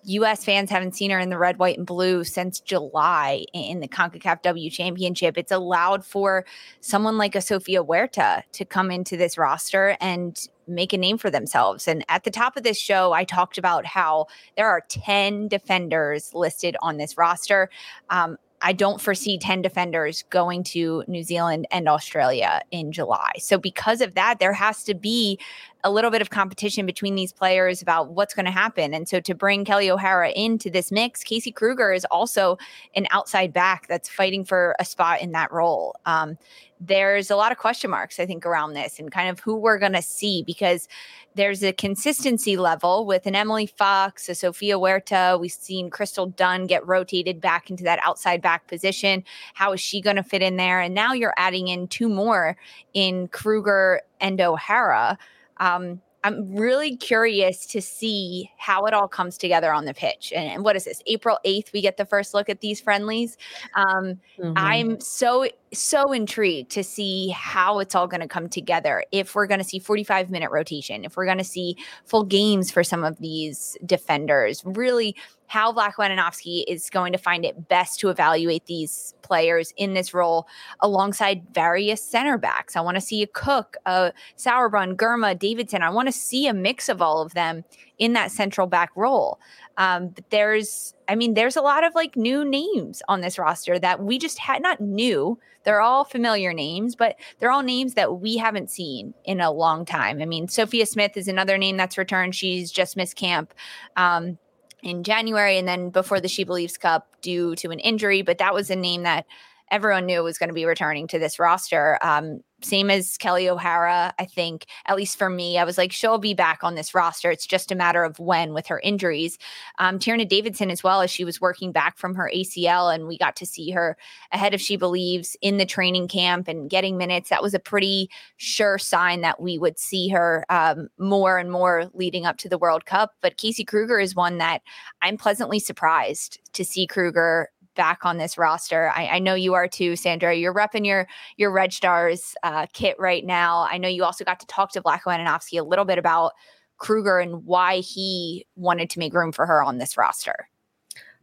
US 0.09 0.45
fans 0.45 0.71
haven't 0.71 0.97
seen 0.97 1.11
her 1.11 1.19
in 1.19 1.29
the 1.29 1.39
red, 1.39 1.59
white, 1.59 1.77
and 1.77 1.87
blue 1.87 2.25
since 2.25 2.61
July 2.61 3.45
in 3.53 3.81
the 3.81 3.89
CONCACAF 3.89 4.43
W 4.43 4.71
Championship. 4.71 5.37
It's 5.37 5.53
allowed 5.53 6.05
for 6.05 6.45
someone 6.81 7.19
like 7.19 7.35
a 7.35 7.41
Sofia 7.41 7.83
Huerta 7.83 8.43
to 8.53 8.65
come 8.65 8.91
into 8.91 9.17
this 9.17 9.37
roster 9.37 9.97
and 10.01 10.49
make 10.67 10.93
a 10.93 10.99
name 10.99 11.19
for 11.19 11.31
themselves. 11.31 11.89
And 11.89 12.05
at 12.09 12.25
the 12.25 12.31
top 12.31 12.57
of 12.57 12.63
this 12.63 12.79
show, 12.79 13.13
I 13.13 13.25
talked 13.25 13.59
about 13.59 13.87
how 13.87 14.27
there 14.57 14.69
are 14.69 14.83
10 14.89 15.49
defenders 15.49 16.35
listed 16.35 16.77
on 16.83 16.97
this 16.97 17.17
roster. 17.17 17.71
Um, 18.11 18.39
I 18.61 18.73
don't 18.73 19.01
foresee 19.01 19.39
10 19.39 19.63
defenders 19.63 20.25
going 20.31 20.65
to 20.65 21.05
New 21.07 21.23
Zealand 21.23 21.67
and 21.71 21.89
Australia 21.89 22.61
in 22.71 22.93
July. 22.93 23.33
So, 23.39 23.59
because 23.59 24.01
of 24.01 24.15
that, 24.15 24.41
there 24.41 24.53
has 24.53 24.83
to 24.85 24.95
be 24.95 25.39
a 25.85 25.91
little 25.91 26.11
bit 26.11 26.21
of 26.21 26.31
competition 26.31 26.87
between 26.87 27.15
these 27.15 27.33
players 27.33 27.81
about 27.83 28.11
what's 28.11 28.35
going 28.35 28.47
to 28.47 28.53
happen. 28.53 28.93
And 28.93 29.09
so, 29.09 29.21
to 29.21 29.35
bring 29.35 29.65
Kelly 29.65 29.91
O'Hara 29.91 30.31
into 30.31 30.71
this 30.71 30.91
mix, 30.91 31.23
Casey 31.23 31.53
Krueger 31.53 31.93
is 31.93 32.05
also 32.07 32.59
an 32.95 33.07
outside 33.11 33.53
back 33.53 33.87
that's 33.87 34.09
fighting 34.09 34.45
for 34.45 34.75
a 34.79 34.85
spot 34.85 35.21
in 35.21 35.33
that 35.33 35.53
role. 35.53 35.95
Um, 36.07 36.39
there's 36.81 37.31
a 37.31 37.37
lot 37.37 37.53
of 37.53 37.59
question 37.59 37.91
marks, 37.91 38.21
I 38.21 38.27
think, 38.27 38.47
around 38.47 38.73
this 38.73 38.99
and 38.99 39.11
kind 39.11 39.29
of 39.29 39.41
who 39.41 39.57
we're 39.57 39.79
going 39.79 39.95
to 39.95 40.03
see 40.03 40.43
because 40.43 40.89
there's 41.35 41.63
a 41.63 41.73
consistency 41.73 42.57
level 42.57 43.05
with 43.05 43.27
an 43.27 43.35
Emily 43.35 43.67
Fox, 43.67 44.29
a 44.29 44.35
Sofia 44.35 44.77
Huerta. 44.77 45.39
We've 45.41 45.53
seen 45.53 45.91
Crystal 45.91 46.27
Dunn 46.27 46.67
get 46.67 46.87
rotated 46.87 47.41
back 47.41 47.71
into 47.71 47.85
that 47.85 48.01
outside 48.03 48.43
back 48.43 48.67
position. 48.67 49.25
How 49.55 49.73
is 49.73 49.81
she 49.81 50.01
going 50.01 50.17
to 50.17 50.23
fit 50.23 50.43
in 50.43 50.57
there? 50.57 50.81
And 50.81 50.95
now 50.95 51.13
you're 51.13 51.35
adding 51.37 51.69
in 51.69 51.89
two 51.89 52.09
more 52.09 52.57
in 52.95 53.29
Krueger 53.29 54.01
and 54.21 54.41
O'Hara. 54.41 55.19
Um, 55.61 56.01
I'm 56.25 56.55
really 56.57 56.97
curious 56.97 57.65
to 57.67 57.81
see 57.81 58.51
how 58.59 58.87
it 58.87 58.95
all 58.95 59.09
comes 59.09 59.39
together 59.39 59.73
on 59.73 59.85
the 59.85 59.95
pitch. 59.95 60.33
And, 60.35 60.49
and, 60.51 60.65
what 60.65 60.75
is 60.75 60.85
this? 60.85 61.01
April 61.07 61.39
8th, 61.47 61.73
we 61.73 61.81
get 61.81 61.97
the 61.97 62.05
first 62.05 62.35
look 62.35 62.49
at 62.49 62.61
these 62.61 62.81
friendlies. 62.81 63.37
Um, 63.75 64.21
mm-hmm. 64.39 64.53
I'm 64.57 65.01
so, 65.01 65.47
so 65.73 66.13
intrigued 66.13 66.71
to 66.73 66.83
see 66.83 67.29
how 67.29 67.79
it's 67.79 67.95
all 67.95 68.07
going 68.07 68.21
to 68.21 68.29
come 68.29 68.49
together. 68.49 69.05
If 69.13 69.35
we're 69.35 69.47
going 69.47 69.61
to 69.61 69.65
see 69.65 69.79
45 69.79 70.31
minute 70.31 70.51
rotation, 70.51 71.05
if 71.05 71.17
we're 71.17 71.27
going 71.27 71.39
to 71.39 71.45
see 71.45 71.77
full 72.05 72.25
games 72.25 72.71
for 72.71 72.83
some 72.83 73.05
of 73.05 73.19
these 73.19 73.77
defenders, 73.85 74.63
really 74.65 75.15
how 75.49 75.73
Vlatko 75.73 75.97
Andonovski 75.99 76.63
is 76.69 76.91
going 76.91 77.13
to 77.13 77.19
find 77.19 77.45
it 77.45 77.69
best 77.69 77.99
to 78.01 78.11
evaluate 78.11 78.67
these 78.67 79.15
players 79.23 79.73
in 79.77 79.95
this 79.95 80.13
role 80.13 80.47
alongside 80.81 81.43
various 81.53 82.03
center 82.03 82.37
backs. 82.37 82.77
I 82.77 82.81
want 82.83 82.97
to 82.97 83.01
see 83.01 83.23
a 83.23 83.27
Cook, 83.27 83.77
a 83.87 84.13
Sauerbrunn, 84.37 84.95
Girma, 84.95 85.39
Davidson. 85.39 85.83
I 85.83 85.91
want 85.91 86.07
to 86.07 86.13
see 86.13 86.47
a 86.47 86.55
mix 86.55 86.89
of 86.89 87.01
all 87.01 87.23
of 87.23 87.33
them 87.33 87.65
in 87.99 88.13
that 88.13 88.31
central 88.31 88.67
back 88.67 88.91
role. 88.95 89.41
Um, 89.79 90.09
but 90.09 90.29
there's, 90.31 90.93
I 91.09 91.15
mean, 91.15 91.35
there's 91.35 91.57
a 91.57 91.63
lot 91.63 91.85
of 91.85 91.95
like 91.95 92.17
new 92.17 92.45
names 92.45 93.01
on 93.09 93.21
this 93.21 93.39
roster 93.39 93.79
that 93.79 94.03
we 94.03 94.19
just 94.19 94.39
had 94.39 94.61
not 94.61 94.81
new. 94.81 95.39
They're 95.65 95.81
all 95.81 96.05
familiar 96.05 96.53
names, 96.53 96.97
but 96.97 97.17
they're 97.39 97.51
all 97.51 97.63
names 97.63 97.95
that 97.95 98.21
we 98.21 98.37
haven't 98.37 98.71
seen 98.71 99.15
in 99.25 99.41
a 99.41 99.51
long 99.51 99.85
time. 99.85 100.21
I 100.21 100.27
mean, 100.27 100.49
Sophia 100.49 100.85
Smith 100.85 101.17
is 101.17 101.29
another 101.29 101.57
name 101.57 101.77
that's 101.77 101.97
returned. 101.97 102.35
She's 102.35 102.71
just 102.71 102.97
missed 102.97 103.17
camp. 103.17 103.55
Um, 103.97 104.39
in 104.83 105.03
January 105.03 105.59
and 105.59 105.67
then 105.67 105.91
before 105.91 106.21
the 106.21 106.29
She 106.29 106.45
Believes 106.45 106.77
Cup 106.77 107.09
due 107.21 107.57
to 107.57 107.71
an 107.71 107.81
injury, 107.81 108.23
but 108.23 108.39
that 108.39 108.55
was 108.55 108.71
a 108.71 108.77
name 108.77 109.03
that 109.03 109.27
everyone 109.71 110.07
knew 110.07 110.23
was 110.23 110.39
going 110.39 110.49
to 110.49 110.55
be 110.55 110.65
returning 110.65 111.07
to 111.09 111.19
this 111.19 111.39
roster. 111.39 111.99
Um, 112.01 112.41
same 112.63 112.91
as 112.91 113.17
Kelly 113.17 113.49
O'Hara, 113.49 114.13
I 114.19 114.25
think, 114.25 114.67
at 114.87 114.97
least 114.97 115.17
for 115.17 115.31
me, 115.31 115.59
I 115.59 115.65
was 115.65 115.79
like, 115.79 115.93
she'll 115.93 116.19
be 116.19 116.35
back 116.35 116.65
on 116.65 116.75
this 116.75 116.95
roster. 116.95 117.31
It's 117.31 117.47
just 117.47 117.71
a 117.71 117.77
matter 117.77 118.03
of 118.03 118.19
when 118.19 118.53
with 118.53 118.67
her 118.67 118.81
injuries. 118.81 119.39
Um, 119.79 119.99
Tierna 119.99 120.29
Davidson, 120.29 120.71
as 120.71 120.83
well, 120.83 121.01
as 121.01 121.11
she 121.11 121.25
was 121.25 121.41
working 121.41 121.73
back 121.73 121.99
from 121.99 122.15
her 122.15 122.31
ACL, 122.35 122.93
and 122.93 123.07
we 123.07 123.17
got 123.17 123.37
to 123.37 123.47
see 123.47 123.71
her 123.71 123.97
ahead 124.33 124.55
of 124.55 124.61
She 124.61 124.77
Believes 124.77 125.37
in 125.41 125.59
the 125.59 125.67
training 125.67 126.09
camp 126.09 126.49
and 126.49 126.69
getting 126.69 126.97
minutes. 126.97 127.31
That 127.31 127.43
was 127.43 127.55
a 127.55 127.61
pretty 127.61 128.11
sure 128.37 128.79
sign 128.79 129.21
that 129.21 129.41
we 129.41 129.59
would 129.59 129.79
see 129.79 130.09
her 130.09 130.45
um, 130.49 130.89
more 130.99 131.39
and 131.39 131.53
more 131.53 131.91
leading 131.95 132.27
up 132.27 132.39
to 132.39 132.49
the 132.49 132.59
World 132.59 132.87
Cup. 132.87 133.15
But 133.21 133.37
Casey 133.37 133.65
Krueger 133.65 134.01
is 134.01 134.17
one 134.17 134.39
that 134.39 134.63
I'm 135.03 135.17
pleasantly 135.17 135.61
surprised 135.61 136.41
to 136.55 136.65
see 136.65 136.87
Krueger 136.87 137.51
back 137.79 138.05
on 138.05 138.19
this 138.19 138.37
roster. 138.37 138.93
I, 138.95 139.07
I 139.07 139.19
know 139.21 139.35
you 139.35 139.55
are 139.55 139.69
too, 139.69 139.97
Sandra. 139.97 140.35
You're 140.35 140.53
repping 140.53 140.85
your 140.85 141.09
your 141.39 141.51
Red 141.51 141.73
Stars 141.73 142.35
uh, 142.43 142.67
kit 142.75 142.97
right 142.99 143.25
now. 143.25 143.67
I 143.71 143.79
know 143.79 143.89
you 143.89 144.05
also 144.05 144.25
got 144.25 144.41
to 144.41 144.47
talk 144.47 144.73
to 144.73 144.83
Vlatko 144.83 145.07
Andonovski 145.07 145.59
a 145.59 145.63
little 145.63 145.87
bit 145.87 145.97
about 145.97 146.33
Krueger 146.77 147.19
and 147.19 147.47
why 147.47 147.79
he 147.79 148.47
wanted 148.57 148.91
to 148.91 148.99
make 148.99 149.15
room 149.15 149.33
for 149.33 149.47
her 149.47 149.63
on 149.63 149.79
this 149.79 149.97
roster. 149.97 150.49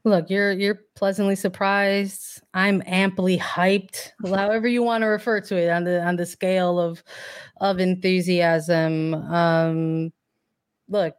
Look, 0.05 0.29
you're 0.29 0.53
you're 0.53 0.81
pleasantly 0.95 1.35
surprised. 1.35 2.41
I'm 2.53 2.81
amply 2.85 3.37
hyped, 3.37 4.11
however 4.23 4.67
you 4.67 4.81
want 4.81 5.01
to 5.01 5.07
refer 5.07 5.41
to 5.41 5.57
it 5.57 5.69
on 5.69 5.83
the 5.83 6.01
on 6.03 6.15
the 6.15 6.25
scale 6.25 6.79
of 6.79 7.03
of 7.59 7.79
enthusiasm. 7.79 9.13
Um, 9.13 10.13
look, 10.87 11.15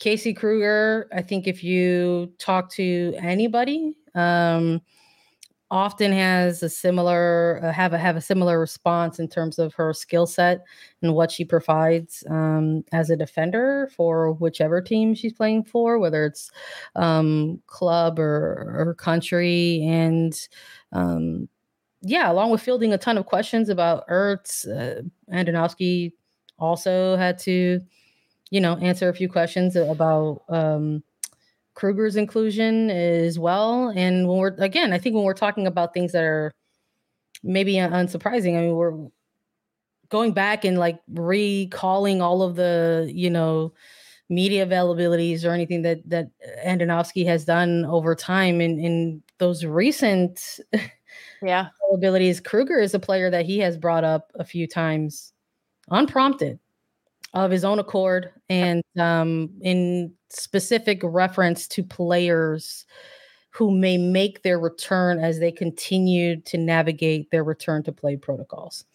Casey 0.00 0.34
Krueger. 0.34 1.08
I 1.12 1.22
think 1.22 1.46
if 1.46 1.62
you 1.62 2.32
talk 2.38 2.70
to 2.72 3.14
anybody 3.18 3.94
um, 4.14 4.80
often 5.70 6.12
has 6.12 6.62
a 6.62 6.68
similar 6.68 7.58
uh, 7.64 7.72
have 7.72 7.94
a 7.94 7.98
have 7.98 8.14
a 8.14 8.20
similar 8.20 8.60
response 8.60 9.18
in 9.18 9.26
terms 9.26 9.58
of 9.58 9.72
her 9.72 9.94
skill 9.94 10.26
set 10.26 10.60
and 11.00 11.14
what 11.14 11.30
she 11.30 11.46
provides 11.46 12.22
um, 12.28 12.84
as 12.92 13.08
a 13.08 13.16
defender 13.16 13.90
for 13.96 14.32
whichever 14.32 14.82
team 14.82 15.14
she's 15.14 15.32
playing 15.32 15.64
for, 15.64 15.98
whether 15.98 16.26
it's 16.26 16.50
um, 16.94 17.60
club 17.66 18.18
or, 18.18 18.74
or 18.78 18.94
country, 18.94 19.82
and 19.88 20.48
um, 20.92 21.48
yeah, 22.02 22.30
along 22.30 22.50
with 22.50 22.60
fielding 22.60 22.92
a 22.92 22.98
ton 22.98 23.16
of 23.16 23.26
questions 23.26 23.68
about 23.68 24.06
Ertz, 24.08 24.66
uh, 24.68 25.02
Andonovski 25.32 26.12
also 26.58 27.16
had 27.16 27.38
to, 27.38 27.80
you 28.50 28.60
know, 28.60 28.76
answer 28.76 29.08
a 29.08 29.14
few 29.14 29.28
questions 29.28 29.76
about 29.76 30.42
um, 30.48 31.02
Krueger's 31.74 32.16
inclusion 32.16 32.90
as 32.90 33.38
well. 33.38 33.88
And 33.88 34.28
when 34.28 34.38
we're 34.38 34.54
again, 34.58 34.92
I 34.92 34.98
think 34.98 35.14
when 35.14 35.24
we're 35.24 35.34
talking 35.34 35.66
about 35.66 35.94
things 35.94 36.12
that 36.12 36.24
are 36.24 36.52
maybe 37.42 37.74
unsurprising, 37.74 38.56
I 38.56 38.62
mean, 38.62 38.74
we're 38.74 39.08
going 40.08 40.32
back 40.32 40.64
and 40.64 40.78
like 40.78 41.00
recalling 41.08 42.20
all 42.20 42.42
of 42.42 42.56
the, 42.56 43.10
you 43.12 43.30
know, 43.30 43.72
media 44.28 44.66
availabilities 44.66 45.44
or 45.44 45.50
anything 45.50 45.82
that 45.82 46.08
that 46.08 46.28
Andonovski 46.64 47.26
has 47.26 47.44
done 47.44 47.84
over 47.86 48.14
time 48.14 48.60
in 48.60 48.78
in 48.78 49.22
those 49.38 49.64
recent 49.64 50.60
yeah 51.42 51.68
abilities. 51.92 52.40
Krueger 52.40 52.78
is 52.78 52.94
a 52.94 52.98
player 52.98 53.30
that 53.30 53.46
he 53.46 53.58
has 53.58 53.76
brought 53.76 54.04
up 54.04 54.30
a 54.36 54.44
few 54.44 54.66
times 54.66 55.32
unprompted 55.90 56.58
of 57.34 57.50
his 57.50 57.64
own 57.64 57.78
accord 57.78 58.30
and 58.48 58.82
um, 58.98 59.50
in 59.62 60.12
specific 60.32 61.00
reference 61.02 61.68
to 61.68 61.82
players 61.82 62.84
who 63.50 63.70
may 63.70 63.98
make 63.98 64.42
their 64.42 64.58
return 64.58 65.18
as 65.18 65.38
they 65.38 65.52
continue 65.52 66.40
to 66.40 66.56
navigate 66.56 67.30
their 67.30 67.44
return 67.44 67.82
to 67.82 67.92
play 67.92 68.16
protocols. 68.16 68.86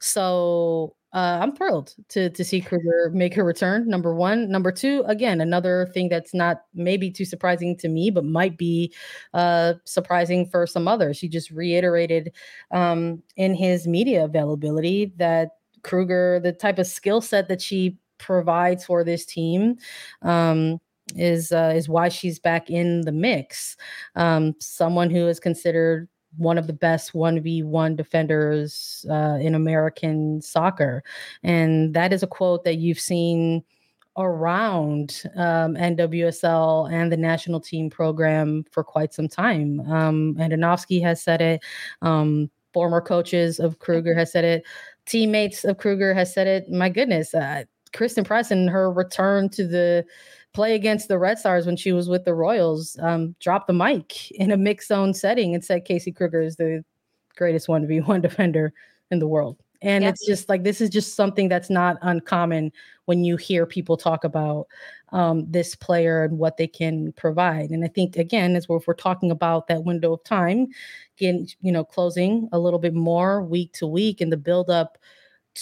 So 0.00 0.96
uh, 1.12 1.38
I'm 1.40 1.54
thrilled 1.54 1.94
to 2.08 2.30
to 2.30 2.44
see 2.44 2.60
Krueger 2.60 3.10
make 3.12 3.34
her 3.34 3.44
return. 3.44 3.88
Number 3.88 4.14
one, 4.14 4.50
number 4.50 4.70
two. 4.72 5.04
Again, 5.06 5.40
another 5.40 5.88
thing 5.92 6.08
that's 6.08 6.34
not 6.34 6.62
maybe 6.74 7.10
too 7.10 7.24
surprising 7.24 7.76
to 7.78 7.88
me, 7.88 8.10
but 8.10 8.24
might 8.24 8.56
be 8.56 8.92
uh, 9.34 9.74
surprising 9.84 10.46
for 10.46 10.66
some 10.66 10.86
others. 10.86 11.20
He 11.20 11.28
just 11.28 11.50
reiterated 11.50 12.32
um, 12.70 13.22
in 13.36 13.54
his 13.54 13.88
media 13.88 14.24
availability 14.24 15.12
that 15.16 15.50
Krueger, 15.82 16.40
the 16.40 16.52
type 16.52 16.78
of 16.78 16.86
skill 16.86 17.20
set 17.20 17.48
that 17.48 17.62
she 17.62 17.96
provides 18.20 18.84
for 18.84 19.02
this 19.02 19.24
team, 19.24 19.76
um, 20.22 20.80
is 21.16 21.50
uh, 21.52 21.72
is 21.74 21.88
why 21.88 22.08
she's 22.08 22.38
back 22.38 22.70
in 22.70 23.00
the 23.02 23.12
mix. 23.12 23.76
Um, 24.14 24.54
someone 24.60 25.10
who 25.10 25.26
is 25.26 25.40
considered 25.40 26.08
one 26.36 26.58
of 26.58 26.68
the 26.68 26.72
best 26.72 27.12
1v1 27.12 27.96
defenders 27.96 29.04
uh, 29.10 29.36
in 29.40 29.56
American 29.56 30.40
soccer. 30.40 31.02
And 31.42 31.92
that 31.94 32.12
is 32.12 32.22
a 32.22 32.28
quote 32.28 32.62
that 32.62 32.76
you've 32.76 33.00
seen 33.00 33.64
around 34.16 35.24
um, 35.34 35.74
NWSL 35.74 36.92
and 36.92 37.10
the 37.10 37.16
national 37.16 37.58
team 37.58 37.90
program 37.90 38.64
for 38.70 38.84
quite 38.84 39.12
some 39.12 39.26
time. 39.26 39.80
Um, 39.90 40.36
Andonovski 40.36 41.02
has 41.02 41.20
said 41.20 41.40
it. 41.40 41.64
Um, 42.00 42.48
former 42.72 43.00
coaches 43.00 43.58
of 43.58 43.80
Krueger 43.80 44.14
has 44.14 44.30
said 44.30 44.44
it 44.44 44.64
teammates 45.10 45.64
of 45.64 45.78
Krueger 45.78 46.14
has 46.14 46.32
said 46.32 46.46
it. 46.46 46.70
My 46.70 46.88
goodness, 46.88 47.34
uh, 47.34 47.64
Christen 47.92 48.24
Press 48.24 48.50
and 48.50 48.70
her 48.70 48.90
return 48.90 49.48
to 49.50 49.66
the 49.66 50.04
play 50.52 50.74
against 50.74 51.08
the 51.08 51.18
Red 51.18 51.38
Stars 51.38 51.66
when 51.66 51.76
she 51.76 51.92
was 51.92 52.08
with 52.08 52.24
the 52.24 52.34
Royals 52.34 52.98
um, 53.00 53.34
dropped 53.40 53.66
the 53.66 53.72
mic 53.72 54.30
in 54.32 54.50
a 54.50 54.56
mixed 54.56 54.88
zone 54.88 55.14
setting 55.14 55.54
and 55.54 55.64
said 55.64 55.84
Casey 55.84 56.12
Krueger 56.12 56.40
is 56.40 56.56
the 56.56 56.84
greatest 57.36 57.68
one 57.68 57.82
to 57.82 57.88
be 57.88 58.00
one 58.00 58.20
defender 58.20 58.72
in 59.10 59.18
the 59.18 59.28
world. 59.28 59.58
And 59.82 60.04
yeah. 60.04 60.10
it's 60.10 60.26
just 60.26 60.48
like 60.48 60.62
this 60.62 60.80
is 60.80 60.90
just 60.90 61.16
something 61.16 61.48
that's 61.48 61.70
not 61.70 61.96
uncommon 62.02 62.70
when 63.06 63.24
you 63.24 63.36
hear 63.36 63.64
people 63.64 63.96
talk 63.96 64.24
about 64.24 64.66
um, 65.12 65.50
this 65.50 65.74
player 65.74 66.22
and 66.22 66.38
what 66.38 66.58
they 66.58 66.66
can 66.66 67.12
provide. 67.12 67.70
And 67.70 67.82
I 67.82 67.88
think 67.88 68.16
again, 68.16 68.56
as 68.56 68.68
we're, 68.68 68.76
if 68.76 68.86
we're 68.86 68.94
talking 68.94 69.30
about 69.30 69.68
that 69.68 69.84
window 69.84 70.12
of 70.12 70.24
time, 70.24 70.68
getting 71.16 71.48
you 71.62 71.72
know 71.72 71.84
closing 71.84 72.48
a 72.52 72.58
little 72.58 72.78
bit 72.78 72.94
more 72.94 73.42
week 73.42 73.72
to 73.74 73.86
week 73.86 74.20
and 74.20 74.30
the 74.30 74.36
build 74.36 74.68
up 74.68 74.98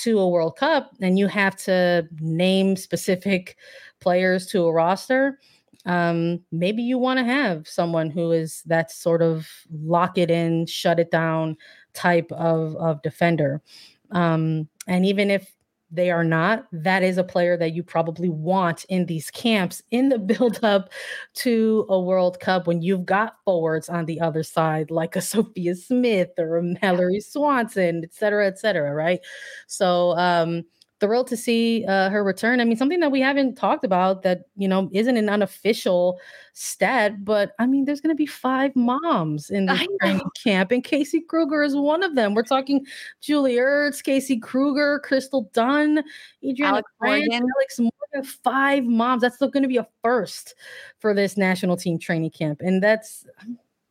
to 0.02 0.18
a 0.18 0.28
World 0.28 0.56
Cup, 0.56 0.90
and 1.00 1.18
you 1.18 1.26
have 1.26 1.56
to 1.64 2.08
name 2.20 2.76
specific 2.76 3.56
players 4.00 4.46
to 4.46 4.64
a 4.64 4.72
roster. 4.72 5.38
Um, 5.86 6.40
maybe 6.52 6.82
you 6.82 6.98
want 6.98 7.18
to 7.18 7.24
have 7.24 7.66
someone 7.66 8.10
who 8.10 8.32
is 8.32 8.62
that 8.66 8.90
sort 8.90 9.22
of 9.22 9.48
lock 9.70 10.18
it 10.18 10.30
in, 10.30 10.66
shut 10.66 11.00
it 11.00 11.10
down 11.10 11.56
type 11.94 12.30
of 12.32 12.76
of 12.76 13.00
defender. 13.02 13.62
Um, 14.10 14.68
and 14.86 15.04
even 15.06 15.30
if 15.30 15.50
they 15.90 16.10
are 16.10 16.24
not, 16.24 16.66
that 16.72 17.02
is 17.02 17.18
a 17.18 17.24
player 17.24 17.56
that 17.56 17.72
you 17.72 17.82
probably 17.82 18.28
want 18.28 18.84
in 18.88 19.06
these 19.06 19.30
camps 19.30 19.82
in 19.90 20.08
the 20.08 20.18
build 20.18 20.60
up 20.62 20.90
to 21.34 21.86
a 21.88 21.98
World 21.98 22.40
Cup 22.40 22.66
when 22.66 22.82
you've 22.82 23.06
got 23.06 23.36
forwards 23.44 23.88
on 23.88 24.04
the 24.04 24.20
other 24.20 24.42
side, 24.42 24.90
like 24.90 25.16
a 25.16 25.20
Sophia 25.22 25.74
Smith 25.74 26.30
or 26.38 26.58
a 26.58 26.62
Mallory 26.62 27.20
Swanson, 27.20 28.02
et 28.04 28.12
cetera, 28.12 28.46
et 28.46 28.58
cetera, 28.58 28.92
right? 28.94 29.20
So, 29.66 30.16
um, 30.18 30.64
thrilled 31.00 31.28
to 31.28 31.36
see 31.36 31.84
uh, 31.86 32.10
her 32.10 32.24
return. 32.24 32.60
I 32.60 32.64
mean, 32.64 32.76
something 32.76 33.00
that 33.00 33.12
we 33.12 33.20
haven't 33.20 33.56
talked 33.56 33.84
about 33.84 34.22
that 34.22 34.42
you 34.56 34.68
know 34.68 34.88
isn't 34.92 35.16
an 35.16 35.28
unofficial 35.28 36.18
stat, 36.52 37.24
but 37.24 37.52
I 37.58 37.66
mean, 37.66 37.84
there's 37.84 38.00
going 38.00 38.14
to 38.14 38.18
be 38.18 38.26
five 38.26 38.74
moms 38.74 39.50
in 39.50 39.66
the 39.66 39.88
training 40.00 40.30
camp, 40.42 40.72
and 40.72 40.82
Casey 40.82 41.20
Krueger 41.20 41.62
is 41.62 41.76
one 41.76 42.02
of 42.02 42.14
them. 42.14 42.34
We're 42.34 42.42
talking 42.42 42.86
Julie 43.20 43.56
Ertz, 43.56 44.02
Casey 44.02 44.38
Krueger, 44.38 45.00
Crystal 45.04 45.50
Dunn, 45.52 46.02
Adrianna 46.44 46.64
Alex 46.64 46.90
Morgan. 47.00 47.32
Alex 47.32 47.78
Morgan. 47.78 48.30
Five 48.42 48.84
moms. 48.84 49.22
That's 49.22 49.36
still 49.36 49.50
going 49.50 49.62
to 49.62 49.68
be 49.68 49.76
a 49.76 49.86
first 50.02 50.54
for 50.98 51.14
this 51.14 51.36
national 51.36 51.76
team 51.76 51.98
training 51.98 52.30
camp, 52.30 52.60
and 52.60 52.82
that's 52.82 53.26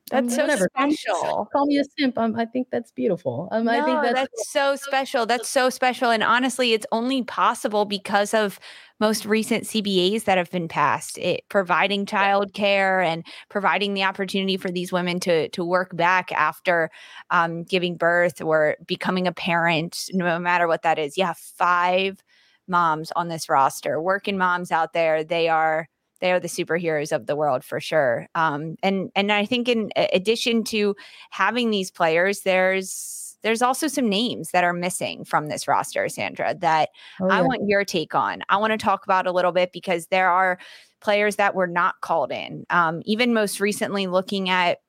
That's 0.10 0.36
so 0.36 0.44
whatever. 0.44 0.70
special. 0.78 1.50
Call 1.52 1.66
me 1.66 1.80
a 1.80 1.84
simp. 1.98 2.18
Um, 2.18 2.36
I 2.36 2.46
think 2.46 2.70
that's 2.72 2.92
beautiful. 2.92 3.50
Um, 3.52 3.66
no, 3.66 3.72
I 3.72 3.84
think 3.84 4.02
that's, 4.02 4.14
that's 4.14 4.50
so 4.50 4.76
special. 4.76 5.26
That's 5.26 5.50
so 5.50 5.70
special. 5.70 6.10
And 6.12 6.24
honestly, 6.24 6.74
it's 6.74 6.86
only 6.92 7.24
possible 7.24 7.86
because 7.86 8.34
of 8.34 8.60
most 9.00 9.26
recent 9.26 9.66
CBAs 9.66 10.24
that 10.24 10.38
have 10.38 10.50
been 10.50 10.68
passed, 10.68 11.18
it, 11.18 11.44
providing 11.50 12.06
childcare 12.06 13.06
and 13.06 13.26
providing 13.50 13.94
the 13.94 14.04
opportunity 14.04 14.58
for 14.58 14.72
these 14.72 14.92
women 14.92 15.20
to 15.22 15.50
to 15.50 15.64
work 15.64 15.96
back 15.96 16.32
after 16.32 16.90
um, 17.30 17.64
giving 17.64 17.98
birth 17.98 18.42
or 18.42 18.78
becoming 18.86 19.28
a 19.28 19.34
parent, 19.34 20.10
no 20.14 20.40
matter 20.40 20.68
what 20.68 20.84
that 20.84 20.98
is. 20.98 21.18
Yeah, 21.18 21.34
five 21.36 22.24
moms 22.68 23.12
on 23.16 23.28
this 23.28 23.50
roster, 23.50 24.02
working 24.02 24.38
moms 24.38 24.72
out 24.72 24.94
there. 24.94 25.24
They 25.24 25.50
are 25.50 25.88
they 26.18 26.32
are 26.32 26.40
the 26.40 26.48
superheroes 26.48 27.12
of 27.12 27.26
the 27.26 27.36
world 27.36 27.64
for 27.64 27.80
sure. 27.80 28.28
Um, 28.36 28.76
and 28.84 29.12
and 29.16 29.32
I 29.32 29.46
think 29.46 29.70
in 29.70 29.92
addition 29.96 30.64
to 30.66 30.96
having 31.30 31.72
these 31.72 31.92
players, 31.92 32.42
there's 32.42 33.38
there's 33.44 33.62
also 33.62 33.88
some 33.88 34.10
names 34.10 34.52
that 34.52 34.64
are 34.64 34.74
missing 34.74 35.24
from 35.24 35.48
this 35.48 35.68
roster, 35.68 36.10
Sandra, 36.10 36.56
that 36.56 36.90
oh, 37.22 37.28
yeah. 37.28 37.38
I 37.38 37.42
want 37.42 37.68
your 37.68 37.86
take 37.86 38.16
on. 38.16 38.42
I 38.50 38.58
want 38.58 38.72
to 38.72 38.78
talk 38.78 39.04
about 39.04 39.28
a 39.28 39.32
little 39.32 39.52
bit 39.52 39.72
because 39.72 40.08
there 40.08 40.30
are 40.30 40.58
players 41.02 41.36
that 41.36 41.56
were 41.56 41.68
not 41.68 41.96
called 42.02 42.32
in. 42.32 42.66
Um, 42.70 43.02
even 43.06 43.34
most 43.34 43.60
recently, 43.60 44.08
looking 44.08 44.50
at 44.50 44.80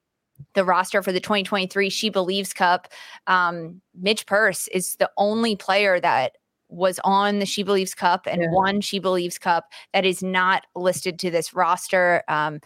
the 0.54 0.64
roster 0.64 1.02
for 1.02 1.12
the 1.12 1.20
2023 1.20 1.90
She 1.90 2.08
Believes 2.08 2.52
Cup, 2.52 2.88
um, 3.26 3.80
Midge 3.94 4.24
Purce 4.26 4.68
is 4.68 4.96
the 4.96 5.10
only 5.16 5.56
player 5.56 6.00
that 6.00 6.36
was 6.68 7.00
on 7.04 7.38
the 7.38 7.46
She 7.46 7.62
Believes 7.62 7.94
Cup 7.94 8.26
and 8.26 8.42
yeah. 8.42 8.48
won 8.50 8.80
She 8.80 8.98
Believes 8.98 9.38
Cup 9.38 9.66
that 9.92 10.04
is 10.04 10.22
not 10.22 10.66
listed 10.74 11.18
to 11.20 11.30
this 11.30 11.54
roster. 11.54 12.22
Um, 12.28 12.60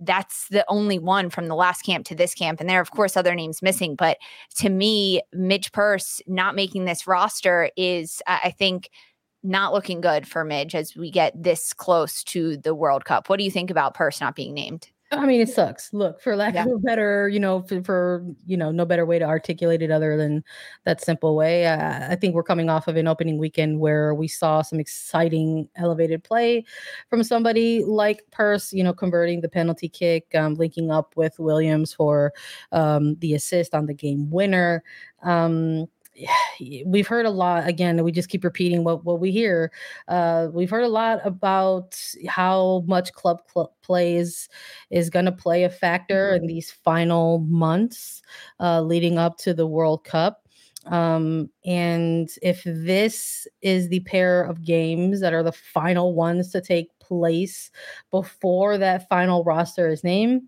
that's 0.00 0.48
the 0.48 0.64
only 0.68 0.98
one 0.98 1.30
from 1.30 1.46
the 1.46 1.54
last 1.54 1.82
camp 1.82 2.04
to 2.06 2.14
this 2.14 2.34
camp. 2.34 2.60
And 2.60 2.68
there 2.68 2.78
are, 2.78 2.82
of 2.82 2.90
course, 2.90 3.16
other 3.16 3.34
names 3.34 3.62
missing. 3.62 3.94
But 3.94 4.18
to 4.56 4.68
me, 4.68 5.22
Midge 5.32 5.70
Purce 5.72 6.20
not 6.26 6.56
making 6.56 6.84
this 6.84 7.06
roster 7.06 7.70
is, 7.76 8.20
I 8.26 8.50
think, 8.50 8.90
not 9.44 9.72
looking 9.72 10.00
good 10.00 10.26
for 10.26 10.44
Midge 10.44 10.74
as 10.74 10.96
we 10.96 11.10
get 11.10 11.40
this 11.40 11.72
close 11.72 12.24
to 12.24 12.56
the 12.56 12.74
World 12.74 13.04
Cup. 13.04 13.28
What 13.28 13.38
do 13.38 13.44
you 13.44 13.50
think 13.50 13.70
about 13.70 13.94
Purce 13.94 14.20
not 14.20 14.34
being 14.36 14.54
named? 14.54 14.88
I 15.12 15.26
mean, 15.26 15.42
it 15.42 15.50
sucks. 15.50 15.92
Look, 15.92 16.22
for 16.22 16.36
lack 16.36 16.54
yeah. 16.54 16.64
of 16.64 16.72
a 16.72 16.78
better, 16.78 17.28
you 17.28 17.38
know, 17.38 17.62
for, 17.62 17.82
for, 17.84 18.24
you 18.46 18.56
know, 18.56 18.72
no 18.72 18.86
better 18.86 19.04
way 19.04 19.18
to 19.18 19.26
articulate 19.26 19.82
it 19.82 19.90
other 19.90 20.16
than 20.16 20.42
that 20.84 21.02
simple 21.02 21.36
way. 21.36 21.66
Uh, 21.66 22.10
I 22.10 22.16
think 22.16 22.34
we're 22.34 22.42
coming 22.42 22.70
off 22.70 22.88
of 22.88 22.96
an 22.96 23.06
opening 23.06 23.36
weekend 23.36 23.78
where 23.78 24.14
we 24.14 24.26
saw 24.26 24.62
some 24.62 24.80
exciting 24.80 25.68
elevated 25.76 26.24
play 26.24 26.64
from 27.10 27.22
somebody 27.22 27.84
like 27.84 28.22
Purce, 28.30 28.72
you 28.72 28.82
know, 28.82 28.94
converting 28.94 29.42
the 29.42 29.50
penalty 29.50 29.88
kick, 29.88 30.34
um, 30.34 30.54
linking 30.54 30.90
up 30.90 31.14
with 31.14 31.38
Williams 31.38 31.92
for 31.92 32.32
um, 32.72 33.16
the 33.16 33.34
assist 33.34 33.74
on 33.74 33.84
the 33.84 33.94
game 33.94 34.30
winner. 34.30 34.82
Um, 35.22 35.88
we've 36.86 37.06
heard 37.06 37.26
a 37.26 37.30
lot 37.30 37.66
again 37.66 38.02
we 38.04 38.12
just 38.12 38.28
keep 38.28 38.44
repeating 38.44 38.84
what, 38.84 39.04
what 39.04 39.20
we 39.20 39.30
hear 39.30 39.72
uh, 40.08 40.48
we've 40.52 40.70
heard 40.70 40.84
a 40.84 40.88
lot 40.88 41.20
about 41.24 41.98
how 42.28 42.84
much 42.86 43.12
club 43.12 43.40
cl- 43.52 43.74
plays 43.82 44.48
is 44.90 45.10
going 45.10 45.24
to 45.24 45.32
play 45.32 45.64
a 45.64 45.70
factor 45.70 46.34
in 46.34 46.40
mm-hmm. 46.40 46.48
these 46.48 46.70
final 46.70 47.38
months 47.40 48.22
uh, 48.60 48.80
leading 48.80 49.18
up 49.18 49.38
to 49.38 49.54
the 49.54 49.66
world 49.66 50.04
cup 50.04 50.46
um, 50.86 51.48
and 51.64 52.30
if 52.42 52.62
this 52.64 53.46
is 53.62 53.88
the 53.88 54.00
pair 54.00 54.42
of 54.42 54.64
games 54.64 55.20
that 55.20 55.32
are 55.32 55.44
the 55.44 55.52
final 55.52 56.14
ones 56.14 56.50
to 56.50 56.60
take 56.60 56.88
place 56.98 57.70
before 58.10 58.76
that 58.78 59.08
final 59.08 59.44
roster 59.44 59.88
is 59.88 60.04
named 60.04 60.42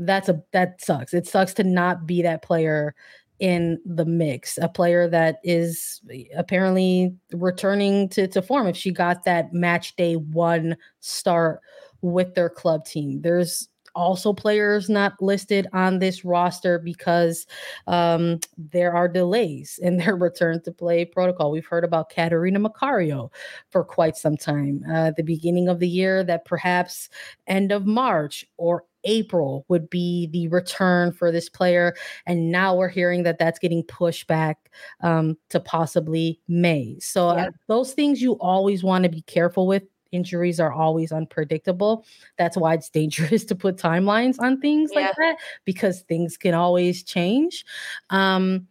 that's 0.00 0.28
a 0.28 0.42
that 0.52 0.80
sucks 0.80 1.12
it 1.12 1.26
sucks 1.26 1.52
to 1.52 1.64
not 1.64 2.06
be 2.06 2.22
that 2.22 2.42
player 2.42 2.94
in 3.38 3.80
the 3.84 4.04
mix, 4.04 4.58
a 4.60 4.68
player 4.68 5.08
that 5.08 5.38
is 5.44 6.00
eh, 6.12 6.24
apparently 6.36 7.14
returning 7.32 8.08
to, 8.10 8.26
to 8.28 8.42
form 8.42 8.66
if 8.66 8.76
she 8.76 8.90
got 8.90 9.24
that 9.24 9.52
match 9.52 9.94
day 9.96 10.16
one 10.16 10.76
start 11.00 11.60
with 12.00 12.34
their 12.34 12.48
club 12.50 12.84
team. 12.84 13.20
There's 13.22 13.68
also 13.98 14.32
players 14.32 14.88
not 14.88 15.20
listed 15.20 15.66
on 15.72 15.98
this 15.98 16.24
roster 16.24 16.78
because 16.78 17.46
um, 17.88 18.38
there 18.56 18.94
are 18.94 19.08
delays 19.08 19.78
in 19.82 19.96
their 19.96 20.14
return 20.28 20.62
to 20.62 20.72
play 20.72 21.04
protocol. 21.04 21.50
We've 21.50 21.66
heard 21.66 21.84
about 21.84 22.08
Catarina 22.08 22.60
Macario 22.60 23.30
for 23.70 23.82
quite 23.82 24.16
some 24.16 24.36
time. 24.36 24.84
Uh, 24.90 25.10
the 25.16 25.24
beginning 25.24 25.68
of 25.68 25.80
the 25.80 25.88
year, 25.88 26.22
that 26.22 26.44
perhaps 26.44 27.08
end 27.48 27.72
of 27.72 27.86
March 27.86 28.46
or 28.56 28.84
April 29.04 29.64
would 29.68 29.88
be 29.90 30.28
the 30.28 30.48
return 30.48 31.12
for 31.12 31.32
this 31.32 31.48
player. 31.48 31.94
And 32.26 32.50
now 32.52 32.76
we're 32.76 32.88
hearing 32.88 33.22
that 33.24 33.38
that's 33.38 33.58
getting 33.58 33.82
pushed 33.82 34.26
back 34.26 34.70
um, 35.02 35.36
to 35.50 35.60
possibly 35.60 36.40
May. 36.46 36.96
So, 37.00 37.34
yeah. 37.34 37.46
uh, 37.46 37.50
those 37.66 37.94
things 37.94 38.22
you 38.22 38.34
always 38.34 38.84
want 38.84 39.04
to 39.04 39.10
be 39.10 39.22
careful 39.22 39.66
with. 39.66 39.82
Injuries 40.12 40.60
are 40.60 40.72
always 40.72 41.12
unpredictable. 41.12 42.04
That's 42.36 42.56
why 42.56 42.74
it's 42.74 42.90
dangerous 42.90 43.44
to 43.46 43.54
put 43.54 43.76
timelines 43.76 44.36
on 44.38 44.60
things 44.60 44.90
yeah. 44.92 45.06
like 45.06 45.16
that 45.16 45.36
because 45.64 46.02
things 46.02 46.36
can 46.36 46.54
always 46.54 47.02
change. 47.02 47.64
Um, 48.10 48.66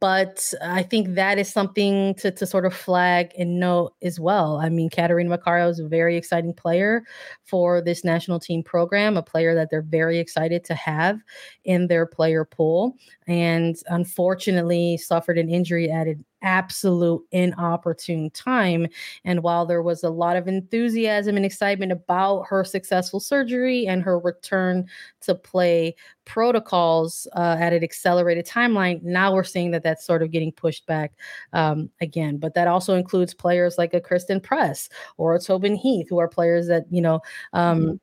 but 0.00 0.52
I 0.62 0.82
think 0.82 1.14
that 1.14 1.38
is 1.38 1.52
something 1.52 2.14
to, 2.16 2.30
to 2.30 2.46
sort 2.46 2.64
of 2.64 2.74
flag 2.74 3.32
and 3.38 3.60
note 3.60 3.94
as 4.02 4.18
well. 4.18 4.56
I 4.56 4.68
mean, 4.68 4.88
Catarina 4.88 5.36
Macario 5.36 5.68
is 5.68 5.80
a 5.80 5.86
very 5.86 6.16
exciting 6.16 6.54
player 6.54 7.04
for 7.44 7.82
this 7.82 8.02
national 8.02 8.40
team 8.40 8.62
program, 8.62 9.16
a 9.16 9.22
player 9.22 9.54
that 9.54 9.70
they're 9.70 9.82
very 9.82 10.18
excited 10.18 10.64
to 10.64 10.74
have 10.74 11.20
in 11.64 11.88
their 11.88 12.06
player 12.06 12.44
pool. 12.44 12.96
And 13.26 13.76
unfortunately, 13.88 14.96
suffered 14.96 15.38
an 15.38 15.50
injury 15.50 15.90
at 15.90 16.06
an 16.06 16.24
absolute 16.42 17.22
inopportune 17.32 18.30
time. 18.30 18.86
And 19.24 19.42
while 19.42 19.66
there 19.66 19.82
was 19.82 20.02
a 20.02 20.10
lot 20.10 20.36
of 20.36 20.48
enthusiasm 20.48 21.36
and 21.36 21.46
excitement 21.46 21.92
about 21.92 22.42
her 22.42 22.64
successful 22.64 23.20
surgery 23.20 23.86
and 23.86 24.02
her 24.02 24.18
return 24.18 24.86
to 25.22 25.34
play 25.34 25.94
protocols 26.24 27.26
uh, 27.34 27.56
at 27.58 27.72
an 27.72 27.82
accelerated 27.82 28.46
timeline, 28.46 29.02
now 29.02 29.34
we're 29.34 29.44
seeing 29.44 29.70
that 29.72 29.82
that's 29.82 30.04
sort 30.04 30.22
of 30.22 30.30
getting 30.30 30.52
pushed 30.52 30.86
back 30.86 31.12
um, 31.52 31.90
again. 32.00 32.36
But 32.36 32.54
that 32.54 32.68
also 32.68 32.94
includes 32.94 33.34
players 33.34 33.78
like 33.78 33.94
a 33.94 34.00
Christen 34.00 34.40
Press 34.40 34.88
or 35.16 35.34
a 35.34 35.40
Tobin 35.40 35.74
Heath, 35.74 36.08
who 36.08 36.18
are 36.18 36.28
players 36.28 36.66
that, 36.68 36.84
you 36.90 37.00
know, 37.00 37.20
um, 37.52 37.80
mm-hmm. 37.80 37.94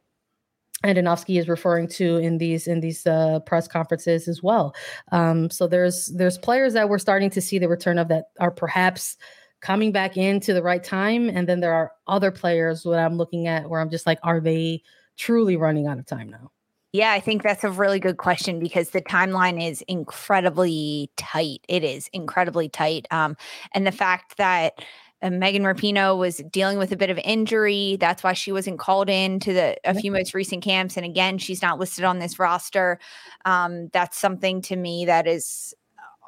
Andonovski 0.86 1.40
is 1.40 1.50
referring 1.50 1.88
to 1.90 2.18
in 2.18 2.38
these 2.38 2.68
in 2.68 2.80
these 2.80 3.06
uh, 3.06 3.40
press 3.42 3.68
conferences 3.68 4.28
as 4.28 4.42
well. 4.42 4.74
Um, 5.12 5.50
so 5.50 5.68
there's 5.68 6.08
there's 6.08 6.38
players 6.38 6.74
that 6.74 6.90
we're 6.90 7.00
starting 7.00 7.30
to 7.32 7.42
see 7.42 7.60
the 7.60 7.68
return 7.68 7.98
of 7.98 8.08
that 8.08 8.26
are 8.40 8.52
perhaps 8.52 9.18
coming 9.62 9.92
back 9.92 10.16
into 10.16 10.54
the 10.54 10.64
right 10.64 10.84
time, 10.84 11.30
and 11.30 11.48
then 11.48 11.60
there 11.60 11.74
are 11.74 11.92
other 12.08 12.32
players 12.32 12.84
that 12.84 13.00
I'm 13.00 13.18
looking 13.18 13.48
at 13.48 13.70
where 13.70 13.82
I'm 13.82 13.90
just 13.90 14.08
like, 14.08 14.20
are 14.24 14.40
they 14.40 14.82
truly 15.18 15.58
running 15.58 15.86
out 15.86 16.00
of 16.00 16.06
time 16.06 16.30
now? 16.30 16.52
Yeah, 16.92 17.12
I 17.12 17.20
think 17.20 17.44
that's 17.44 17.64
a 17.64 17.70
really 17.70 18.00
good 18.00 18.18
question 18.18 18.58
because 18.58 18.92
the 18.92 19.02
timeline 19.02 19.64
is 19.64 19.84
incredibly 19.84 21.12
tight. 21.18 21.60
It 21.68 21.84
is 21.84 22.10
incredibly 22.14 22.68
tight. 22.68 23.06
Um, 23.12 23.38
and 23.74 23.86
the 23.86 23.92
fact 23.92 24.38
that 24.38 24.84
uh, 25.22 25.30
Megan 25.30 25.64
Rapinoe 25.64 26.18
was 26.18 26.38
dealing 26.52 26.78
with 26.78 26.92
a 26.92 26.98
bit 26.98 27.10
of 27.10 27.18
injury. 27.20 27.98
That's 28.00 28.24
why 28.24 28.34
she 28.34 28.52
wasn't 28.52 28.80
called 28.80 29.10
in 29.10 29.40
to 29.42 29.54
the 29.54 29.78
a 29.84 29.94
few 29.94 30.12
most 30.12 30.34
recent 30.34 30.64
camps. 30.64 30.98
And 30.98 31.06
again, 31.06 31.38
she's 31.38 31.62
not 31.62 31.80
listed 31.80 32.06
on 32.06 32.20
this 32.20 32.40
roster. 32.40 33.00
Um, 33.46 33.90
that's 33.90 34.18
something 34.18 34.62
to 34.64 34.76
me 34.76 35.06
that 35.06 35.28
is 35.28 35.74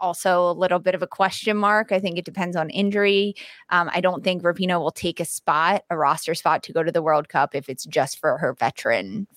also 0.01 0.49
a 0.49 0.53
little 0.53 0.79
bit 0.79 0.95
of 0.95 1.03
a 1.03 1.07
question 1.07 1.55
mark. 1.55 1.91
I 1.91 1.99
think 1.99 2.17
it 2.17 2.25
depends 2.25 2.55
on 2.55 2.69
injury. 2.71 3.35
Um, 3.69 3.89
I 3.93 4.01
don't 4.01 4.23
think 4.23 4.41
Rapinoe 4.41 4.79
will 4.79 4.91
take 4.91 5.19
a 5.19 5.25
spot, 5.25 5.83
a 5.89 5.97
roster 5.97 6.33
spot 6.33 6.63
to 6.63 6.73
go 6.73 6.83
to 6.83 6.91
the 6.91 7.03
World 7.03 7.29
Cup 7.29 7.55
if 7.55 7.69
it's 7.69 7.85
just 7.85 8.19
for 8.19 8.37
her 8.39 8.53
veteran 8.53 9.27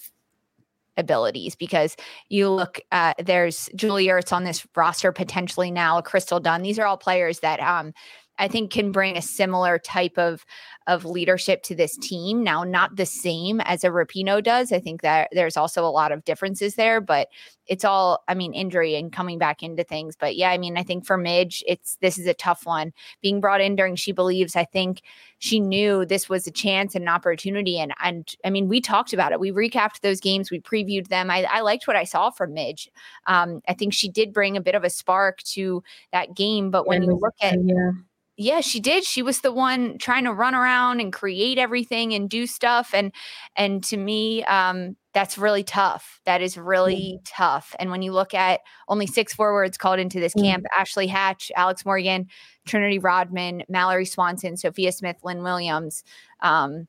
abilities 0.97 1.57
because 1.57 1.97
you 2.29 2.49
look 2.49 2.81
uh 2.93 3.15
there's 3.19 3.69
Julie 3.75 4.07
Ertz 4.07 4.33
on 4.33 4.45
this 4.45 4.65
roster 4.77 5.11
potentially 5.11 5.71
now, 5.71 6.01
Crystal 6.01 6.39
Dunn. 6.39 6.63
These 6.63 6.79
are 6.79 6.87
all 6.87 6.97
players 6.97 7.41
that 7.41 7.59
um 7.61 7.93
I 8.39 8.49
think 8.49 8.71
can 8.71 8.93
bring 8.93 9.17
a 9.17 9.23
similar 9.23 9.79
type 9.79 10.19
of 10.19 10.45
of 10.87 11.07
leadership 11.07 11.63
to 11.63 11.75
this 11.75 11.97
team. 11.97 12.45
Now, 12.45 12.63
not 12.63 12.97
the 12.97 13.07
same 13.07 13.61
as 13.63 13.85
a 13.85 13.89
Rapinoe 13.89 14.43
does. 14.43 14.71
I 14.71 14.81
think 14.81 15.01
that 15.01 15.31
there's 15.33 15.57
also 15.57 15.83
a 15.87 15.89
lot 15.89 16.13
of 16.13 16.25
differences 16.25 16.75
there, 16.75 17.01
but 17.01 17.29
it's 17.67 17.87
all, 17.87 18.23
I 18.29 18.35
mean, 18.35 18.53
injury 18.53 18.95
and 18.97 19.11
coming 19.11 19.39
back 19.39 19.63
into 19.63 19.83
things. 19.83 20.15
But 20.15 20.37
yeah, 20.37 20.51
I 20.51 20.59
mean, 20.59 20.77
I 20.77 20.83
think 20.83 21.07
for 21.07 21.17
Midge, 21.17 21.65
it's 21.67 21.97
this 22.03 22.19
is 22.19 22.27
a 22.27 22.35
tough 22.35 22.67
one. 22.67 22.93
Being 23.23 23.41
brought 23.41 23.63
in 23.63 23.77
during 23.77 23.97
She 23.97 24.13
Believes, 24.13 24.57
I 24.57 24.65
think 24.65 25.01
she 25.39 25.59
knew 25.59 26.05
this 26.05 26.29
was 26.29 26.47
a 26.47 26.51
chance 26.51 26.95
and 26.95 27.05
an 27.05 27.09
opportunity. 27.09 27.79
And 27.79 27.95
and 28.03 28.35
I 28.45 28.51
mean, 28.51 28.69
we 28.69 28.83
talked 28.83 29.15
about 29.15 29.33
it. 29.33 29.41
We 29.41 29.53
recapped 29.53 30.01
those 30.01 30.21
games, 30.21 30.51
we 30.51 30.61
previewed 30.61 31.09
them. 31.09 31.31
I, 31.31 31.45
I 31.45 31.61
liked 31.61 31.87
what 31.87 31.97
I 31.97 32.05
saw 32.05 32.29
from 32.29 32.53
Midge. 32.53 32.91
Um, 33.27 33.63
I 33.67 33.73
think 33.73 33.95
she 33.95 34.11
did 34.11 34.35
bring 34.35 34.59
a 34.59 34.61
bit 34.61 34.75
of 34.75 34.85
a 34.85 34.91
spark 34.91 35.43
to 35.45 35.83
that 36.13 36.35
game. 36.35 36.71
But 36.71 36.87
when 36.87 37.03
you 37.03 37.15
look 37.15 37.35
at 37.41 37.57
yeah 37.65 37.93
yeah 38.37 38.61
she 38.61 38.81
did 38.81 39.05
she 39.05 39.23
was 39.23 39.41
the 39.41 39.53
one 39.53 39.97
trying 39.99 40.25
to 40.25 40.33
run 40.33 40.55
around 40.55 41.01
and 41.01 41.13
create 41.13 41.59
everything 41.59 42.13
and 42.13 42.29
do 42.29 42.47
stuff 42.47 42.91
and 42.93 43.13
and 43.57 43.83
to 43.85 43.97
me 43.97 44.43
um 44.45 44.97
that's 45.15 45.39
really 45.39 45.63
tough. 45.63 46.21
That 46.25 46.43
is 46.43 46.59
really 46.59 47.19
mm. 47.19 47.21
tough. 47.25 47.75
And 47.79 47.91
when 47.91 48.03
you 48.03 48.13
look 48.13 48.35
at 48.35 48.61
only 48.89 49.07
six 49.07 49.33
forwards 49.33 49.79
called 49.79 50.01
into 50.01 50.19
this 50.21 50.35
mm. 50.35 50.43
camp 50.43 50.67
Ashley 50.77 51.07
Hatch, 51.07 51.51
Alex 51.57 51.87
Morgan, 51.87 52.27
Trinity 52.67 52.99
Rodman, 52.99 53.63
Mallory 53.69 54.05
Swanson, 54.05 54.57
Sophia 54.57 54.91
Smith, 54.91 55.17
Lynn 55.23 55.43
Williams. 55.43 56.03
Um, 56.41 56.89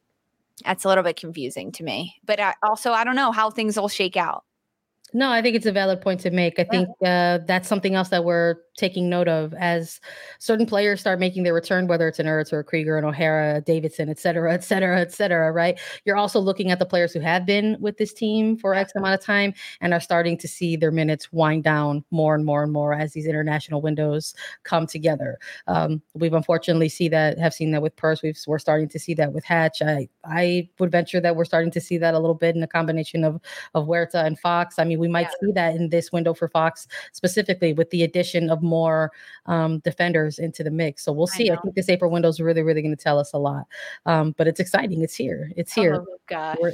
that's 0.65 0.83
a 0.85 0.87
little 0.87 1.03
bit 1.03 1.17
confusing 1.17 1.71
to 1.73 1.83
me. 1.83 2.15
But 2.25 2.39
I, 2.39 2.55
also, 2.63 2.91
I 2.91 3.03
don't 3.03 3.15
know 3.15 3.31
how 3.31 3.51
things 3.51 3.79
will 3.79 3.87
shake 3.87 4.17
out. 4.17 4.43
No, 5.13 5.29
I 5.29 5.41
think 5.41 5.55
it's 5.55 5.67
a 5.67 5.71
valid 5.71 6.01
point 6.01 6.21
to 6.21 6.31
make. 6.31 6.59
I 6.59 6.63
think 6.63 6.89
uh, 7.05 7.39
that's 7.45 7.69
something 7.69 7.93
else 7.93 8.09
that 8.09 8.25
we're 8.25 8.55
taking 8.77 9.09
note 9.09 9.27
of 9.27 9.53
as 9.53 10.01
certain 10.39 10.65
players 10.65 10.99
start 10.99 11.19
making 11.19 11.43
their 11.43 11.53
return, 11.53 11.87
whether 11.87 12.07
it's 12.07 12.19
an 12.19 12.25
Ertz 12.25 12.51
or 12.51 12.59
a 12.59 12.63
Krieger, 12.63 12.97
an 12.97 13.05
O'Hara, 13.05 13.61
Davidson, 13.61 14.09
et 14.09 14.19
cetera, 14.19 14.53
et 14.53 14.63
cetera, 14.63 14.99
et 14.99 15.13
cetera, 15.13 15.51
right? 15.51 15.79
You're 16.03 16.17
also 16.17 16.39
looking 16.39 16.71
at 16.71 16.79
the 16.79 16.85
players 16.85 17.13
who 17.13 17.19
have 17.21 17.45
been 17.45 17.77
with 17.79 17.97
this 17.97 18.13
team 18.13 18.57
for 18.57 18.75
X 18.75 18.91
amount 18.95 19.13
of 19.13 19.21
time 19.21 19.53
and 19.81 19.93
are 19.93 19.99
starting 19.99 20.37
to 20.39 20.47
see 20.47 20.75
their 20.75 20.91
minutes 20.91 21.31
wind 21.31 21.63
down 21.63 22.03
more 22.11 22.35
and 22.35 22.45
more 22.45 22.63
and 22.63 22.73
more 22.73 22.93
as 22.93 23.13
these 23.13 23.27
international 23.27 23.81
windows 23.81 24.33
come 24.63 24.85
together. 24.87 25.39
Um, 25.67 26.01
we've 26.13 26.33
unfortunately 26.33 26.89
see 26.89 27.07
that, 27.09 27.37
have 27.39 27.53
seen 27.53 27.71
that 27.71 27.81
with 27.81 27.95
Purce. 27.95 28.21
We've, 28.21 28.37
we're 28.45 28.59
starting 28.59 28.89
to 28.89 28.99
see 28.99 29.13
that 29.15 29.31
with 29.33 29.45
Hatch. 29.45 29.81
I, 29.81 30.09
I 30.25 30.69
would 30.79 30.91
venture 30.91 31.21
that 31.21 31.35
we're 31.35 31.45
starting 31.45 31.71
to 31.71 31.81
see 31.81 31.97
that 31.99 32.13
a 32.13 32.19
little 32.19 32.35
bit 32.35 32.55
in 32.55 32.63
a 32.63 32.67
combination 32.67 33.23
of, 33.23 33.39
of 33.73 33.85
Huerta 33.85 34.25
and 34.25 34.37
Fox. 34.37 34.79
I 34.79 34.83
mean, 34.83 34.99
we 34.99 35.07
might 35.07 35.27
yeah. 35.41 35.47
see 35.47 35.51
that 35.53 35.75
in 35.75 35.89
this 35.89 36.11
window 36.11 36.33
for 36.33 36.49
Fox 36.49 36.87
specifically 37.13 37.73
with 37.73 37.89
the 37.91 38.03
addition 38.03 38.49
of 38.49 38.64
more 38.65 39.11
um, 39.45 39.79
defenders 39.79 40.39
into 40.39 40.63
the 40.63 40.71
mix. 40.71 41.03
So 41.03 41.11
we'll 41.11 41.27
see. 41.27 41.49
I, 41.49 41.55
I 41.55 41.57
think 41.61 41.75
this 41.75 41.89
April 41.89 42.11
window 42.11 42.29
is 42.29 42.39
really, 42.39 42.61
really 42.61 42.81
going 42.81 42.95
to 42.95 43.01
tell 43.01 43.19
us 43.19 43.33
a 43.33 43.37
lot. 43.37 43.65
Um, 44.05 44.33
but 44.37 44.47
it's 44.47 44.59
exciting. 44.59 45.01
It's 45.01 45.15
here. 45.15 45.51
It's 45.55 45.73
here. 45.73 45.95
Oh 45.95 46.17
gosh. 46.27 46.57
We're, 46.61 46.73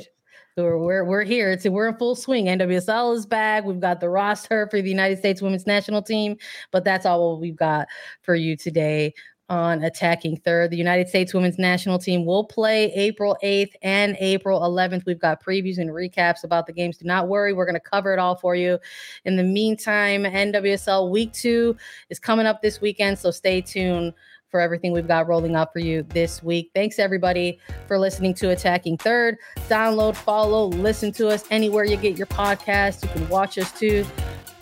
we're, 0.57 0.77
we're, 0.77 1.03
we're 1.05 1.23
here. 1.23 1.51
It's, 1.51 1.65
we're 1.65 1.87
in 1.87 1.95
full 1.95 2.15
swing. 2.15 2.45
NWSL 2.45 3.15
is 3.15 3.25
back. 3.25 3.63
We've 3.63 3.79
got 3.79 3.99
the 3.99 4.09
roster 4.09 4.67
for 4.69 4.81
the 4.81 4.89
United 4.89 5.19
States 5.19 5.41
women's 5.41 5.65
national 5.65 6.01
team, 6.01 6.37
but 6.71 6.83
that's 6.83 7.05
all 7.05 7.39
we've 7.39 7.55
got 7.55 7.87
for 8.21 8.35
you 8.35 8.57
today 8.57 9.13
on 9.51 9.83
attacking 9.83 10.37
third. 10.37 10.71
The 10.71 10.77
United 10.77 11.09
States 11.09 11.33
women's 11.33 11.59
national 11.59 11.99
team 11.99 12.25
will 12.25 12.45
play 12.45 12.85
April 12.93 13.37
8th 13.43 13.73
and 13.81 14.15
April 14.21 14.61
11th. 14.61 15.05
We've 15.05 15.19
got 15.19 15.43
previews 15.43 15.77
and 15.77 15.89
recaps 15.89 16.45
about 16.45 16.67
the 16.67 16.73
games. 16.73 16.97
Do 16.97 17.05
not 17.05 17.27
worry, 17.27 17.51
we're 17.51 17.65
going 17.65 17.75
to 17.75 17.81
cover 17.81 18.13
it 18.13 18.19
all 18.19 18.35
for 18.35 18.55
you. 18.55 18.79
In 19.25 19.35
the 19.35 19.43
meantime, 19.43 20.23
NWSL 20.23 21.11
week 21.11 21.33
two 21.33 21.75
is 22.09 22.17
coming 22.17 22.45
up 22.45 22.61
this 22.61 22.79
weekend, 22.79 23.19
so 23.19 23.29
stay 23.29 23.59
tuned 23.59 24.13
for 24.49 24.61
everything 24.61 24.93
we've 24.93 25.07
got 25.07 25.27
rolling 25.27 25.55
out 25.55 25.73
for 25.73 25.79
you 25.79 26.03
this 26.03 26.41
week. 26.41 26.71
Thanks 26.73 26.97
everybody 26.97 27.59
for 27.87 27.99
listening 27.99 28.33
to 28.35 28.51
Attacking 28.51 28.97
Third. 28.99 29.37
Download, 29.67 30.15
follow, 30.15 30.67
listen 30.67 31.11
to 31.13 31.27
us 31.27 31.43
anywhere 31.51 31.83
you 31.83 31.97
get 31.97 32.17
your 32.17 32.27
podcast. 32.27 33.03
You 33.03 33.09
can 33.09 33.27
watch 33.27 33.57
us 33.57 33.77
too. 33.77 34.05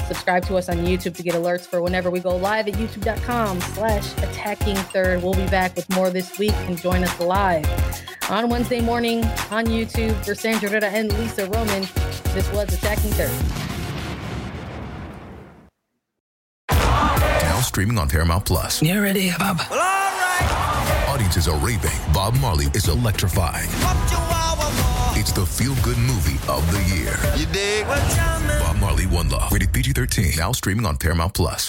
Subscribe 0.09 0.43
to 0.47 0.55
us 0.55 0.69
on 0.69 0.77
YouTube 0.77 1.13
to 1.17 1.21
get 1.21 1.35
alerts 1.35 1.67
for 1.67 1.83
whenever 1.83 2.09
we 2.09 2.19
go 2.19 2.35
live 2.35 2.67
at 2.67 2.73
youtube.com 2.73 3.61
slash 3.61 4.11
attacking 4.13 4.75
third. 4.75 5.21
We'll 5.21 5.35
be 5.35 5.45
back 5.49 5.75
with 5.75 5.87
more 5.91 6.09
this 6.09 6.39
week 6.39 6.55
and 6.65 6.81
join 6.81 7.03
us 7.03 7.19
live 7.19 7.63
on 8.27 8.49
Wednesday 8.49 8.81
morning 8.81 9.23
on 9.51 9.67
YouTube 9.67 10.15
for 10.25 10.33
Sandra 10.33 10.67
Herrera 10.67 10.87
and 10.87 11.15
Lisa 11.19 11.45
Roman. 11.51 11.81
This 12.33 12.51
was 12.51 12.73
Attacking 12.73 13.11
Third. 13.11 13.29
Now 16.71 17.59
streaming 17.61 17.99
on 17.99 18.09
Paramount 18.09 18.45
Plus. 18.45 18.81
You 18.81 19.03
ready, 19.03 19.29
Bob? 19.37 19.59
Well, 19.69 19.79
all 19.79 19.85
right. 19.85 21.05
Audiences 21.09 21.47
are 21.47 21.57
raving. 21.59 21.91
Bob 22.15 22.33
Marley 22.41 22.65
is 22.73 22.87
electrifying. 22.87 23.69
It's 25.15 25.31
the 25.33 25.45
feel 25.45 25.75
good 25.83 25.97
movie 25.99 26.39
of 26.47 26.65
the 26.71 26.81
year. 26.95 27.13
You 27.37 27.45
dig? 27.53 27.85
One 29.05 29.29
Love. 29.29 29.51
Rated 29.51 29.73
PG 29.73 29.93
13. 29.93 30.31
Now 30.37 30.51
streaming 30.51 30.85
on 30.85 30.97
Paramount 30.97 31.33
Plus. 31.33 31.67